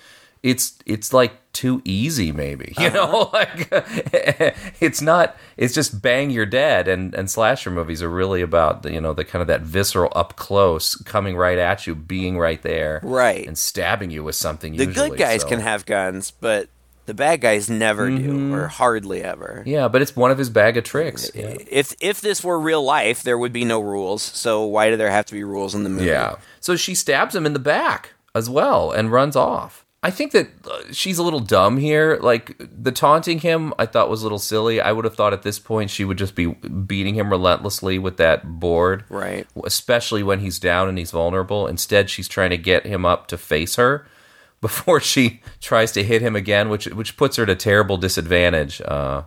It's 0.43 0.77
it's 0.85 1.13
like 1.13 1.33
too 1.53 1.81
easy, 1.85 2.31
maybe. 2.31 2.73
You 2.77 2.87
uh-huh. 2.87 2.95
know, 2.95 3.29
like 3.33 3.69
it's 4.81 5.01
not. 5.01 5.37
It's 5.55 5.73
just 5.73 6.01
bang, 6.01 6.29
you're 6.29 6.45
dead. 6.45 6.87
And 6.87 7.15
and 7.15 7.31
slasher 7.31 7.71
movies 7.71 8.03
are 8.03 8.09
really 8.09 8.41
about 8.41 8.89
you 8.89 8.99
know 8.99 9.13
the 9.13 9.23
kind 9.23 9.41
of 9.41 9.47
that 9.47 9.61
visceral 9.61 10.11
up 10.15 10.35
close, 10.35 10.95
coming 10.95 11.37
right 11.37 11.57
at 11.57 11.87
you, 11.87 11.95
being 11.95 12.37
right 12.37 12.61
there, 12.61 12.99
Right. 13.03 13.47
and 13.47 13.57
stabbing 13.57 14.11
you 14.11 14.23
with 14.23 14.35
something. 14.35 14.73
You 14.73 14.79
the 14.79 14.85
usually, 14.87 15.09
good 15.11 15.19
guys 15.19 15.41
so- 15.41 15.47
can 15.47 15.61
have 15.61 15.85
guns, 15.85 16.31
but 16.31 16.67
the 17.05 17.13
bad 17.13 17.41
guys 17.41 17.69
never 17.69 18.09
do, 18.09 18.15
mm-hmm. 18.15 18.53
or 18.53 18.67
hardly 18.67 19.21
ever. 19.23 19.63
Yeah, 19.65 19.89
but 19.89 20.01
it's 20.01 20.15
one 20.15 20.31
of 20.31 20.37
his 20.37 20.49
bag 20.49 20.77
of 20.77 20.83
tricks. 20.83 21.29
Yeah. 21.35 21.57
If 21.69 21.93
if 21.99 22.21
this 22.21 22.43
were 22.43 22.59
real 22.59 22.83
life, 22.83 23.23
there 23.23 23.37
would 23.37 23.53
be 23.53 23.65
no 23.65 23.79
rules. 23.81 24.21
So 24.21 24.63
why 24.65 24.89
do 24.89 24.95
there 24.95 25.11
have 25.11 25.25
to 25.25 25.33
be 25.33 25.43
rules 25.43 25.75
in 25.75 25.83
the 25.83 25.89
movie? 25.89 26.05
Yeah. 26.05 26.35
So 26.59 26.75
she 26.75 26.95
stabs 26.95 27.35
him 27.35 27.45
in 27.45 27.53
the 27.53 27.59
back 27.59 28.13
as 28.33 28.49
well 28.49 28.91
and 28.91 29.11
runs 29.11 29.35
off. 29.35 29.82
I 30.03 30.11
think 30.11 30.33
that 30.33 30.49
uh, 30.69 30.91
she's 30.91 31.17
a 31.17 31.23
little 31.23 31.39
dumb 31.39 31.77
here. 31.77 32.19
Like 32.21 32.57
the 32.59 32.91
taunting 32.91 33.39
him, 33.39 33.73
I 33.79 33.85
thought 33.85 34.09
was 34.09 34.21
a 34.21 34.25
little 34.25 34.37
silly. 34.37 34.81
I 34.81 34.91
would 34.91 35.05
have 35.05 35.15
thought 35.15 35.31
at 35.31 35.43
this 35.43 35.59
point 35.59 35.89
she 35.89 36.03
would 36.03 36.17
just 36.17 36.35
be 36.35 36.47
beating 36.47 37.15
him 37.15 37.29
relentlessly 37.29 37.97
with 37.97 38.17
that 38.17 38.59
board. 38.59 39.05
Right. 39.07 39.47
Especially 39.63 40.21
when 40.21 40.39
he's 40.39 40.59
down 40.59 40.89
and 40.89 40.97
he's 40.97 41.11
vulnerable. 41.11 41.67
Instead, 41.67 42.09
she's 42.09 42.27
trying 42.27 42.49
to 42.49 42.57
get 42.57 42.85
him 42.85 43.05
up 43.05 43.27
to 43.27 43.37
face 43.37 43.77
her 43.77 44.05
before 44.61 44.99
she 44.99 45.41
tries 45.61 45.93
to 45.93 46.03
hit 46.03 46.21
him 46.21 46.35
again, 46.35 46.67
which 46.67 46.85
which 46.87 47.15
puts 47.15 47.37
her 47.37 47.43
at 47.43 47.49
a 47.49 47.55
terrible 47.55 47.95
disadvantage. 47.95 48.81
Uh, 48.81 49.23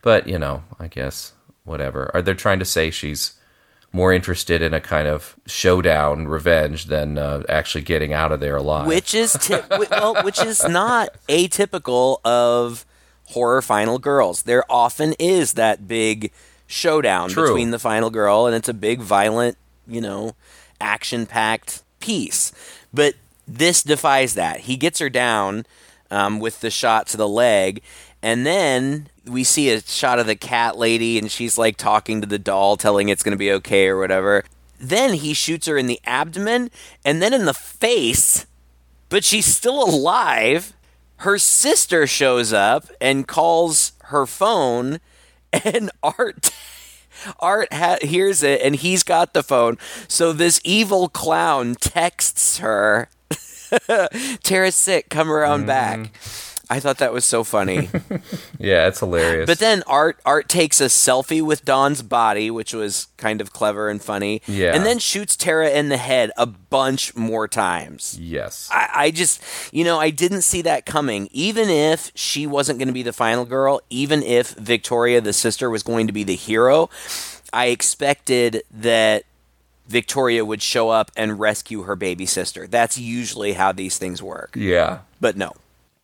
but 0.00 0.26
you 0.26 0.38
know, 0.38 0.64
I 0.80 0.88
guess 0.88 1.34
whatever. 1.64 2.10
Are 2.14 2.22
they 2.22 2.32
trying 2.32 2.60
to 2.60 2.64
say 2.64 2.90
she's 2.90 3.34
more 3.92 4.12
interested 4.12 4.60
in 4.62 4.74
a 4.74 4.80
kind 4.80 5.08
of 5.08 5.36
showdown 5.46 6.28
revenge 6.28 6.86
than 6.86 7.16
uh, 7.18 7.42
actually 7.48 7.82
getting 7.82 8.12
out 8.12 8.32
of 8.32 8.40
there 8.40 8.56
alive? 8.56 8.86
which 8.86 9.14
is 9.14 9.32
ti- 9.34 9.56
well, 9.90 10.22
which 10.22 10.42
is 10.42 10.66
not 10.68 11.10
atypical 11.28 12.18
of 12.24 12.84
horror 13.26 13.62
final 13.62 13.98
girls. 13.98 14.42
There 14.42 14.64
often 14.70 15.14
is 15.18 15.54
that 15.54 15.88
big 15.88 16.32
showdown 16.66 17.30
True. 17.30 17.46
between 17.46 17.70
the 17.70 17.78
final 17.78 18.10
girl, 18.10 18.46
and 18.46 18.54
it's 18.54 18.68
a 18.68 18.74
big, 18.74 19.00
violent, 19.00 19.56
you 19.86 20.00
know, 20.00 20.34
action-packed 20.80 21.82
piece. 22.00 22.52
But 22.92 23.14
this 23.46 23.82
defies 23.82 24.34
that. 24.34 24.60
He 24.60 24.76
gets 24.76 24.98
her 24.98 25.08
down 25.08 25.64
um, 26.10 26.40
with 26.40 26.60
the 26.60 26.70
shot 26.70 27.06
to 27.08 27.16
the 27.16 27.28
leg, 27.28 27.82
and 28.22 28.44
then 28.44 29.08
we 29.26 29.44
see 29.44 29.70
a 29.70 29.80
shot 29.82 30.18
of 30.18 30.26
the 30.26 30.36
cat 30.36 30.78
lady, 30.78 31.18
and 31.18 31.30
she's 31.30 31.58
like 31.58 31.76
talking 31.76 32.20
to 32.20 32.26
the 32.26 32.38
doll, 32.38 32.76
telling 32.76 33.08
it's 33.08 33.22
going 33.22 33.32
to 33.32 33.38
be 33.38 33.52
okay 33.52 33.88
or 33.88 33.98
whatever. 33.98 34.44
Then 34.78 35.14
he 35.14 35.34
shoots 35.34 35.66
her 35.66 35.78
in 35.78 35.86
the 35.86 36.00
abdomen 36.04 36.70
and 37.04 37.22
then 37.22 37.32
in 37.32 37.46
the 37.46 37.54
face 37.54 38.46
but 39.08 39.24
she's 39.24 39.46
still 39.46 39.82
alive. 39.82 40.74
Her 41.18 41.38
sister 41.38 42.06
shows 42.06 42.52
up 42.52 42.88
and 43.00 43.26
calls 43.26 43.92
her 44.04 44.26
phone, 44.26 45.00
and 45.52 45.90
Art 46.02 46.50
Art 47.40 47.72
ha- 47.72 47.98
hears 48.02 48.42
it, 48.42 48.60
and 48.60 48.76
he's 48.76 49.02
got 49.02 49.32
the 49.32 49.42
phone. 49.42 49.78
So 50.08 50.32
this 50.32 50.60
evil 50.64 51.08
clown 51.08 51.74
texts 51.76 52.58
her, 52.58 53.08
"Tara's 54.42 54.74
sick. 54.74 55.08
Come 55.08 55.30
around 55.30 55.60
mm-hmm. 55.60 55.66
back." 55.68 56.12
I 56.68 56.80
thought 56.80 56.98
that 56.98 57.12
was 57.12 57.24
so 57.24 57.44
funny. 57.44 57.88
yeah, 58.58 58.88
it's 58.88 59.00
hilarious. 59.00 59.46
But 59.46 59.58
then 59.58 59.82
Art 59.86 60.18
Art 60.26 60.48
takes 60.48 60.80
a 60.80 60.86
selfie 60.86 61.40
with 61.42 61.64
Dawn's 61.64 62.02
body, 62.02 62.50
which 62.50 62.74
was 62.74 63.06
kind 63.16 63.40
of 63.40 63.52
clever 63.52 63.88
and 63.88 64.02
funny. 64.02 64.42
Yeah. 64.46 64.74
And 64.74 64.84
then 64.84 64.98
shoots 64.98 65.36
Tara 65.36 65.70
in 65.70 65.88
the 65.90 65.96
head 65.96 66.32
a 66.36 66.46
bunch 66.46 67.14
more 67.14 67.46
times. 67.46 68.18
yes, 68.20 68.68
I, 68.72 68.88
I 68.94 69.10
just, 69.12 69.40
you 69.72 69.84
know, 69.84 69.98
I 70.00 70.10
didn't 70.10 70.42
see 70.42 70.62
that 70.62 70.86
coming. 70.86 71.28
Even 71.30 71.68
if 71.68 72.10
she 72.14 72.46
wasn't 72.46 72.78
going 72.78 72.88
to 72.88 72.94
be 72.94 73.02
the 73.04 73.12
final 73.12 73.44
girl, 73.44 73.80
even 73.88 74.22
if 74.22 74.50
Victoria, 74.54 75.20
the 75.20 75.32
sister, 75.32 75.70
was 75.70 75.82
going 75.82 76.06
to 76.08 76.12
be 76.12 76.24
the 76.24 76.34
hero, 76.36 76.90
I 77.52 77.66
expected 77.66 78.64
that 78.72 79.24
Victoria 79.86 80.44
would 80.44 80.62
show 80.62 80.90
up 80.90 81.12
and 81.16 81.38
rescue 81.38 81.82
her 81.82 81.94
baby 81.94 82.26
sister. 82.26 82.66
That's 82.66 82.98
usually 82.98 83.52
how 83.52 83.70
these 83.70 83.98
things 83.98 84.20
work. 84.20 84.54
yeah. 84.56 85.00
But 85.20 85.36
no. 85.36 85.52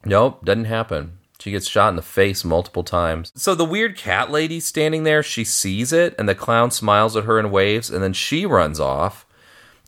Nope, 0.05 0.45
doesn't 0.45 0.65
happen. 0.65 1.19
She 1.39 1.51
gets 1.51 1.67
shot 1.67 1.89
in 1.89 1.97
the 1.97 2.03
face 2.03 2.45
multiple 2.45 2.85
times. 2.85 3.33
So 3.35 3.55
the 3.55 3.65
weird 3.65 3.97
cat 3.97 4.31
lady 4.31 4.61
standing 4.61 5.03
there, 5.03 5.23
she 5.23 5.43
sees 5.43 5.93
it, 5.93 6.15
and 6.17 6.29
the 6.29 6.37
clown 6.37 6.71
smiles 6.71 7.17
at 7.17 7.25
her 7.25 7.39
and 7.39 7.51
waves, 7.51 7.91
and 7.91 8.03
then 8.03 8.13
she 8.13 8.47
runs 8.47 8.79
off. 8.79 9.27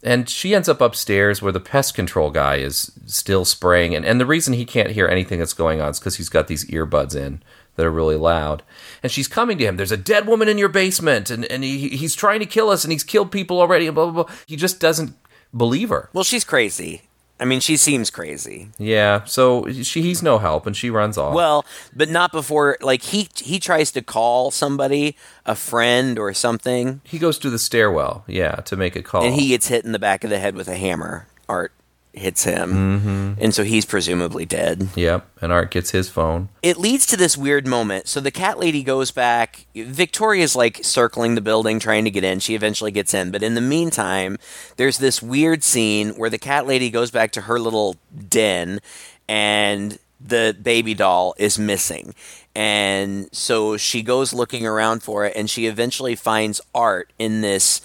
And 0.02 0.28
she 0.28 0.54
ends 0.54 0.68
up 0.68 0.80
upstairs 0.80 1.40
where 1.40 1.52
the 1.52 1.60
pest 1.60 1.94
control 1.94 2.30
guy 2.30 2.56
is 2.56 2.92
still 3.06 3.44
spraying. 3.44 3.94
And, 3.94 4.04
and 4.04 4.20
the 4.20 4.26
reason 4.26 4.52
he 4.52 4.66
can't 4.66 4.90
hear 4.90 5.06
anything 5.06 5.38
that's 5.38 5.54
going 5.54 5.80
on 5.80 5.90
is 5.90 5.98
because 5.98 6.16
he's 6.16 6.28
got 6.28 6.46
these 6.46 6.66
earbuds 6.66 7.16
in 7.16 7.42
that 7.76 7.86
are 7.86 7.90
really 7.90 8.16
loud. 8.16 8.62
And 9.02 9.10
she's 9.10 9.28
coming 9.28 9.56
to 9.58 9.64
him. 9.64 9.76
There's 9.76 9.92
a 9.92 9.96
dead 9.96 10.26
woman 10.26 10.48
in 10.48 10.58
your 10.58 10.68
basement, 10.68 11.30
and, 11.30 11.44
and 11.46 11.64
he, 11.64 11.88
he's 11.90 12.14
trying 12.14 12.40
to 12.40 12.46
kill 12.46 12.68
us, 12.68 12.84
and 12.84 12.92
he's 12.92 13.02
killed 13.02 13.32
people 13.32 13.60
already, 13.60 13.86
and 13.86 13.94
blah, 13.94 14.10
blah, 14.10 14.24
blah. 14.24 14.34
He 14.46 14.56
just 14.56 14.78
doesn't 14.78 15.14
believe 15.56 15.88
her. 15.88 16.10
Well, 16.12 16.24
she's 16.24 16.44
crazy. 16.44 17.02
I 17.44 17.46
mean, 17.46 17.60
she 17.60 17.76
seems 17.76 18.08
crazy. 18.08 18.70
Yeah, 18.78 19.24
so 19.24 19.70
she, 19.70 20.00
he's 20.00 20.22
no 20.22 20.38
help, 20.38 20.66
and 20.66 20.74
she 20.74 20.88
runs 20.88 21.18
off. 21.18 21.34
Well, 21.34 21.66
but 21.94 22.08
not 22.08 22.32
before. 22.32 22.78
Like 22.80 23.02
he 23.02 23.28
he 23.36 23.60
tries 23.60 23.92
to 23.92 24.00
call 24.00 24.50
somebody, 24.50 25.14
a 25.44 25.54
friend 25.54 26.18
or 26.18 26.32
something, 26.32 27.02
He 27.04 27.18
goes 27.18 27.38
to 27.40 27.50
the 27.50 27.58
stairwell, 27.58 28.24
yeah, 28.26 28.54
to 28.64 28.76
make 28.76 28.96
a 28.96 29.02
call. 29.02 29.24
and 29.24 29.34
he 29.34 29.48
gets 29.48 29.68
hit 29.68 29.84
in 29.84 29.92
the 29.92 29.98
back 29.98 30.24
of 30.24 30.30
the 30.30 30.38
head 30.38 30.54
with 30.56 30.68
a 30.68 30.76
hammer. 30.76 31.26
Art 31.46 31.72
hits 32.14 32.44
him, 32.44 32.72
mm-hmm. 32.72 33.32
and 33.42 33.54
so 33.54 33.64
he's 33.64 33.84
presumably 33.84 34.44
dead. 34.44 34.88
Yep, 34.94 35.26
and 35.40 35.52
Art 35.52 35.70
gets 35.70 35.90
his 35.90 36.08
phone. 36.08 36.48
It 36.62 36.78
leads 36.78 37.06
to 37.06 37.16
this 37.16 37.36
weird 37.36 37.66
moment. 37.66 38.08
So 38.08 38.20
the 38.20 38.30
cat 38.30 38.58
lady 38.58 38.82
goes 38.82 39.10
back. 39.10 39.66
Victoria's 39.74 40.56
like 40.56 40.80
circling 40.82 41.34
the 41.34 41.40
building 41.40 41.78
trying 41.78 42.04
to 42.04 42.10
get 42.10 42.24
in. 42.24 42.40
She 42.40 42.54
eventually 42.54 42.90
gets 42.90 43.14
in. 43.14 43.30
But 43.30 43.42
in 43.42 43.54
the 43.54 43.60
meantime, 43.60 44.38
there's 44.76 44.98
this 44.98 45.22
weird 45.22 45.62
scene 45.62 46.10
where 46.10 46.30
the 46.30 46.38
cat 46.38 46.66
lady 46.66 46.90
goes 46.90 47.10
back 47.10 47.32
to 47.32 47.42
her 47.42 47.58
little 47.58 47.96
den 48.28 48.80
and 49.28 49.98
the 50.20 50.56
baby 50.60 50.94
doll 50.94 51.34
is 51.36 51.58
missing. 51.58 52.14
And 52.54 53.28
so 53.32 53.76
she 53.76 54.02
goes 54.02 54.32
looking 54.32 54.66
around 54.66 55.02
for 55.02 55.26
it 55.26 55.34
and 55.36 55.50
she 55.50 55.66
eventually 55.66 56.14
finds 56.14 56.60
Art 56.74 57.12
in 57.18 57.40
this 57.40 57.80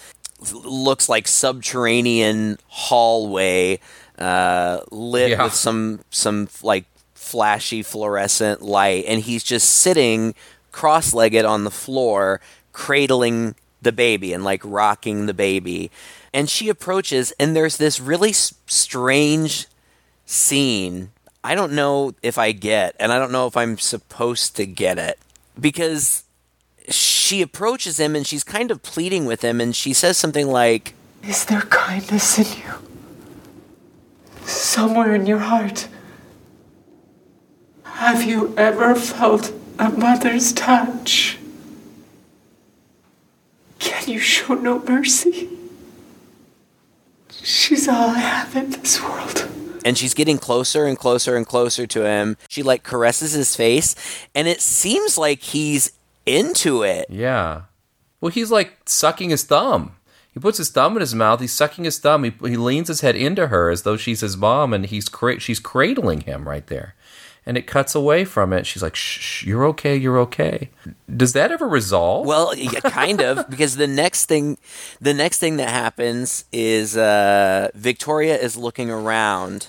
looks 0.52 1.08
like 1.08 1.28
subterranean 1.28 2.58
hallway 2.68 3.78
uh, 4.20 4.80
lit 4.90 5.30
Yeah. 5.30 5.44
with 5.44 5.54
some 5.54 6.00
some 6.10 6.48
like 6.62 6.84
flashy 7.14 7.82
fluorescent 7.82 8.60
light 8.62 9.04
and 9.06 9.22
he's 9.22 9.42
just 9.44 9.68
sitting 9.68 10.34
cross-legged 10.72 11.44
on 11.44 11.64
the 11.64 11.70
floor 11.70 12.40
cradling 12.72 13.54
the 13.82 13.92
baby 13.92 14.32
and 14.32 14.42
like 14.44 14.60
rocking 14.64 15.26
the 15.26 15.34
baby 15.34 15.90
and 16.32 16.48
she 16.50 16.68
approaches 16.68 17.32
and 17.38 17.54
there's 17.56 17.76
this 17.76 18.00
really 18.00 18.30
s- 18.30 18.54
strange 18.66 19.66
scene 20.26 21.10
i 21.42 21.54
don't 21.54 21.72
know 21.72 22.12
if 22.22 22.38
i 22.38 22.52
get 22.52 22.94
and 23.00 23.12
i 23.12 23.18
don't 23.18 23.32
know 23.32 23.46
if 23.46 23.56
i'm 23.56 23.78
supposed 23.78 24.54
to 24.56 24.64
get 24.66 24.98
it 24.98 25.18
because 25.60 26.24
she 26.88 27.42
approaches 27.42 27.98
him 28.00 28.14
and 28.16 28.26
she's 28.26 28.44
kind 28.44 28.70
of 28.70 28.82
pleading 28.82 29.24
with 29.24 29.42
him 29.42 29.60
and 29.60 29.74
she 29.76 29.92
says 29.92 30.16
something 30.16 30.48
like 30.48 30.94
Is 31.22 31.44
there 31.46 31.62
kindness 31.62 32.38
in 32.38 32.58
you? 32.62 32.72
Somewhere 34.50 35.14
in 35.14 35.26
your 35.26 35.38
heart. 35.38 35.88
Have 37.84 38.22
you 38.24 38.52
ever 38.56 38.94
felt 38.94 39.52
a 39.78 39.90
mother's 39.90 40.52
touch? 40.52 41.38
Can 43.78 44.08
you 44.08 44.18
show 44.18 44.54
no 44.54 44.80
mercy? 44.82 45.48
She's 47.42 47.88
all 47.88 48.10
I 48.10 48.18
have 48.18 48.54
in 48.56 48.70
this 48.70 49.00
world. 49.02 49.48
and 49.84 49.96
she's 49.96 50.12
getting 50.14 50.36
closer 50.38 50.84
and 50.84 50.98
closer 50.98 51.36
and 51.36 51.46
closer 51.46 51.86
to 51.86 52.04
him. 52.04 52.36
She 52.48 52.62
like 52.62 52.82
caresses 52.82 53.32
his 53.32 53.56
face, 53.56 53.94
and 54.34 54.46
it 54.48 54.60
seems 54.60 55.16
like 55.16 55.40
he's 55.40 55.92
into 56.26 56.82
it. 56.82 57.06
Yeah. 57.08 57.62
Well, 58.20 58.30
he's 58.30 58.50
like 58.50 58.76
sucking 58.84 59.30
his 59.30 59.44
thumb. 59.44 59.96
He 60.32 60.40
puts 60.40 60.58
his 60.58 60.68
thumb 60.70 60.94
in 60.96 61.00
his 61.00 61.14
mouth. 61.14 61.40
He's 61.40 61.52
sucking 61.52 61.84
his 61.84 61.98
thumb. 61.98 62.24
He, 62.24 62.32
he 62.42 62.56
leans 62.56 62.88
his 62.88 63.00
head 63.00 63.16
into 63.16 63.48
her 63.48 63.68
as 63.70 63.82
though 63.82 63.96
she's 63.96 64.20
his 64.20 64.36
mom, 64.36 64.72
and 64.72 64.86
he's 64.86 65.08
cra- 65.08 65.40
she's 65.40 65.58
cradling 65.58 66.20
him 66.20 66.48
right 66.48 66.66
there. 66.68 66.94
And 67.46 67.56
it 67.56 67.66
cuts 67.66 67.94
away 67.94 68.24
from 68.26 68.52
it. 68.52 68.66
She's 68.66 68.82
like, 68.82 68.94
"Shh, 68.94 69.44
you're 69.44 69.64
okay. 69.68 69.96
You're 69.96 70.18
okay." 70.20 70.68
Does 71.14 71.32
that 71.32 71.50
ever 71.50 71.66
resolve? 71.66 72.26
Well, 72.26 72.54
yeah, 72.54 72.80
kind 72.80 73.20
of, 73.20 73.48
because 73.50 73.76
the 73.76 73.86
next 73.88 74.26
thing, 74.26 74.58
the 75.00 75.14
next 75.14 75.38
thing 75.38 75.56
that 75.56 75.70
happens 75.70 76.44
is 76.52 76.96
uh, 76.96 77.70
Victoria 77.74 78.36
is 78.38 78.56
looking 78.56 78.90
around, 78.90 79.68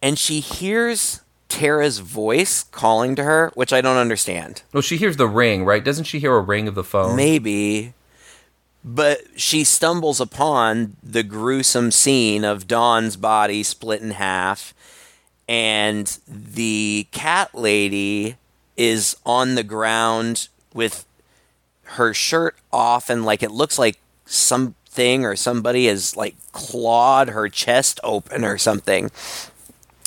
and 0.00 0.18
she 0.18 0.38
hears 0.40 1.20
Tara's 1.48 1.98
voice 1.98 2.62
calling 2.62 3.16
to 3.16 3.24
her, 3.24 3.50
which 3.54 3.72
I 3.72 3.80
don't 3.80 3.96
understand. 3.98 4.62
well, 4.72 4.80
she 4.80 4.96
hears 4.96 5.16
the 5.16 5.26
ring, 5.28 5.64
right? 5.64 5.84
Doesn't 5.84 6.04
she 6.04 6.20
hear 6.20 6.34
a 6.36 6.40
ring 6.40 6.68
of 6.68 6.76
the 6.76 6.84
phone? 6.84 7.16
Maybe. 7.16 7.92
But 8.82 9.20
she 9.36 9.64
stumbles 9.64 10.20
upon 10.20 10.96
the 11.02 11.22
gruesome 11.22 11.90
scene 11.90 12.44
of 12.44 12.66
Dawn's 12.66 13.16
body 13.16 13.62
split 13.62 14.00
in 14.00 14.12
half, 14.12 14.72
and 15.48 16.18
the 16.26 17.06
cat 17.10 17.54
lady 17.54 18.36
is 18.76 19.16
on 19.26 19.54
the 19.54 19.62
ground 19.62 20.48
with 20.72 21.04
her 21.82 22.14
shirt 22.14 22.56
off, 22.72 23.10
and 23.10 23.24
like 23.24 23.42
it 23.42 23.50
looks 23.50 23.78
like 23.78 23.98
something 24.24 25.24
or 25.24 25.36
somebody 25.36 25.86
has 25.86 26.16
like 26.16 26.36
clawed 26.52 27.28
her 27.28 27.48
chest 27.48 28.00
open 28.02 28.44
or 28.44 28.56
something. 28.56 29.10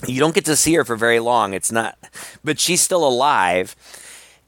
You 0.07 0.19
don't 0.19 0.35
get 0.35 0.45
to 0.45 0.55
see 0.55 0.73
her 0.73 0.83
for 0.83 0.95
very 0.95 1.19
long. 1.19 1.53
It's 1.53 1.71
not, 1.71 1.97
but 2.43 2.59
she's 2.59 2.81
still 2.81 3.07
alive. 3.07 3.75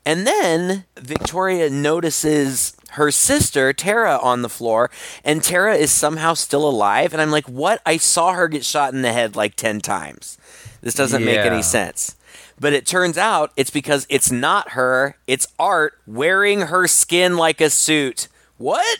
And 0.06 0.26
then 0.26 0.86
Victoria 0.98 1.70
notices 1.70 2.75
her 2.96 3.12
sister, 3.12 3.74
Tara, 3.74 4.18
on 4.18 4.42
the 4.42 4.50
floor, 4.50 4.90
and 5.24 5.44
Tara 5.44 5.76
is 5.76 5.92
somehow 5.92 6.34
still 6.34 6.68
alive. 6.68 7.14
And 7.14 7.22
I'm 7.22 7.32
like, 7.32 7.48
what? 7.48 7.82
I 7.86 7.98
saw 7.98 8.34
her 8.34 8.48
get 8.48 8.66
shot 8.66 8.94
in 8.94 9.02
the 9.02 9.14
head 9.14 9.36
like 9.36 9.56
10 9.56 9.82
times. 9.82 10.38
This 10.82 10.94
doesn't 10.94 11.24
make 11.24 11.40
any 11.40 11.62
sense. 11.62 12.16
But 12.60 12.74
it 12.74 12.86
turns 12.86 13.18
out 13.18 13.52
it's 13.58 13.70
because 13.70 14.06
it's 14.10 14.32
not 14.32 14.72
her, 14.72 15.18
it's 15.28 15.48
Art 15.60 15.98
wearing 16.08 16.62
her 16.62 16.88
skin 16.88 17.38
like 17.38 17.60
a 17.60 17.70
suit. 17.70 18.28
What? 18.58 19.00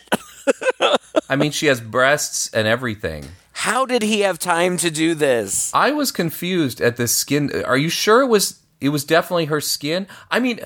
I 1.28 1.36
mean, 1.36 1.52
she 1.52 1.66
has 1.66 1.80
breasts 1.80 2.52
and 2.52 2.68
everything. 2.68 3.24
How 3.52 3.86
did 3.86 4.02
he 4.02 4.20
have 4.20 4.38
time 4.38 4.76
to 4.78 4.90
do 4.90 5.14
this? 5.14 5.72
I 5.72 5.90
was 5.92 6.12
confused 6.12 6.80
at 6.80 6.98
this 6.98 7.14
skin. 7.14 7.50
Are 7.64 7.78
you 7.78 7.88
sure 7.88 8.20
it 8.20 8.26
was? 8.26 8.60
It 8.80 8.90
was 8.90 9.04
definitely 9.04 9.46
her 9.46 9.62
skin. 9.62 10.06
I 10.30 10.40
mean, 10.40 10.60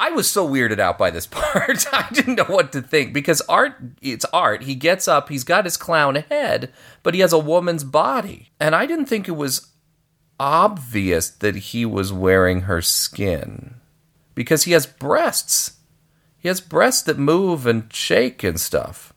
I 0.00 0.10
was 0.10 0.30
so 0.30 0.48
weirded 0.48 0.78
out 0.78 0.96
by 0.96 1.10
this 1.10 1.26
part. 1.30 1.86
I 1.92 2.08
didn't 2.10 2.36
know 2.36 2.44
what 2.44 2.72
to 2.72 2.80
think 2.80 3.12
because 3.12 3.42
art. 3.42 3.74
It's 4.00 4.24
art. 4.32 4.62
He 4.64 4.74
gets 4.74 5.06
up. 5.06 5.28
He's 5.28 5.44
got 5.44 5.66
his 5.66 5.76
clown 5.76 6.14
head, 6.16 6.72
but 7.02 7.14
he 7.14 7.20
has 7.20 7.34
a 7.34 7.38
woman's 7.38 7.84
body, 7.84 8.50
and 8.58 8.74
I 8.74 8.86
didn't 8.86 9.06
think 9.06 9.28
it 9.28 9.32
was 9.32 9.68
obvious 10.40 11.28
that 11.28 11.54
he 11.54 11.84
was 11.84 12.14
wearing 12.14 12.62
her 12.62 12.80
skin 12.80 13.74
because 14.34 14.64
he 14.64 14.72
has 14.72 14.86
breasts. 14.86 15.76
He 16.38 16.48
has 16.48 16.62
breasts 16.62 17.02
that 17.02 17.18
move 17.18 17.66
and 17.66 17.92
shake 17.92 18.42
and 18.42 18.58
stuff. 18.58 19.12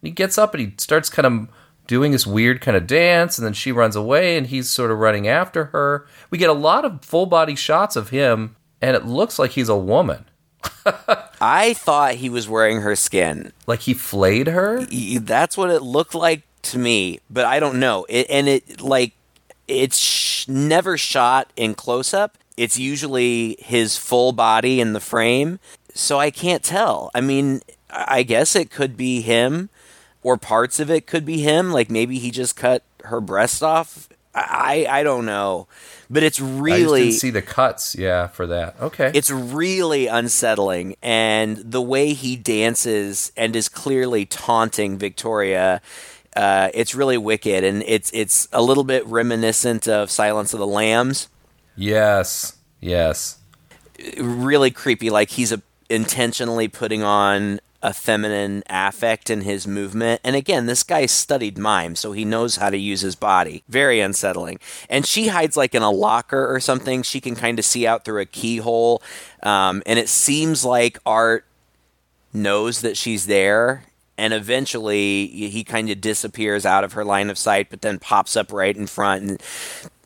He 0.00 0.10
gets 0.10 0.38
up 0.38 0.54
and 0.54 0.62
he 0.62 0.74
starts 0.78 1.10
kind 1.10 1.26
of 1.26 1.48
doing 1.86 2.12
this 2.12 2.26
weird 2.26 2.62
kind 2.62 2.76
of 2.76 2.86
dance, 2.86 3.36
and 3.36 3.44
then 3.44 3.52
she 3.52 3.70
runs 3.70 3.96
away, 3.96 4.38
and 4.38 4.46
he's 4.46 4.70
sort 4.70 4.90
of 4.90 4.98
running 4.98 5.28
after 5.28 5.66
her. 5.66 6.06
We 6.30 6.38
get 6.38 6.48
a 6.48 6.54
lot 6.54 6.86
of 6.86 7.04
full 7.04 7.26
body 7.26 7.54
shots 7.54 7.96
of 7.96 8.08
him, 8.08 8.56
and 8.82 8.96
it 8.96 9.06
looks 9.06 9.38
like 9.38 9.52
he's 9.52 9.68
a 9.68 9.76
woman. 9.76 10.26
I 11.40 11.74
thought 11.74 12.16
he 12.16 12.28
was 12.28 12.48
wearing 12.48 12.82
her 12.82 12.96
skin. 12.96 13.52
Like 13.66 13.80
he 13.80 13.94
flayed 13.94 14.48
her? 14.48 14.84
That's 14.84 15.56
what 15.56 15.70
it 15.70 15.82
looked 15.82 16.14
like 16.14 16.42
to 16.62 16.78
me, 16.78 17.20
but 17.30 17.44
I 17.44 17.60
don't 17.60 17.80
know. 17.80 18.04
It, 18.08 18.26
and 18.28 18.48
it 18.48 18.80
like 18.80 19.12
it's 19.68 19.98
sh- 19.98 20.48
never 20.48 20.98
shot 20.98 21.52
in 21.56 21.74
close 21.74 22.12
up. 22.12 22.36
It's 22.56 22.78
usually 22.78 23.56
his 23.60 23.96
full 23.96 24.32
body 24.32 24.80
in 24.80 24.92
the 24.92 25.00
frame, 25.00 25.58
so 25.94 26.18
I 26.18 26.30
can't 26.30 26.62
tell. 26.62 27.10
I 27.14 27.20
mean, 27.20 27.62
I 27.90 28.22
guess 28.22 28.54
it 28.54 28.70
could 28.70 28.96
be 28.96 29.20
him, 29.22 29.70
or 30.22 30.36
parts 30.36 30.78
of 30.78 30.90
it 30.90 31.06
could 31.06 31.24
be 31.24 31.40
him. 31.40 31.72
Like 31.72 31.90
maybe 31.90 32.18
he 32.18 32.30
just 32.30 32.56
cut 32.56 32.82
her 33.04 33.20
breast 33.20 33.62
off. 33.62 34.08
I 34.34 34.86
I 34.88 35.02
don't 35.02 35.26
know, 35.26 35.66
but 36.12 36.22
it's 36.22 36.38
really 36.38 37.00
I 37.00 37.04
didn't 37.06 37.20
see 37.20 37.30
the 37.30 37.42
cuts, 37.42 37.94
yeah, 37.94 38.26
for 38.26 38.46
that. 38.46 38.76
Okay. 38.80 39.10
it's 39.14 39.30
really 39.30 40.06
unsettling 40.06 40.96
and 41.02 41.56
the 41.56 41.80
way 41.80 42.12
he 42.12 42.36
dances 42.36 43.32
and 43.36 43.56
is 43.56 43.68
clearly 43.68 44.26
taunting 44.26 44.98
victoria 44.98 45.80
uh, 46.36 46.70
it's 46.74 46.94
really 46.94 47.18
wicked 47.18 47.64
and 47.64 47.82
it's 47.86 48.10
it's 48.12 48.48
a 48.52 48.62
little 48.62 48.84
bit 48.84 49.06
reminiscent 49.06 49.88
of 49.88 50.10
silence 50.10 50.52
of 50.52 50.60
the 50.60 50.66
lambs 50.66 51.28
yes. 51.76 52.56
Yes. 52.80 53.38
really 54.18 54.70
creepy 54.70 55.10
like 55.10 55.30
he's 55.30 55.52
a, 55.52 55.62
intentionally 55.88 56.68
putting 56.68 57.02
on 57.02 57.60
a 57.82 57.92
feminine 57.92 58.62
affect 58.70 59.28
in 59.28 59.42
his 59.42 59.66
movement. 59.66 60.20
And 60.22 60.36
again 60.36 60.66
this 60.66 60.82
guy 60.82 61.06
studied 61.06 61.58
mime 61.58 61.96
so 61.96 62.12
he 62.12 62.24
knows 62.24 62.56
how 62.56 62.70
to 62.70 62.76
use 62.76 63.00
his 63.00 63.16
body. 63.16 63.64
Very 63.68 64.00
unsettling. 64.00 64.60
And 64.88 65.04
she 65.04 65.28
hides 65.28 65.56
like 65.56 65.74
in 65.74 65.82
a 65.82 65.90
locker 65.90 66.52
or 66.52 66.60
something. 66.60 67.02
She 67.02 67.20
can 67.20 67.34
kind 67.34 67.58
of 67.58 67.64
see 67.64 67.86
out 67.86 68.04
through 68.04 68.20
a 68.20 68.26
keyhole. 68.26 69.02
Um, 69.42 69.82
and 69.84 69.98
it 69.98 70.08
seems 70.08 70.64
like 70.64 70.98
art 71.04 71.44
knows 72.32 72.80
that 72.82 72.96
she's 72.96 73.26
there. 73.26 73.84
And 74.16 74.32
eventually 74.32 75.26
he 75.26 75.64
kind 75.64 75.90
of 75.90 76.00
disappears 76.00 76.64
out 76.64 76.84
of 76.84 76.92
her 76.92 77.04
line 77.04 77.30
of 77.30 77.38
sight 77.38 77.68
but 77.68 77.82
then 77.82 77.98
pops 77.98 78.36
up 78.36 78.52
right 78.52 78.76
in 78.76 78.86
front 78.86 79.22
and 79.22 79.42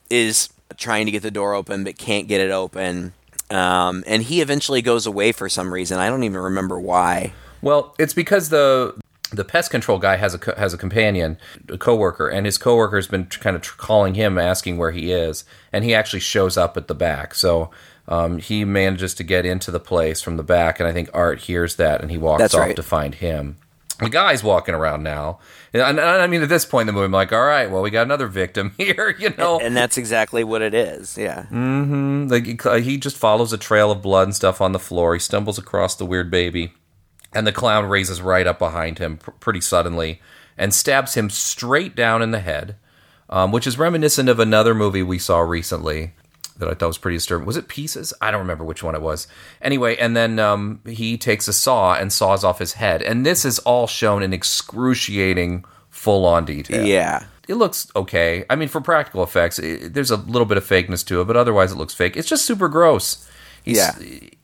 is 0.09 0.49
trying 0.79 1.07
to 1.07 1.13
get 1.13 1.23
the 1.23 1.31
door 1.31 1.55
open 1.55 1.85
but 1.85 1.99
can't 1.99 2.27
get 2.27 2.41
it 2.41 2.51
open. 2.51 3.13
Um, 3.51 4.03
and 4.07 4.23
he 4.23 4.41
eventually 4.41 4.83
goes 4.83 5.07
away 5.07 5.31
for 5.33 5.49
some 5.49 5.73
reason. 5.73 5.99
I 5.99 6.09
don't 6.09 6.25
even 6.25 6.41
remember 6.41 6.81
why 6.81 7.33
Well, 7.67 7.95
it's 7.99 8.15
because 8.15 8.49
the 8.51 8.95
the 9.33 9.45
pest 9.45 9.73
control 9.73 9.99
guy 9.99 10.17
has 10.17 10.35
a 10.35 10.55
has 10.57 10.73
a 10.73 10.79
companion, 10.79 11.37
a 11.69 11.77
coworker, 11.77 12.29
and 12.29 12.47
his 12.47 12.59
coworker's 12.59 13.09
been 13.09 13.27
tr- 13.27 13.41
kind 13.41 13.57
of 13.57 13.63
tr- 13.63 13.77
calling 13.77 14.15
him, 14.15 14.39
asking 14.39 14.79
where 14.79 14.93
he 14.93 15.11
is, 15.13 15.45
and 15.73 15.83
he 15.85 15.93
actually 15.95 16.21
shows 16.21 16.57
up 16.57 16.77
at 16.77 16.87
the 16.87 16.95
back. 16.95 17.35
So 17.35 17.71
um, 18.07 18.39
he 18.39 18.65
manages 18.65 19.15
to 19.15 19.25
get 19.25 19.45
into 19.45 19.73
the 19.73 19.81
place 19.81 20.23
from 20.23 20.37
the 20.37 20.45
back, 20.45 20.79
and 20.79 20.89
I 20.89 20.93
think 20.93 21.11
Art 21.13 21.41
hears 21.41 21.75
that, 21.75 22.01
and 22.03 22.11
he 22.11 22.17
walks 22.19 22.41
That's 22.41 22.55
off 22.55 22.61
right. 22.61 22.77
to 22.77 22.83
find 22.85 23.17
him. 23.17 23.57
The 23.99 24.11
guy's 24.11 24.45
walking 24.45 24.75
around 24.75 25.03
now, 25.03 25.41
and, 25.73 25.83
and 25.83 26.01
I 26.01 26.27
mean, 26.29 26.43
at 26.43 26.51
this 26.51 26.67
point 26.67 26.83
in 26.83 26.87
the 26.89 26.93
movie, 26.93 27.07
I'm 27.07 27.13
like, 27.13 27.33
all 27.33 27.41
right, 27.47 27.69
well, 27.71 27.81
we 27.83 27.91
got 27.91 28.03
another 28.03 28.27
victim 28.29 28.75
here, 28.79 29.17
you 29.19 29.31
know. 29.39 29.59
and 29.59 29.75
that's 29.77 29.97
exactly 29.97 30.45
what 30.45 30.61
it 30.63 30.75
is 30.75 31.17
yeah 31.19 31.47
Like 31.51 32.45
he- 32.47 32.81
he 32.83 32.99
just 32.99 33.17
follows 33.17 33.53
a 33.55 33.59
trail 33.59 33.91
of 33.91 34.03
blood 34.03 34.25
and 34.29 34.37
stuff 34.37 34.61
on 34.61 34.73
the 34.73 34.79
floor. 34.79 35.15
He 35.15 35.19
stumbles 35.21 35.59
across 35.59 35.97
the 35.97 36.05
weird 36.07 36.31
baby, 36.31 36.75
and 37.37 37.47
the 37.47 37.53
clown 37.53 37.87
raises 37.87 38.21
right 38.21 38.47
up 38.47 38.59
behind 38.59 38.99
him 38.99 39.19
pr- 39.19 39.31
pretty 39.33 39.61
suddenly 39.61 40.21
and 40.59 40.73
stabs 40.73 41.15
him 41.15 41.29
straight 41.31 41.95
down 41.95 42.23
in 42.23 42.31
the 42.31 42.41
head, 42.41 42.77
um, 43.29 43.53
which 43.53 43.67
is 43.67 43.79
reminiscent 43.79 44.29
of 44.29 44.41
another 44.41 44.75
movie 44.75 45.03
we 45.03 45.19
saw 45.19 45.41
recently 45.41 46.13
that 46.59 46.69
I 46.69 46.75
thought 46.75 46.87
was 46.87 46.99
pretty 46.99 47.19
disturbing. 47.19 47.47
Was 47.47 47.59
it 47.59 47.69
Pieces? 47.69 48.15
I 48.21 48.31
don't 48.31 48.41
remember 48.41 48.65
which 48.65 48.83
one 48.83 48.95
it 48.95 49.03
was. 49.03 49.29
Anyway, 49.61 49.97
and 49.97 50.17
then 50.17 50.39
um, 50.39 50.81
he 50.87 51.19
takes 51.19 51.47
a 51.47 51.53
saw 51.53 51.95
and 51.95 52.11
saws 52.11 52.43
off 52.43 52.59
his 52.59 52.73
head, 52.75 53.03
and 53.03 53.27
this 53.27 53.45
is 53.45 53.59
all 53.61 53.87
shown 53.87 54.23
in 54.23 54.33
excruciating, 54.33 55.65
full-on 55.91 56.45
detail 56.45 56.85
yeah 56.87 57.25
it 57.49 57.55
looks 57.55 57.89
okay. 57.95 58.45
I 58.51 58.57
mean, 58.57 58.69
for 58.69 58.81
practical 58.81 59.23
effects, 59.23 59.59
it, 59.59 59.95
there's 59.95 60.11
a 60.11 60.17
little 60.17 60.47
bit 60.47 60.59
of 60.59 60.65
fakeness 60.65 61.07
to 61.07 61.21
it, 61.21 61.27
but 61.27 61.37
otherwise, 61.37 61.73
it 61.73 61.77
looks 61.77 61.95
fake. 61.95 62.17
It's 62.17 62.29
just 62.29 62.45
super 62.45 62.69
gross. 62.69 63.29
He's, 63.63 63.79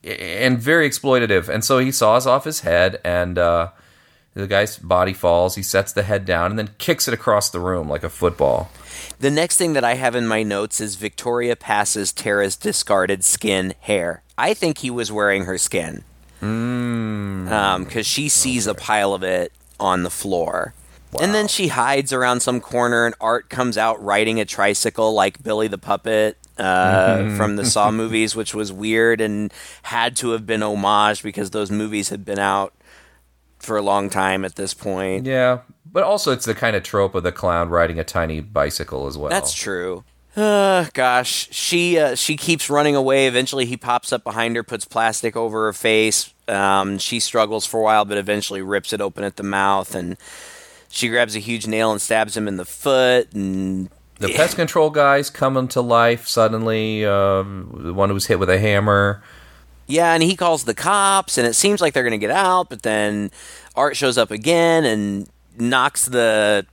and 0.05 0.59
very 0.59 0.89
exploitative. 0.89 1.49
And 1.49 1.65
so 1.65 1.79
he 1.79 1.93
saws 1.93 2.27
off 2.27 2.45
his 2.45 2.61
head, 2.61 3.01
and 3.05 3.39
uh, 3.39 3.71
the 4.35 4.47
guy's 4.47 4.79
body 4.79 5.13
falls. 5.13 5.55
He 5.55 5.63
sets 5.63 5.93
the 5.93 6.03
head 6.03 6.25
down 6.25 6.51
and 6.51 6.59
then 6.59 6.71
kicks 6.79 7.07
it 7.09 7.15
across 7.15 7.51
the 7.51 7.61
room 7.61 7.89
like 7.89 8.03
a 8.03 8.09
football. 8.09 8.71
the 9.19 9.31
next 9.31 9.57
thing 9.57 9.73
that 9.75 9.85
i 9.85 9.95
have 9.95 10.15
in 10.15 10.27
my 10.27 10.43
notes 10.43 10.81
is 10.81 10.97
victoria 10.97 11.55
passes 11.57 12.13
tara's 12.13 12.57
discarded 12.57 13.23
skin 13.25 13.75
hair. 13.81 14.23
I 14.39 14.55
think 14.55 14.79
he 14.79 14.91
was 14.91 15.13
wearing 15.13 15.45
her 15.45 15.59
skin. 15.59 16.05
Because 16.41 18.07
she 18.07 18.29
sees 18.29 18.67
a 18.67 18.75
pile 18.75 19.15
of 19.15 19.23
it 19.23 19.53
on 19.79 20.03
the 20.03 20.11
floor. 20.11 20.75
And 21.21 21.35
then 21.35 21.47
she 21.47 21.69
hides 21.69 22.13
around 22.13 22.41
some 22.41 22.61
corner 22.61 23.05
and 23.07 23.15
art 23.21 23.49
comes 23.51 23.77
out 23.77 24.03
riding 24.03 24.41
a 24.41 24.45
tricycle 24.45 25.13
like 25.13 25.43
billy 25.43 25.69
the 25.69 25.79
puppet 25.79 26.37
uh, 26.59 27.35
from 27.37 27.57
the 27.57 27.65
saw 27.65 27.91
movies 28.03 28.37
which 28.37 28.55
was 28.55 28.73
weird 28.73 29.21
and 29.21 29.53
had 29.85 30.17
to 30.17 30.31
have 30.31 30.47
been 30.47 30.63
homage 30.63 31.23
because 31.23 31.51
those 31.51 31.71
movies 31.71 32.09
had 32.11 32.25
been 32.25 32.39
out 32.39 32.75
for 33.59 33.77
a 33.77 33.83
long 33.83 34.11
time 34.11 34.45
at 34.45 34.57
this 34.57 34.75
point 34.75 35.27
Yeah, 35.27 35.61
but 35.91 36.03
also 36.03 36.33
it's 36.33 36.45
the 36.45 36.55
kind 36.55 36.77
of 36.77 36.83
trope 36.83 37.15
of 37.15 37.23
the 37.23 37.33
clown 37.33 37.69
riding 37.69 37.99
a 37.99 38.05
tiny 38.05 38.41
bicycle 38.41 39.07
as 39.07 39.17
well. 39.17 39.31
That's 39.31 39.53
true. 39.53 40.05
Uh, 40.35 40.87
gosh, 40.95 41.49
she 41.53 41.99
uh, 41.99 42.15
she 42.15 42.37
keeps 42.37 42.71
running 42.71 42.97
away. 42.97 43.27
Eventually, 43.27 43.67
he 43.67 43.77
pops 43.77 44.15
up 44.15 44.25
behind 44.25 44.57
her, 44.57 44.63
puts 44.63 44.87
plastic 44.87 45.37
over 45.37 45.67
her 45.67 45.75
face. 45.75 46.33
Um, 46.49 46.97
she 46.97 47.21
struggles 47.21 47.67
for 47.67 47.81
a 47.81 47.83
while, 47.83 48.07
but 48.07 48.17
eventually 48.17 48.63
rips 48.63 48.95
it 48.95 49.03
open 49.03 49.25
at 49.25 49.37
the 49.37 49.43
mouth 49.43 49.95
and 49.95 50.17
she 50.93 51.09
grabs 51.09 51.35
a 51.35 51.39
huge 51.39 51.67
nail 51.67 51.91
and 51.91 52.01
stabs 52.01 52.37
him 52.37 52.47
in 52.47 52.59
the 52.59 52.67
foot, 52.67 53.33
and 53.33 53.89
The 54.23 54.35
pest 54.35 54.57
control 54.57 54.91
guys 54.91 55.31
coming 55.31 55.69
to 55.69 55.81
life 55.81 56.27
suddenly. 56.27 57.05
Uh, 57.05 57.43
the 57.43 57.93
one 57.95 58.09
who 58.09 58.15
was 58.15 58.27
hit 58.27 58.39
with 58.39 58.51
a 58.51 58.59
hammer. 58.59 59.23
yeah, 59.87 60.15
and 60.15 60.23
he 60.23 60.37
calls 60.37 60.65
the 60.65 60.75
cops, 60.75 61.37
and 61.39 61.47
it 61.47 61.55
seems 61.55 61.81
like 61.81 61.93
they're 61.93 62.05
gonna 62.05 62.19
get 62.19 62.31
out, 62.31 62.69
but 62.71 62.83
then 62.83 63.31
Art 63.77 63.97
shows 63.97 64.17
up 64.19 64.31
again 64.31 64.85
and 64.85 65.29
knocks 65.59 66.07
the 66.07 66.67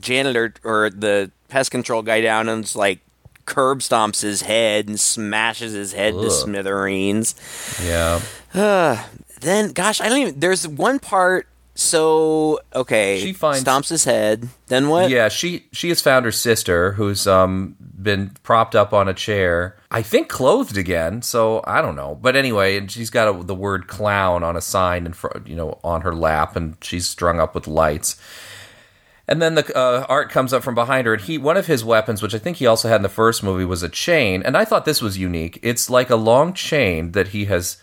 janitor 0.00 0.54
or 0.62 0.88
the 0.90 1.30
pest 1.48 1.70
control 1.72 2.00
guy 2.02 2.20
down 2.20 2.48
and's 2.48 2.76
like 2.76 3.00
curb 3.44 3.80
stomps 3.80 4.22
his 4.22 4.42
head 4.42 4.86
and 4.86 5.00
smashes 5.00 5.72
his 5.72 5.92
head 5.92 6.14
to 6.14 6.30
smithereens. 6.30 7.34
Yeah. 7.84 8.20
Then, 9.40 9.72
gosh, 9.72 10.02
I 10.02 10.10
don't 10.10 10.18
even. 10.18 10.38
There's 10.38 10.68
one 10.68 10.98
part. 10.98 11.48
So 11.80 12.60
okay, 12.74 13.18
She 13.20 13.32
finds- 13.32 13.64
stomps 13.64 13.88
his 13.88 14.04
head. 14.04 14.50
Then 14.66 14.90
what? 14.90 15.08
Yeah, 15.08 15.28
she 15.28 15.64
she 15.72 15.88
has 15.88 16.02
found 16.02 16.26
her 16.26 16.30
sister 16.30 16.92
who's 16.92 17.26
um 17.26 17.74
been 17.80 18.32
propped 18.42 18.76
up 18.76 18.92
on 18.92 19.08
a 19.08 19.14
chair. 19.14 19.76
I 19.90 20.02
think 20.02 20.28
clothed 20.28 20.76
again, 20.76 21.22
so 21.22 21.62
I 21.66 21.80
don't 21.80 21.96
know. 21.96 22.18
But 22.20 22.36
anyway, 22.36 22.76
and 22.76 22.90
she's 22.90 23.08
got 23.08 23.34
a, 23.34 23.42
the 23.42 23.54
word 23.54 23.88
clown 23.88 24.44
on 24.44 24.56
a 24.56 24.60
sign 24.60 25.06
in 25.06 25.14
front, 25.14 25.46
you 25.46 25.56
know, 25.56 25.80
on 25.82 26.02
her 26.02 26.14
lap 26.14 26.54
and 26.54 26.76
she's 26.82 27.08
strung 27.08 27.40
up 27.40 27.54
with 27.54 27.66
lights. 27.66 28.20
And 29.26 29.40
then 29.40 29.54
the 29.54 29.74
uh, 29.74 30.04
art 30.06 30.28
comes 30.28 30.52
up 30.52 30.62
from 30.62 30.74
behind 30.74 31.06
her, 31.06 31.14
and 31.14 31.22
he 31.22 31.38
one 31.38 31.56
of 31.56 31.66
his 31.66 31.82
weapons, 31.82 32.20
which 32.20 32.34
I 32.34 32.38
think 32.38 32.58
he 32.58 32.66
also 32.66 32.88
had 32.88 32.96
in 32.96 33.02
the 33.02 33.08
first 33.08 33.42
movie, 33.42 33.64
was 33.64 33.82
a 33.82 33.88
chain. 33.88 34.42
And 34.42 34.54
I 34.54 34.66
thought 34.66 34.84
this 34.84 35.00
was 35.00 35.16
unique. 35.16 35.58
It's 35.62 35.88
like 35.88 36.10
a 36.10 36.16
long 36.16 36.52
chain 36.52 37.12
that 37.12 37.28
he 37.28 37.46
has 37.46 37.78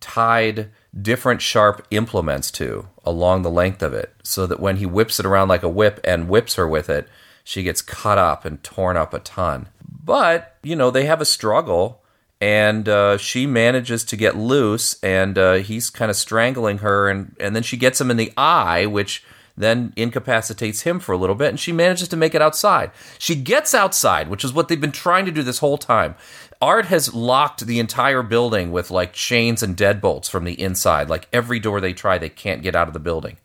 tied 0.00 0.70
different 1.00 1.40
sharp 1.40 1.86
implements 1.90 2.50
to 2.52 2.88
along 3.04 3.42
the 3.42 3.50
length 3.50 3.82
of 3.82 3.94
it, 3.94 4.14
so 4.22 4.46
that 4.46 4.60
when 4.60 4.76
he 4.76 4.86
whips 4.86 5.18
it 5.18 5.26
around 5.26 5.48
like 5.48 5.62
a 5.62 5.68
whip 5.68 6.00
and 6.04 6.28
whips 6.28 6.54
her 6.54 6.68
with 6.68 6.90
it, 6.90 7.08
she 7.44 7.62
gets 7.62 7.82
cut 7.82 8.18
up 8.18 8.44
and 8.44 8.62
torn 8.62 8.96
up 8.96 9.14
a 9.14 9.18
ton. 9.18 9.68
But 10.04 10.56
you 10.62 10.76
know 10.76 10.90
they 10.90 11.06
have 11.06 11.20
a 11.20 11.26
struggle, 11.26 12.02
and 12.40 12.88
uh, 12.88 13.18
she 13.18 13.46
manages 13.46 14.04
to 14.04 14.16
get 14.16 14.36
loose, 14.36 15.02
and 15.02 15.38
uh, 15.38 15.54
he's 15.54 15.90
kind 15.90 16.10
of 16.10 16.16
strangling 16.16 16.78
her, 16.78 17.08
and 17.08 17.36
and 17.40 17.56
then 17.56 17.62
she 17.62 17.76
gets 17.76 18.00
him 18.00 18.10
in 18.10 18.16
the 18.16 18.32
eye, 18.36 18.86
which 18.86 19.24
then 19.56 19.92
incapacitates 19.96 20.82
him 20.82 20.98
for 20.98 21.12
a 21.12 21.16
little 21.16 21.34
bit, 21.34 21.50
and 21.50 21.60
she 21.60 21.72
manages 21.72 22.08
to 22.08 22.16
make 22.16 22.34
it 22.34 22.42
outside. 22.42 22.90
She 23.18 23.34
gets 23.34 23.74
outside, 23.74 24.28
which 24.28 24.44
is 24.44 24.52
what 24.52 24.68
they've 24.68 24.80
been 24.80 24.92
trying 24.92 25.24
to 25.26 25.30
do 25.30 25.42
this 25.42 25.58
whole 25.58 25.78
time. 25.78 26.14
Art 26.62 26.86
has 26.86 27.12
locked 27.12 27.66
the 27.66 27.80
entire 27.80 28.22
building 28.22 28.70
with 28.70 28.92
like 28.92 29.12
chains 29.12 29.64
and 29.64 29.76
deadbolts 29.76 30.30
from 30.30 30.44
the 30.44 30.58
inside. 30.62 31.10
Like 31.10 31.26
every 31.32 31.58
door 31.58 31.80
they 31.80 31.92
try, 31.92 32.18
they 32.18 32.28
can't 32.28 32.62
get 32.62 32.76
out 32.76 32.86
of 32.86 32.94
the 32.94 33.00
building. 33.00 33.38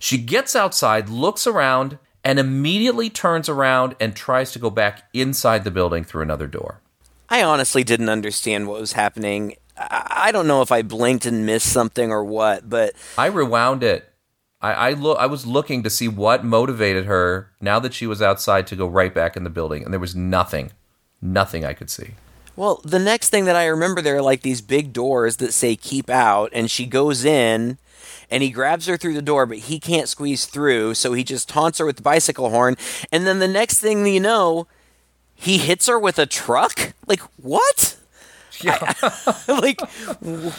She 0.00 0.18
gets 0.18 0.56
outside, 0.56 1.08
looks 1.08 1.46
around, 1.46 1.98
and 2.24 2.40
immediately 2.40 3.08
turns 3.08 3.48
around 3.48 3.94
and 4.00 4.16
tries 4.16 4.50
to 4.50 4.58
go 4.58 4.68
back 4.68 5.04
inside 5.14 5.62
the 5.62 5.70
building 5.70 6.02
through 6.02 6.22
another 6.22 6.48
door. 6.48 6.80
I 7.28 7.44
honestly 7.44 7.84
didn't 7.84 8.08
understand 8.08 8.66
what 8.66 8.80
was 8.80 8.94
happening. 8.94 9.54
I 9.78 10.32
don't 10.32 10.48
know 10.48 10.60
if 10.60 10.72
I 10.72 10.82
blinked 10.82 11.24
and 11.24 11.46
missed 11.46 11.72
something 11.72 12.10
or 12.10 12.24
what, 12.24 12.68
but 12.68 12.94
I 13.16 13.26
rewound 13.26 13.84
it. 13.84 14.12
I 14.60 14.72
I, 14.72 14.92
look, 14.94 15.18
I 15.20 15.26
was 15.26 15.46
looking 15.46 15.84
to 15.84 15.90
see 15.90 16.08
what 16.08 16.44
motivated 16.44 17.04
her 17.04 17.52
now 17.60 17.78
that 17.78 17.94
she 17.94 18.08
was 18.08 18.20
outside 18.20 18.66
to 18.68 18.76
go 18.76 18.88
right 18.88 19.14
back 19.14 19.36
in 19.36 19.44
the 19.44 19.50
building, 19.50 19.84
and 19.84 19.92
there 19.92 20.00
was 20.00 20.16
nothing, 20.16 20.72
nothing 21.22 21.64
I 21.64 21.72
could 21.72 21.90
see. 21.90 22.14
Well, 22.56 22.80
the 22.84 22.98
next 22.98 23.28
thing 23.30 23.44
that 23.44 23.56
I 23.56 23.66
remember, 23.66 24.00
there 24.00 24.16
are 24.16 24.22
like 24.22 24.42
these 24.42 24.60
big 24.60 24.92
doors 24.92 25.36
that 25.36 25.52
say 25.52 25.76
"keep 25.76 26.10
out," 26.10 26.50
and 26.52 26.70
she 26.70 26.86
goes 26.86 27.24
in. 27.24 27.78
And 28.28 28.42
he 28.42 28.50
grabs 28.50 28.86
her 28.86 28.96
through 28.96 29.14
the 29.14 29.22
door, 29.22 29.46
but 29.46 29.58
he 29.58 29.78
can't 29.78 30.08
squeeze 30.08 30.46
through, 30.46 30.94
so 30.94 31.12
he 31.12 31.22
just 31.22 31.48
taunts 31.48 31.78
her 31.78 31.86
with 31.86 31.94
the 31.96 32.02
bicycle 32.02 32.50
horn. 32.50 32.76
And 33.12 33.24
then 33.24 33.38
the 33.38 33.46
next 33.46 33.78
thing 33.78 34.04
you 34.04 34.18
know, 34.18 34.66
he 35.36 35.58
hits 35.58 35.86
her 35.86 35.96
with 35.96 36.18
a 36.18 36.26
truck. 36.26 36.94
Like 37.06 37.20
what? 37.36 37.96
Yeah. 38.60 38.94
like 39.48 39.78
w- 40.20 40.50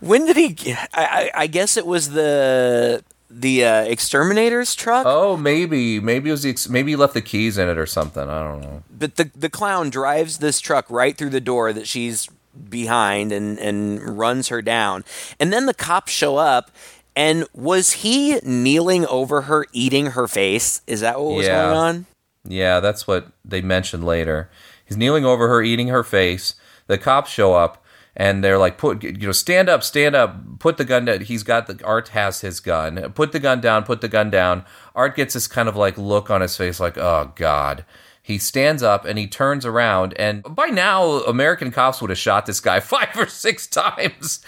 when 0.00 0.24
did 0.24 0.36
he? 0.36 0.72
I, 0.72 0.86
I, 0.94 1.30
I 1.42 1.46
guess 1.46 1.76
it 1.76 1.84
was 1.86 2.10
the 2.10 3.04
the 3.30 3.64
uh, 3.64 3.82
exterminator's 3.84 4.74
truck. 4.74 5.04
oh, 5.06 5.36
maybe, 5.36 6.00
maybe 6.00 6.28
it 6.30 6.32
was 6.32 6.42
the 6.42 6.50
ex- 6.50 6.68
maybe 6.68 6.92
he 6.92 6.96
left 6.96 7.14
the 7.14 7.22
keys 7.22 7.56
in 7.58 7.68
it 7.68 7.78
or 7.78 7.86
something. 7.86 8.28
I 8.28 8.42
don't 8.42 8.60
know. 8.60 8.82
but 8.90 9.16
the 9.16 9.30
the 9.34 9.48
clown 9.48 9.88
drives 9.90 10.38
this 10.38 10.60
truck 10.60 10.86
right 10.90 11.16
through 11.16 11.30
the 11.30 11.40
door 11.40 11.72
that 11.72 11.86
she's 11.86 12.28
behind 12.68 13.30
and 13.32 13.58
and 13.58 14.18
runs 14.18 14.48
her 14.48 14.60
down. 14.60 15.04
And 15.38 15.52
then 15.52 15.66
the 15.66 15.74
cops 15.74 16.12
show 16.12 16.36
up 16.36 16.70
and 17.16 17.46
was 17.54 17.92
he 17.92 18.38
kneeling 18.42 19.06
over 19.06 19.42
her 19.42 19.66
eating 19.72 20.06
her 20.06 20.26
face? 20.26 20.82
Is 20.86 21.00
that 21.00 21.20
what 21.20 21.36
was 21.36 21.46
Yeah. 21.46 21.62
going 21.66 21.76
on? 21.76 22.06
Yeah, 22.44 22.80
that's 22.80 23.06
what 23.06 23.28
they 23.44 23.60
mentioned 23.60 24.04
later. 24.04 24.50
He's 24.84 24.96
kneeling 24.96 25.24
over 25.24 25.46
her, 25.48 25.62
eating 25.62 25.88
her 25.88 26.02
face. 26.02 26.54
The 26.88 26.98
cops 26.98 27.30
show 27.30 27.54
up 27.54 27.84
and 28.16 28.42
they're 28.44 28.58
like, 28.58 28.76
"Put, 28.78 29.02
you 29.02 29.12
know, 29.12 29.32
stand 29.32 29.68
up, 29.68 29.82
stand 29.82 30.14
up, 30.16 30.58
put 30.58 30.76
the 30.76 30.84
gun 30.84 31.04
down." 31.04 31.20
He's 31.20 31.42
got 31.42 31.66
the 31.66 31.82
Art 31.84 32.08
has 32.08 32.40
his 32.40 32.60
gun. 32.60 33.12
Put 33.14 33.32
the 33.32 33.38
gun 33.40 33.60
down. 33.60 33.84
Put 33.84 34.00
the 34.00 34.08
gun 34.08 34.30
down. 34.30 34.64
Art 34.94 35.16
gets 35.16 35.34
this 35.34 35.46
kind 35.46 35.68
of 35.68 35.76
like 35.76 35.96
look 35.98 36.30
on 36.30 36.40
his 36.40 36.56
face, 36.56 36.80
like, 36.80 36.98
"Oh 36.98 37.32
God." 37.36 37.84
He 38.22 38.36
stands 38.38 38.82
up 38.82 39.06
and 39.06 39.18
he 39.18 39.26
turns 39.26 39.64
around, 39.66 40.14
and 40.16 40.42
by 40.44 40.66
now, 40.66 41.04
American 41.22 41.72
cops 41.72 42.00
would 42.00 42.10
have 42.10 42.18
shot 42.18 42.46
this 42.46 42.60
guy 42.60 42.78
five 42.94 43.08
or 43.16 43.26
six 43.26 43.66
times. 43.66 44.44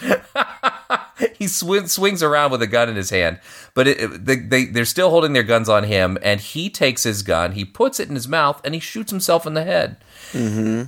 he 1.37 1.47
sw- 1.47 1.87
swings 1.91 2.23
around 2.23 2.51
with 2.51 2.61
a 2.61 2.67
gun 2.67 2.87
in 2.87 2.95
his 2.95 3.09
hand, 3.09 3.39
but 3.73 3.87
it, 3.87 3.99
it- 3.99 4.25
they, 4.25 4.35
they, 4.37 4.65
they're 4.65 4.85
still 4.85 5.09
holding 5.09 5.33
their 5.33 5.43
guns 5.43 5.67
on 5.69 5.83
him, 5.85 6.17
and 6.21 6.39
he 6.39 6.69
takes 6.69 7.03
his 7.03 7.23
gun, 7.23 7.53
he 7.53 7.65
puts 7.65 7.99
it 7.99 8.07
in 8.07 8.15
his 8.15 8.27
mouth, 8.27 8.61
and 8.63 8.73
he 8.73 8.79
shoots 8.79 9.11
himself 9.11 9.45
in 9.45 9.53
the 9.53 9.63
head. 9.63 9.97
Mm-hmm. 10.31 10.83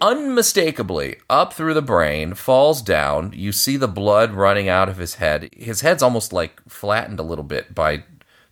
Unmistakably, 0.00 1.16
up 1.28 1.52
through 1.52 1.74
the 1.74 1.82
brain, 1.82 2.34
falls 2.34 2.80
down. 2.80 3.32
You 3.34 3.52
see 3.52 3.76
the 3.76 3.88
blood 3.88 4.32
running 4.32 4.68
out 4.68 4.88
of 4.88 4.96
his 4.96 5.16
head. 5.16 5.50
His 5.54 5.82
head's 5.82 6.02
almost 6.02 6.32
like 6.32 6.60
flattened 6.68 7.20
a 7.20 7.24
little 7.24 7.44
bit 7.44 7.74
by 7.74 8.04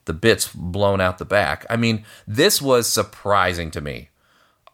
the 0.05 0.12
bits 0.12 0.53
blown 0.53 1.01
out 1.01 1.18
the 1.18 1.25
back. 1.25 1.64
I 1.70 1.77
mean, 1.77 2.05
this 2.27 2.61
was 2.61 2.87
surprising 2.87 3.70
to 3.70 3.81
me. 3.81 4.11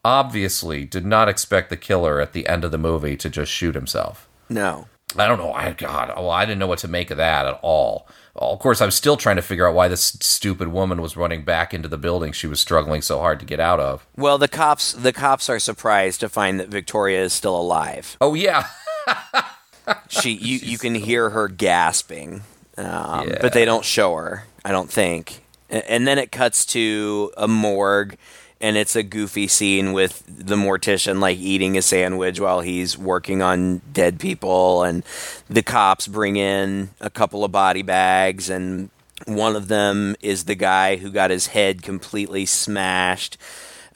Obviously, 0.04 0.84
did 0.84 1.06
not 1.06 1.28
expect 1.28 1.70
the 1.70 1.76
killer 1.76 2.20
at 2.20 2.32
the 2.32 2.48
end 2.48 2.64
of 2.64 2.72
the 2.72 2.78
movie 2.78 3.16
to 3.18 3.30
just 3.30 3.52
shoot 3.52 3.74
himself. 3.74 4.28
No. 4.48 4.88
I 5.16 5.26
don't 5.26 5.38
know. 5.38 5.52
I 5.52 5.72
God, 5.72 6.08
well, 6.16 6.30
I 6.30 6.44
didn't 6.44 6.58
know 6.58 6.66
what 6.66 6.78
to 6.80 6.88
make 6.88 7.10
of 7.10 7.16
that 7.18 7.46
at 7.46 7.60
all. 7.62 8.08
Of 8.36 8.58
course, 8.60 8.80
I'm 8.80 8.90
still 8.92 9.16
trying 9.16 9.36
to 9.36 9.42
figure 9.42 9.66
out 9.68 9.74
why 9.74 9.88
this 9.88 10.02
stupid 10.20 10.68
woman 10.68 11.02
was 11.02 11.16
running 11.16 11.42
back 11.44 11.74
into 11.74 11.88
the 11.88 11.98
building 11.98 12.32
she 12.32 12.46
was 12.46 12.60
struggling 12.60 13.02
so 13.02 13.18
hard 13.18 13.40
to 13.40 13.46
get 13.46 13.60
out 13.60 13.80
of. 13.80 14.06
Well, 14.16 14.38
the 14.38 14.48
cops 14.48 14.92
the 14.92 15.12
cops 15.12 15.50
are 15.50 15.58
surprised 15.58 16.20
to 16.20 16.28
find 16.28 16.58
that 16.60 16.68
Victoria 16.68 17.22
is 17.22 17.32
still 17.32 17.56
alive. 17.58 18.16
Oh 18.20 18.34
yeah, 18.34 18.66
She 20.08 20.30
you 20.32 20.58
you 20.62 20.78
can 20.78 20.94
hear 20.94 21.30
her 21.30 21.48
gasping, 21.48 22.42
um, 22.76 23.28
Yeah. 23.28 23.38
but 23.40 23.52
they 23.52 23.64
don't 23.64 23.84
show 23.84 24.14
her. 24.16 24.44
I 24.64 24.70
don't 24.72 24.90
think. 24.90 25.42
A- 25.70 25.90
And 25.90 26.06
then 26.06 26.18
it 26.18 26.30
cuts 26.30 26.64
to 26.66 27.32
a 27.36 27.48
morgue, 27.48 28.16
and 28.60 28.76
it's 28.76 28.94
a 28.94 29.02
goofy 29.02 29.48
scene 29.48 29.92
with 29.92 30.22
the 30.26 30.56
mortician 30.56 31.20
like 31.20 31.38
eating 31.38 31.76
a 31.76 31.82
sandwich 31.82 32.38
while 32.38 32.60
he's 32.60 32.98
working 32.98 33.40
on 33.40 33.80
dead 33.92 34.20
people, 34.20 34.82
and 34.82 35.02
the 35.48 35.62
cops 35.62 36.06
bring 36.06 36.36
in 36.36 36.90
a 37.00 37.10
couple 37.10 37.44
of 37.44 37.52
body 37.52 37.82
bags, 37.82 38.50
and 38.50 38.90
one 39.26 39.56
of 39.56 39.68
them 39.68 40.16
is 40.20 40.44
the 40.44 40.54
guy 40.54 40.96
who 40.96 41.10
got 41.10 41.30
his 41.30 41.48
head 41.48 41.82
completely 41.82 42.46
smashed. 42.46 43.36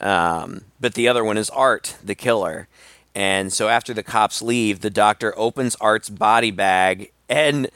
Um, 0.01 0.65
but 0.79 0.93
the 0.95 1.07
other 1.07 1.23
one 1.23 1.37
is 1.37 1.49
Art, 1.51 1.95
the 2.03 2.15
killer. 2.15 2.67
And 3.13 3.53
so 3.53 3.69
after 3.69 3.93
the 3.93 4.03
cops 4.03 4.41
leave, 4.41 4.81
the 4.81 4.89
doctor 4.89 5.33
opens 5.37 5.75
Art's 5.75 6.09
body 6.09 6.51
bag, 6.51 7.11
and 7.29 7.69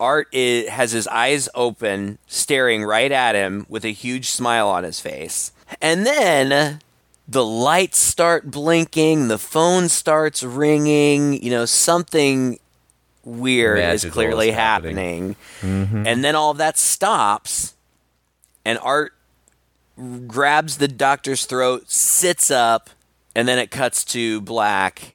Art 0.00 0.28
i 0.32 0.66
has 0.70 0.92
his 0.92 1.08
eyes 1.08 1.48
open, 1.54 2.18
staring 2.26 2.84
right 2.84 3.10
at 3.10 3.34
him 3.34 3.66
with 3.68 3.84
a 3.84 3.92
huge 3.92 4.30
smile 4.30 4.68
on 4.68 4.84
his 4.84 5.00
face. 5.00 5.52
And 5.80 6.06
then 6.06 6.80
the 7.26 7.44
lights 7.44 7.98
start 7.98 8.50
blinking, 8.50 9.28
the 9.28 9.38
phone 9.38 9.88
starts 9.88 10.42
ringing, 10.42 11.42
you 11.42 11.50
know, 11.50 11.66
something 11.66 12.58
weird 13.22 13.78
is 13.78 14.04
clearly 14.06 14.48
is 14.48 14.54
happening. 14.54 15.36
happening. 15.60 15.86
Mm-hmm. 15.86 16.06
And 16.06 16.24
then 16.24 16.34
all 16.34 16.50
of 16.50 16.58
that 16.58 16.78
stops, 16.78 17.74
and 18.64 18.78
Art 18.78 19.12
grabs 20.26 20.78
the 20.78 20.88
doctor's 20.88 21.44
throat, 21.44 21.90
sits 21.90 22.50
up, 22.50 22.90
and 23.34 23.46
then 23.46 23.58
it 23.58 23.70
cuts 23.70 24.04
to 24.06 24.40
black, 24.40 25.14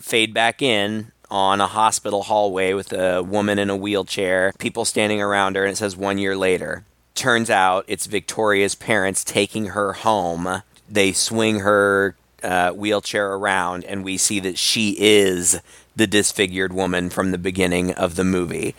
fade 0.00 0.32
back 0.32 0.62
in 0.62 1.12
on 1.30 1.60
a 1.60 1.66
hospital 1.66 2.22
hallway 2.22 2.72
with 2.72 2.92
a 2.92 3.22
woman 3.22 3.58
in 3.58 3.70
a 3.70 3.76
wheelchair, 3.76 4.52
people 4.58 4.84
standing 4.84 5.20
around 5.20 5.56
her, 5.56 5.64
and 5.64 5.72
it 5.72 5.76
says 5.76 5.96
one 5.96 6.18
year 6.18 6.36
later. 6.36 6.84
Turns 7.20 7.50
out 7.50 7.84
it's 7.86 8.06
Victoria's 8.06 8.74
parents 8.74 9.22
taking 9.22 9.66
her 9.66 9.92
home. 9.92 10.62
They 10.88 11.12
swing 11.12 11.58
her 11.58 12.16
uh, 12.42 12.70
wheelchair 12.70 13.34
around, 13.34 13.84
and 13.84 14.02
we 14.02 14.16
see 14.16 14.40
that 14.40 14.56
she 14.56 14.96
is 14.98 15.60
the 15.94 16.06
disfigured 16.06 16.72
woman 16.72 17.10
from 17.10 17.30
the 17.30 17.36
beginning 17.36 17.92
of 17.92 18.16
the 18.16 18.24
movie. 18.24 18.74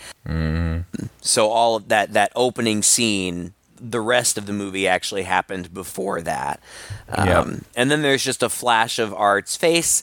So 1.21 1.49
all 1.49 1.75
of 1.75 1.89
that 1.89 2.13
that 2.13 2.31
opening 2.35 2.81
scene 2.81 3.53
the 3.79 4.01
rest 4.01 4.39
of 4.39 4.47
the 4.47 4.53
movie 4.53 4.87
actually 4.87 5.23
happened 5.23 5.71
before 5.71 6.21
that. 6.21 6.63
Um, 7.09 7.27
Yep. 7.27 7.47
And 7.75 7.91
then 7.91 8.01
there's 8.01 8.23
just 8.23 8.41
a 8.41 8.49
flash 8.49 8.97
of 8.97 9.13
Art's 9.13 9.55
face, 9.55 10.01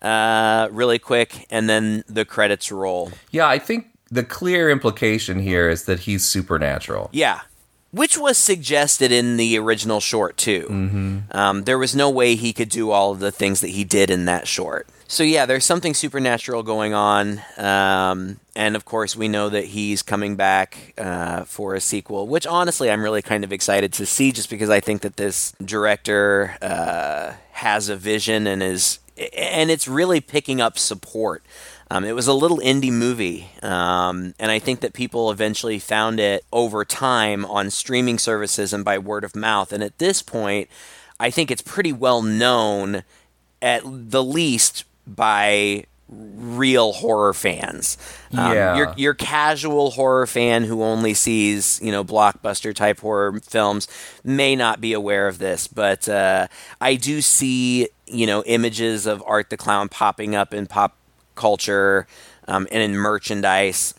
uh, 0.00 0.68
really 0.70 1.00
quick, 1.00 1.44
and 1.50 1.68
then 1.68 2.04
the 2.08 2.24
credits 2.24 2.70
roll. 2.70 3.10
Yeah, 3.32 3.48
I 3.48 3.58
think 3.58 3.88
the 4.12 4.22
clear 4.22 4.70
implication 4.70 5.40
here 5.40 5.68
is 5.68 5.84
that 5.86 6.00
he's 6.00 6.24
supernatural. 6.24 7.10
Yeah. 7.12 7.40
Which 7.92 8.16
was 8.16 8.38
suggested 8.38 9.10
in 9.10 9.36
the 9.36 9.58
original 9.58 9.98
short, 9.98 10.36
too. 10.36 10.66
Mm-hmm. 10.70 11.18
Um, 11.32 11.64
there 11.64 11.78
was 11.78 11.96
no 11.96 12.08
way 12.08 12.36
he 12.36 12.52
could 12.52 12.68
do 12.68 12.92
all 12.92 13.10
of 13.10 13.18
the 13.18 13.32
things 13.32 13.60
that 13.62 13.68
he 13.68 13.82
did 13.82 14.10
in 14.10 14.26
that 14.26 14.46
short. 14.46 14.86
So, 15.08 15.24
yeah, 15.24 15.44
there's 15.44 15.64
something 15.64 15.92
supernatural 15.92 16.62
going 16.62 16.94
on. 16.94 17.42
Um, 17.56 18.38
and 18.54 18.76
of 18.76 18.84
course, 18.84 19.16
we 19.16 19.26
know 19.26 19.48
that 19.48 19.64
he's 19.64 20.02
coming 20.02 20.36
back 20.36 20.94
uh, 20.98 21.42
for 21.44 21.74
a 21.74 21.80
sequel, 21.80 22.28
which 22.28 22.46
honestly, 22.46 22.88
I'm 22.88 23.02
really 23.02 23.22
kind 23.22 23.42
of 23.42 23.52
excited 23.52 23.92
to 23.94 24.06
see 24.06 24.30
just 24.30 24.50
because 24.50 24.70
I 24.70 24.78
think 24.78 25.02
that 25.02 25.16
this 25.16 25.52
director 25.64 26.56
uh, 26.62 27.32
has 27.52 27.88
a 27.88 27.96
vision 27.96 28.46
and 28.46 28.62
is. 28.62 29.00
And 29.36 29.70
it's 29.70 29.86
really 29.86 30.22
picking 30.22 30.62
up 30.62 30.78
support. 30.78 31.44
Um, 31.92 32.04
it 32.04 32.12
was 32.14 32.28
a 32.28 32.32
little 32.34 32.58
indie 32.58 32.92
movie, 32.92 33.48
um, 33.62 34.34
and 34.38 34.50
I 34.50 34.60
think 34.60 34.80
that 34.80 34.92
people 34.92 35.30
eventually 35.30 35.80
found 35.80 36.20
it 36.20 36.44
over 36.52 36.84
time 36.84 37.44
on 37.44 37.68
streaming 37.70 38.18
services 38.18 38.72
and 38.72 38.84
by 38.84 38.96
word 38.98 39.24
of 39.24 39.34
mouth. 39.34 39.72
And 39.72 39.82
at 39.82 39.98
this 39.98 40.22
point, 40.22 40.68
I 41.18 41.30
think 41.30 41.50
it's 41.50 41.62
pretty 41.62 41.92
well 41.92 42.22
known, 42.22 43.02
at 43.60 43.82
the 43.84 44.22
least 44.22 44.84
by 45.04 45.84
real 46.08 46.92
horror 46.92 47.32
fans. 47.34 47.96
Um, 48.36 48.52
Yeah. 48.52 48.76
your 48.76 48.94
your 48.96 49.14
casual 49.14 49.90
horror 49.92 50.26
fan 50.26 50.64
who 50.64 50.82
only 50.82 51.14
sees 51.14 51.80
you 51.82 51.90
know 51.92 52.04
blockbuster 52.04 52.74
type 52.74 53.00
horror 53.00 53.40
films 53.40 53.86
may 54.24 54.54
not 54.56 54.80
be 54.80 54.92
aware 54.92 55.26
of 55.28 55.38
this, 55.38 55.66
but 55.66 56.08
uh, 56.08 56.46
I 56.80 56.94
do 56.94 57.20
see 57.20 57.88
you 58.06 58.26
know 58.26 58.42
images 58.44 59.06
of 59.06 59.22
Art 59.26 59.50
the 59.50 59.56
Clown 59.56 59.88
popping 59.88 60.34
up 60.36 60.54
in 60.54 60.66
pop 60.66 60.96
culture 61.40 62.06
um, 62.46 62.68
and 62.70 62.82
in 62.82 62.96
merchandise 62.96 63.94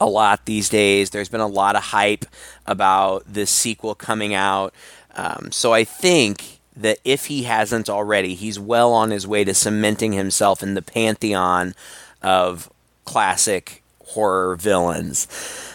a 0.00 0.06
lot 0.06 0.46
these 0.46 0.68
days. 0.68 1.10
There's 1.10 1.28
been 1.28 1.40
a 1.40 1.46
lot 1.46 1.76
of 1.76 1.82
hype 1.82 2.24
about 2.66 3.24
this 3.26 3.50
sequel 3.50 3.94
coming 3.94 4.32
out. 4.34 4.72
Um, 5.16 5.50
so 5.52 5.72
I 5.72 5.84
think 5.84 6.60
that 6.76 6.98
if 7.04 7.26
he 7.26 7.42
hasn't 7.42 7.90
already, 7.90 8.34
he's 8.34 8.58
well 8.58 8.92
on 8.92 9.10
his 9.10 9.26
way 9.26 9.44
to 9.44 9.54
cementing 9.54 10.12
himself 10.12 10.62
in 10.62 10.74
the 10.74 10.82
pantheon 10.82 11.74
of 12.22 12.70
classic 13.04 13.82
horror 14.06 14.56
villains. 14.56 15.26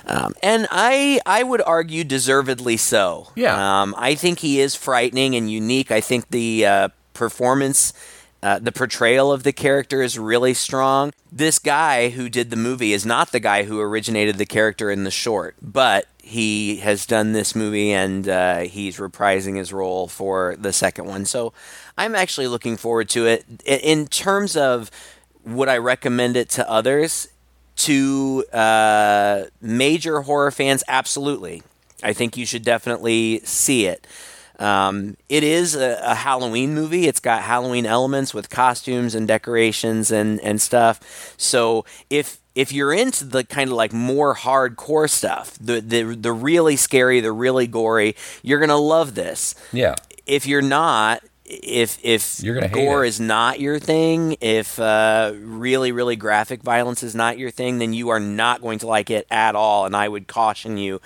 Um, 0.05 0.33
and 0.41 0.67
I, 0.71 1.19
I 1.25 1.43
would 1.43 1.61
argue 1.61 2.03
deservedly 2.03 2.77
so. 2.77 3.29
Yeah. 3.35 3.81
Um, 3.81 3.95
I 3.97 4.15
think 4.15 4.39
he 4.39 4.59
is 4.59 4.75
frightening 4.75 5.35
and 5.35 5.51
unique. 5.51 5.91
I 5.91 6.01
think 6.01 6.29
the 6.29 6.65
uh, 6.65 6.89
performance 7.13 7.93
uh, 8.43 8.59
the 8.59 8.71
portrayal 8.71 9.31
of 9.31 9.43
the 9.43 9.53
character 9.53 10.01
is 10.01 10.19
really 10.19 10.53
strong. 10.53 11.11
This 11.31 11.59
guy 11.59 12.09
who 12.09 12.29
did 12.29 12.49
the 12.49 12.55
movie 12.55 12.93
is 12.93 13.05
not 13.05 13.31
the 13.31 13.39
guy 13.39 13.63
who 13.63 13.79
originated 13.79 14.37
the 14.37 14.45
character 14.45 14.91
in 14.91 15.03
the 15.03 15.11
short, 15.11 15.55
but 15.61 16.07
he 16.21 16.77
has 16.77 17.05
done 17.05 17.31
this 17.31 17.55
movie 17.55 17.91
and 17.91 18.27
uh, 18.27 18.59
he's 18.59 18.97
reprising 18.97 19.55
his 19.55 19.73
role 19.73 20.07
for 20.07 20.55
the 20.59 20.73
second 20.73 21.05
one. 21.05 21.25
So 21.25 21.53
I'm 21.97 22.15
actually 22.15 22.47
looking 22.47 22.77
forward 22.77 23.09
to 23.09 23.25
it. 23.25 23.45
In 23.65 24.07
terms 24.07 24.55
of 24.55 24.91
would 25.45 25.69
I 25.69 25.77
recommend 25.77 26.35
it 26.35 26.49
to 26.51 26.69
others? 26.69 27.29
To 27.77 28.43
uh, 28.51 29.45
major 29.61 30.21
horror 30.21 30.51
fans, 30.51 30.83
absolutely. 30.87 31.61
I 32.03 32.11
think 32.13 32.35
you 32.35 32.45
should 32.45 32.63
definitely 32.63 33.39
see 33.43 33.85
it. 33.85 34.05
Um, 34.59 35.17
it 35.29 35.43
is 35.43 35.75
a, 35.75 35.99
a 36.03 36.15
Halloween 36.15 36.73
movie. 36.73 37.07
It's 37.07 37.19
got 37.19 37.43
Halloween 37.43 37.85
elements 37.85 38.33
with 38.33 38.49
costumes 38.49 39.13
and 39.15 39.27
decorations 39.27 40.11
and, 40.11 40.39
and 40.41 40.61
stuff. 40.61 41.35
So 41.37 41.85
if 42.09 42.39
if 42.55 42.71
you're 42.71 42.91
into 42.91 43.23
the 43.23 43.43
kind 43.43 43.69
of 43.69 43.75
like 43.75 43.93
more 43.93 44.33
hardcore 44.35 45.09
stuff, 45.09 45.55
the 45.61 45.79
the 45.79 46.15
the 46.15 46.33
really 46.33 46.75
scary, 46.75 47.19
the 47.19 47.31
really 47.31 47.67
gory, 47.67 48.15
you're 48.41 48.59
gonna 48.59 48.77
love 48.77 49.13
this. 49.13 49.53
Yeah. 49.71 49.93
If 50.25 50.47
you're 50.47 50.63
not, 50.63 51.23
if 51.45 51.99
if 52.03 52.41
gore 52.71 53.05
is 53.05 53.19
not 53.19 53.59
your 53.59 53.79
thing, 53.79 54.37
if 54.41 54.79
uh, 54.79 55.33
really 55.35 55.91
really 55.91 56.15
graphic 56.15 56.63
violence 56.63 57.03
is 57.03 57.13
not 57.13 57.37
your 57.37 57.51
thing, 57.51 57.77
then 57.77 57.93
you 57.93 58.09
are 58.09 58.19
not 58.19 58.61
going 58.61 58.79
to 58.79 58.87
like 58.87 59.11
it 59.11 59.27
at 59.29 59.55
all. 59.55 59.85
And 59.85 59.95
I 59.95 60.09
would 60.09 60.27
caution 60.27 60.77
you 60.77 60.99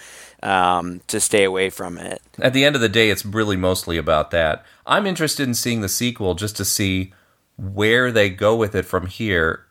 um, 0.43 1.01
to 1.07 1.19
stay 1.19 1.43
away 1.43 1.69
from 1.69 1.97
it. 1.97 2.21
At 2.39 2.53
the 2.53 2.65
end 2.65 2.75
of 2.75 2.81
the 2.81 2.89
day, 2.89 3.09
it's 3.09 3.25
really 3.25 3.57
mostly 3.57 3.97
about 3.97 4.31
that. 4.31 4.65
I'm 4.85 5.05
interested 5.05 5.47
in 5.47 5.53
seeing 5.53 5.81
the 5.81 5.89
sequel 5.89 6.35
just 6.35 6.55
to 6.57 6.65
see 6.65 7.13
where 7.57 8.11
they 8.11 8.29
go 8.29 8.55
with 8.55 8.75
it 8.75 8.85
from 8.85 9.07
here 9.07 9.65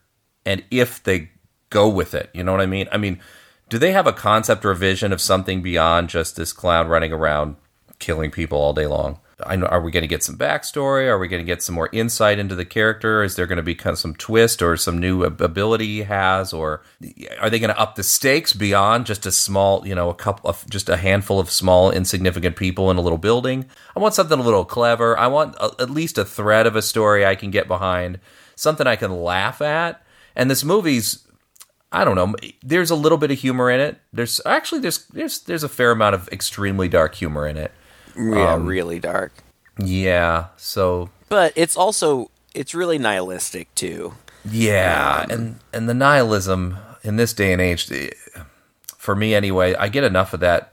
and 0.46 0.64
if 0.70 1.02
they 1.02 1.30
go 1.70 1.88
with 1.88 2.14
it. 2.14 2.30
You 2.32 2.44
know 2.44 2.52
what 2.52 2.60
I 2.60 2.66
mean? 2.66 2.88
I 2.92 2.96
mean, 2.96 3.20
do 3.68 3.78
they 3.78 3.92
have 3.92 4.06
a 4.06 4.12
concept 4.12 4.64
or 4.64 4.70
a 4.70 4.76
vision 4.76 5.12
of 5.12 5.20
something 5.20 5.62
beyond 5.62 6.08
just 6.08 6.36
this 6.36 6.52
clown 6.52 6.88
running 6.88 7.12
around 7.12 7.56
killing 7.98 8.30
people 8.30 8.58
all 8.58 8.72
day 8.72 8.86
long? 8.86 9.18
I 9.47 9.57
know, 9.57 9.66
are 9.66 9.80
we 9.80 9.91
going 9.91 10.03
to 10.03 10.09
get 10.09 10.22
some 10.22 10.36
backstory? 10.36 11.07
Are 11.07 11.18
we 11.18 11.28
going 11.28 11.45
to 11.45 11.47
get 11.47 11.62
some 11.62 11.74
more 11.74 11.88
insight 11.93 12.38
into 12.38 12.55
the 12.55 12.64
character? 12.64 13.22
Is 13.22 13.36
there 13.36 13.47
going 13.47 13.57
to 13.57 13.62
be 13.62 13.74
kind 13.74 13.93
of 13.93 13.99
some 13.99 14.14
twist 14.14 14.62
or 14.62 14.76
some 14.76 14.99
new 14.99 15.24
ability 15.24 15.86
he 15.86 16.03
has? 16.03 16.53
Or 16.53 16.82
are 17.41 17.51
they 17.51 17.59
going 17.59 17.72
to 17.72 17.78
up 17.78 17.95
the 17.95 18.03
stakes 18.03 18.53
beyond 18.53 19.07
just 19.07 19.26
a 19.26 19.32
small, 19.32 19.86
you 19.86 19.95
know, 19.95 20.11
a 20.11 20.14
couple 20.14 20.51
of 20.51 20.64
just 20.68 20.88
a 20.88 20.97
handful 20.97 21.38
of 21.38 21.51
small, 21.51 21.91
insignificant 21.91 22.57
people 22.57 22.91
in 22.91 22.97
a 22.97 23.03
little 23.03 23.18
building? 23.18 23.66
I 23.97 24.01
want 24.01 24.14
something 24.14 24.38
a 24.38 24.43
little 24.43 24.64
clever. 24.64 25.18
I 25.18 25.26
want 25.26 25.55
a, 25.57 25.74
at 25.78 25.91
least 25.91 26.18
a 26.18 26.24
thread 26.24 26.66
of 26.66 26.76
a 26.76 26.82
story 26.82 27.24
I 27.24 27.34
can 27.34 27.51
get 27.51 27.68
behind, 27.68 28.20
something 28.57 28.86
I 28.86 28.97
can 28.97 29.22
laugh 29.22 29.61
at. 29.61 30.03
And 30.36 30.51
this 30.51 30.64
movie's 30.64 31.26
I 31.93 32.05
don't 32.05 32.14
know. 32.14 32.34
There's 32.62 32.91
a 32.91 32.95
little 32.95 33.18
bit 33.18 33.32
of 33.32 33.38
humor 33.38 33.68
in 33.68 33.80
it. 33.80 34.01
There's 34.12 34.41
actually 34.47 34.80
there's 34.80 35.07
there's 35.07 35.41
there's 35.41 35.64
a 35.64 35.68
fair 35.68 35.91
amount 35.91 36.14
of 36.14 36.28
extremely 36.28 36.88
dark 36.88 37.16
humor 37.16 37.47
in 37.49 37.57
it. 37.57 37.72
Yeah, 38.16 38.54
Um, 38.54 38.66
really 38.66 38.98
dark. 39.00 39.32
Yeah. 39.78 40.46
So 40.56 41.11
But 41.28 41.52
it's 41.56 41.76
also 41.76 42.30
it's 42.54 42.74
really 42.74 42.98
nihilistic 42.98 43.74
too. 43.74 44.14
yeah, 44.50 45.26
and 45.30 45.61
and 45.72 45.88
the 45.88 45.94
nihilism 45.94 46.76
in 47.02 47.16
this 47.16 47.32
day 47.32 47.52
and 47.52 47.62
age, 47.62 47.90
eh, 47.92 48.11
for 48.98 49.14
me 49.14 49.34
anyway, 49.34 49.74
I 49.74 49.88
get 49.88 50.04
enough 50.04 50.34
of 50.34 50.40
that 50.40 50.72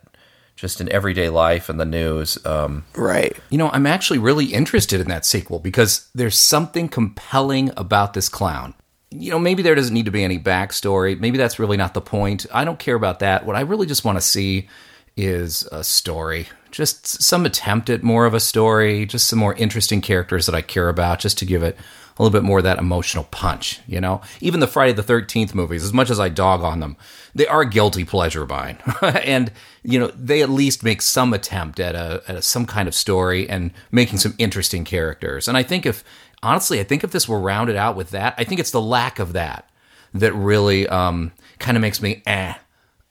just 0.56 0.82
in 0.82 0.92
everyday 0.92 1.30
life 1.30 1.70
and 1.70 1.80
the 1.80 1.86
news. 1.86 2.44
Um, 2.46 2.84
Right. 2.96 3.38
You 3.50 3.58
know, 3.60 3.70
I'm 3.72 3.86
actually 3.86 4.18
really 4.20 4.46
interested 4.46 5.00
in 5.00 5.08
that 5.08 5.26
sequel 5.26 5.60
because 5.60 6.10
there's 6.16 6.38
something 6.38 6.90
compelling 6.90 7.72
about 7.78 8.14
this 8.14 8.28
clown. 8.28 8.74
You 9.12 9.30
know, 9.32 9.40
maybe 9.40 9.62
there 9.64 9.76
doesn't 9.76 9.94
need 9.94 10.06
to 10.06 10.12
be 10.12 10.24
any 10.24 10.40
backstory. 10.40 11.18
Maybe 11.20 11.38
that's 11.38 11.60
really 11.60 11.78
not 11.78 11.94
the 11.94 12.02
point. 12.02 12.46
I 12.52 12.66
don't 12.66 12.80
care 12.80 12.96
about 12.96 13.20
that. 13.20 13.46
What 13.46 13.56
I 13.56 13.62
really 13.62 13.86
just 13.86 14.04
want 14.04 14.18
to 14.18 14.22
see 14.22 14.68
is 15.16 15.64
a 15.72 15.84
story. 15.84 16.48
Just 16.72 17.24
some 17.24 17.46
attempt 17.46 17.90
at 17.90 18.04
more 18.04 18.26
of 18.26 18.34
a 18.34 18.40
story, 18.40 19.06
just 19.06 19.28
some 19.28 19.40
more 19.40 19.54
interesting 19.56 20.02
characters 20.02 20.46
that 20.46 20.56
I 20.56 20.62
care 20.62 20.90
about, 20.90 21.20
just 21.20 21.38
to 21.40 21.46
give 21.46 21.64
it 21.64 21.78
a 22.18 22.24
little 22.24 22.38
bit 22.38 22.46
more 22.46 22.60
of 22.60 22.64
that 22.64 22.80
emotional 22.80 23.26
punch, 23.26 23.80
you 23.88 24.02
know? 24.02 24.22
Even 24.42 24.60
the 24.60 24.68
Friday 24.68 24.94
the 24.94 25.04
13th 25.04 25.54
movies, 25.54 25.84
as 25.84 25.94
much 25.94 26.10
as 26.10 26.20
I 26.20 26.30
dog 26.30 26.62
on 26.62 26.80
them, 26.80 26.98
they 27.36 27.46
are 27.48 27.64
guilty 27.64 28.04
pleasure 28.04 28.44
of 28.44 28.50
mine. 28.50 28.80
and, 29.02 29.52
you 29.84 30.00
know, 30.00 30.08
they 30.08 30.42
at 30.42 30.50
least 30.50 30.84
make 30.84 31.02
some 31.02 31.34
attempt 31.34 31.80
at 31.80 31.96
a, 31.96 32.24
at 32.28 32.36
a 32.36 32.42
some 32.42 32.66
kind 32.66 32.88
of 32.88 32.96
story 32.96 33.48
and 33.48 33.72
making 33.92 34.18
some 34.18 34.34
interesting 34.38 34.84
characters. 34.84 35.48
And 35.48 35.56
I 35.56 35.64
think 35.64 35.86
if, 35.86 36.04
honestly, 36.42 36.80
I 36.80 36.84
think 36.84 37.04
if 37.04 37.12
this 37.12 37.30
were 37.30 37.40
rounded 37.40 37.76
out 37.76 37.96
with 37.96 38.10
that, 38.12 38.34
I 38.38 38.44
think 38.44 38.60
it's 38.60 38.72
the 38.72 38.82
lack 38.82 39.20
of 39.20 39.34
that 39.34 39.70
that 40.14 40.34
really 40.34 40.88
um, 40.88 41.32
kind 41.60 41.78
of 41.78 41.82
makes 41.82 42.02
me 42.02 42.24
eh 42.26 42.56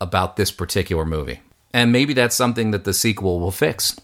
about 0.01 0.37
this 0.37 0.51
particular 0.51 1.05
movie. 1.05 1.41
And 1.73 1.93
maybe 1.93 2.15
that's 2.15 2.37
something 2.37 2.71
that 2.71 2.85
the 2.85 2.95
sequel 2.95 3.39
will 3.41 3.51
fix. 3.51 3.97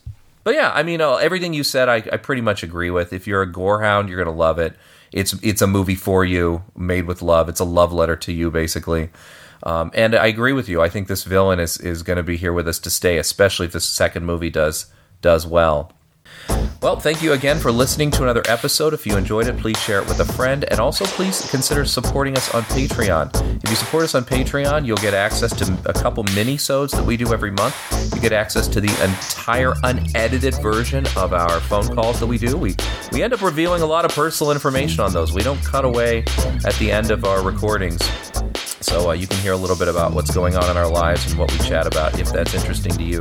but 0.45 0.55
yeah, 0.55 0.73
I 0.75 0.83
mean, 0.83 1.01
uh, 1.01 1.17
everything 1.17 1.55
you 1.55 1.65
said, 1.65 1.89
I, 1.89 1.97
I 2.13 2.17
pretty 2.19 2.43
much 2.43 2.63
agree 2.63 2.91
with. 2.91 3.13
If 3.13 3.27
you're 3.27 3.43
a 3.43 3.51
gorehound, 3.51 4.09
you're 4.09 4.23
gonna 4.23 4.37
love 4.37 4.59
it. 4.59 4.75
It's 5.13 5.35
it's 5.43 5.63
a 5.63 5.67
movie 5.67 5.95
for 5.95 6.25
you, 6.25 6.65
made 6.77 7.07
with 7.07 7.23
love. 7.23 7.49
It's 7.49 7.61
a 7.61 7.65
love 7.65 7.93
letter 7.93 8.17
to 8.17 8.33
you, 8.33 8.51
basically. 8.51 9.11
Um, 9.63 9.91
and 9.95 10.15
I 10.15 10.27
agree 10.27 10.53
with 10.53 10.69
you. 10.69 10.83
I 10.83 10.89
think 10.89 11.07
this 11.07 11.25
villain 11.25 11.61
is 11.61 11.79
is 11.79 12.03
going 12.03 12.17
to 12.17 12.23
be 12.23 12.37
here 12.37 12.53
with 12.53 12.67
us 12.67 12.79
to 12.81 12.91
stay, 12.91 13.19
especially 13.19 13.67
if 13.67 13.73
this 13.73 13.85
second 13.89 14.25
movie 14.25 14.51
does 14.51 14.87
does 15.21 15.47
well. 15.47 15.93
Well, 16.83 16.99
thank 16.99 17.23
you 17.23 17.33
again 17.33 17.61
for 17.61 17.71
listening 17.71 18.11
to 18.11 18.25
another 18.25 18.43
episode. 18.49 18.93
If 18.93 19.07
you 19.07 19.17
enjoyed 19.17 19.47
it, 19.47 19.57
please 19.57 19.79
share 19.79 20.01
it 20.01 20.09
with 20.09 20.19
a 20.19 20.25
friend. 20.25 20.65
And 20.65 20.81
also, 20.81 21.05
please 21.05 21.49
consider 21.49 21.85
supporting 21.85 22.37
us 22.37 22.53
on 22.55 22.63
Patreon. 22.65 23.63
If 23.63 23.71
you 23.71 23.77
support 23.77 24.03
us 24.03 24.17
on 24.17 24.25
Patreon, 24.25 24.85
you'll 24.85 24.97
get 24.97 25.15
access 25.15 25.55
to 25.59 25.79
a 25.89 25.93
couple 25.93 26.25
mini-sodes 26.35 26.93
that 26.95 27.05
we 27.05 27.17
do 27.17 27.33
every 27.33 27.53
month. 27.53 27.77
You 28.17 28.21
get 28.21 28.33
access 28.33 28.67
to 28.67 28.81
the 28.81 28.91
entire 29.05 29.75
unedited 29.85 30.61
version 30.61 31.07
of 31.17 31.33
our 31.33 31.61
phone 31.61 31.87
calls 31.95 32.19
that 32.19 32.27
we 32.27 32.37
do. 32.37 32.57
We, 32.57 32.75
we 33.13 33.23
end 33.23 33.33
up 33.33 33.43
revealing 33.43 33.83
a 33.83 33.87
lot 33.87 34.05
of 34.05 34.11
personal 34.11 34.51
information 34.51 35.05
on 35.05 35.13
those. 35.13 35.33
We 35.33 35.43
don't 35.43 35.63
cut 35.63 35.85
away 35.85 36.25
at 36.65 36.75
the 36.81 36.91
end 36.91 37.13
of 37.13 37.25
our 37.25 37.45
recordings. 37.45 38.01
So 38.83 39.11
uh, 39.11 39.13
you 39.13 39.27
can 39.27 39.39
hear 39.39 39.53
a 39.53 39.57
little 39.57 39.77
bit 39.77 39.89
about 39.89 40.13
what's 40.13 40.35
going 40.35 40.57
on 40.57 40.71
in 40.71 40.77
our 40.77 40.89
lives 40.89 41.31
and 41.31 41.39
what 41.39 41.53
we 41.53 41.59
chat 41.59 41.87
about 41.87 42.19
if 42.19 42.33
that's 42.33 42.55
interesting 42.55 42.93
to 42.93 43.03
you. 43.03 43.21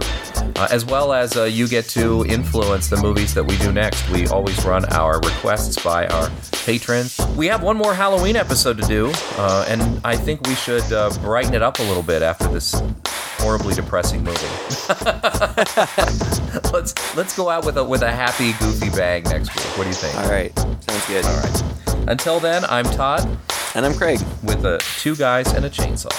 Uh, 0.56 0.68
as 0.72 0.86
well 0.86 1.14
as 1.14 1.38
uh, 1.38 1.44
you 1.44 1.68
get 1.68 1.88
to 1.90 2.26
influence 2.26 2.88
the 2.88 2.98
movies 2.98 3.34
that 3.34 3.44
we 3.44 3.58
do 3.58 3.72
next. 3.72 4.10
We 4.10 4.28
always 4.28 4.64
run 4.66 4.86
our 4.94 5.20
requests 5.20 5.82
by 5.84 6.08
our 6.08 6.30
patrons. 6.52 7.20
We 7.38 7.48
have 7.48 7.64
one 7.64 7.78
more 7.78 7.94
Halloween 7.94 8.36
episode 8.36 8.78
to 8.78 8.88
do, 8.88 9.12
uh, 9.38 9.66
and 9.68 10.02
I 10.04 10.16
think 10.16 10.48
we 10.48 10.56
should 10.56 10.92
uh, 10.92 11.12
brighten 11.22 11.54
it 11.54 11.62
up 11.62 11.80
a 11.80 11.84
little 11.84 12.04
bit 12.04 12.22
after 12.22 12.48
this 12.48 12.82
horribly 13.40 13.76
depressing 13.76 14.24
movie. 14.24 14.40
let's 16.72 17.16
let's 17.16 17.36
go 17.36 17.50
out 17.50 17.66
with 17.66 17.78
a 17.78 17.84
with 17.84 18.02
a 18.02 18.12
happy, 18.12 18.54
goofy 18.54 18.90
bang 18.90 19.24
next 19.24 19.56
week. 19.56 19.78
What 19.78 19.84
do 19.84 19.90
you 19.90 19.96
think? 19.96 20.16
All 20.18 20.30
right. 20.30 20.58
Sounds 20.58 21.08
good. 21.08 21.26
All 21.26 21.38
right. 21.38 22.10
Until 22.10 22.40
then, 22.40 22.66
I'm 22.66 22.86
Todd 22.86 23.38
and 23.74 23.86
I'm 23.86 23.94
Craig. 23.94 24.20
With 24.44 24.66
a 24.66 24.80
Two 25.00 25.16
Guys 25.16 25.54
and 25.54 25.64
a 25.64 25.70
Chainsaw. 25.70 26.12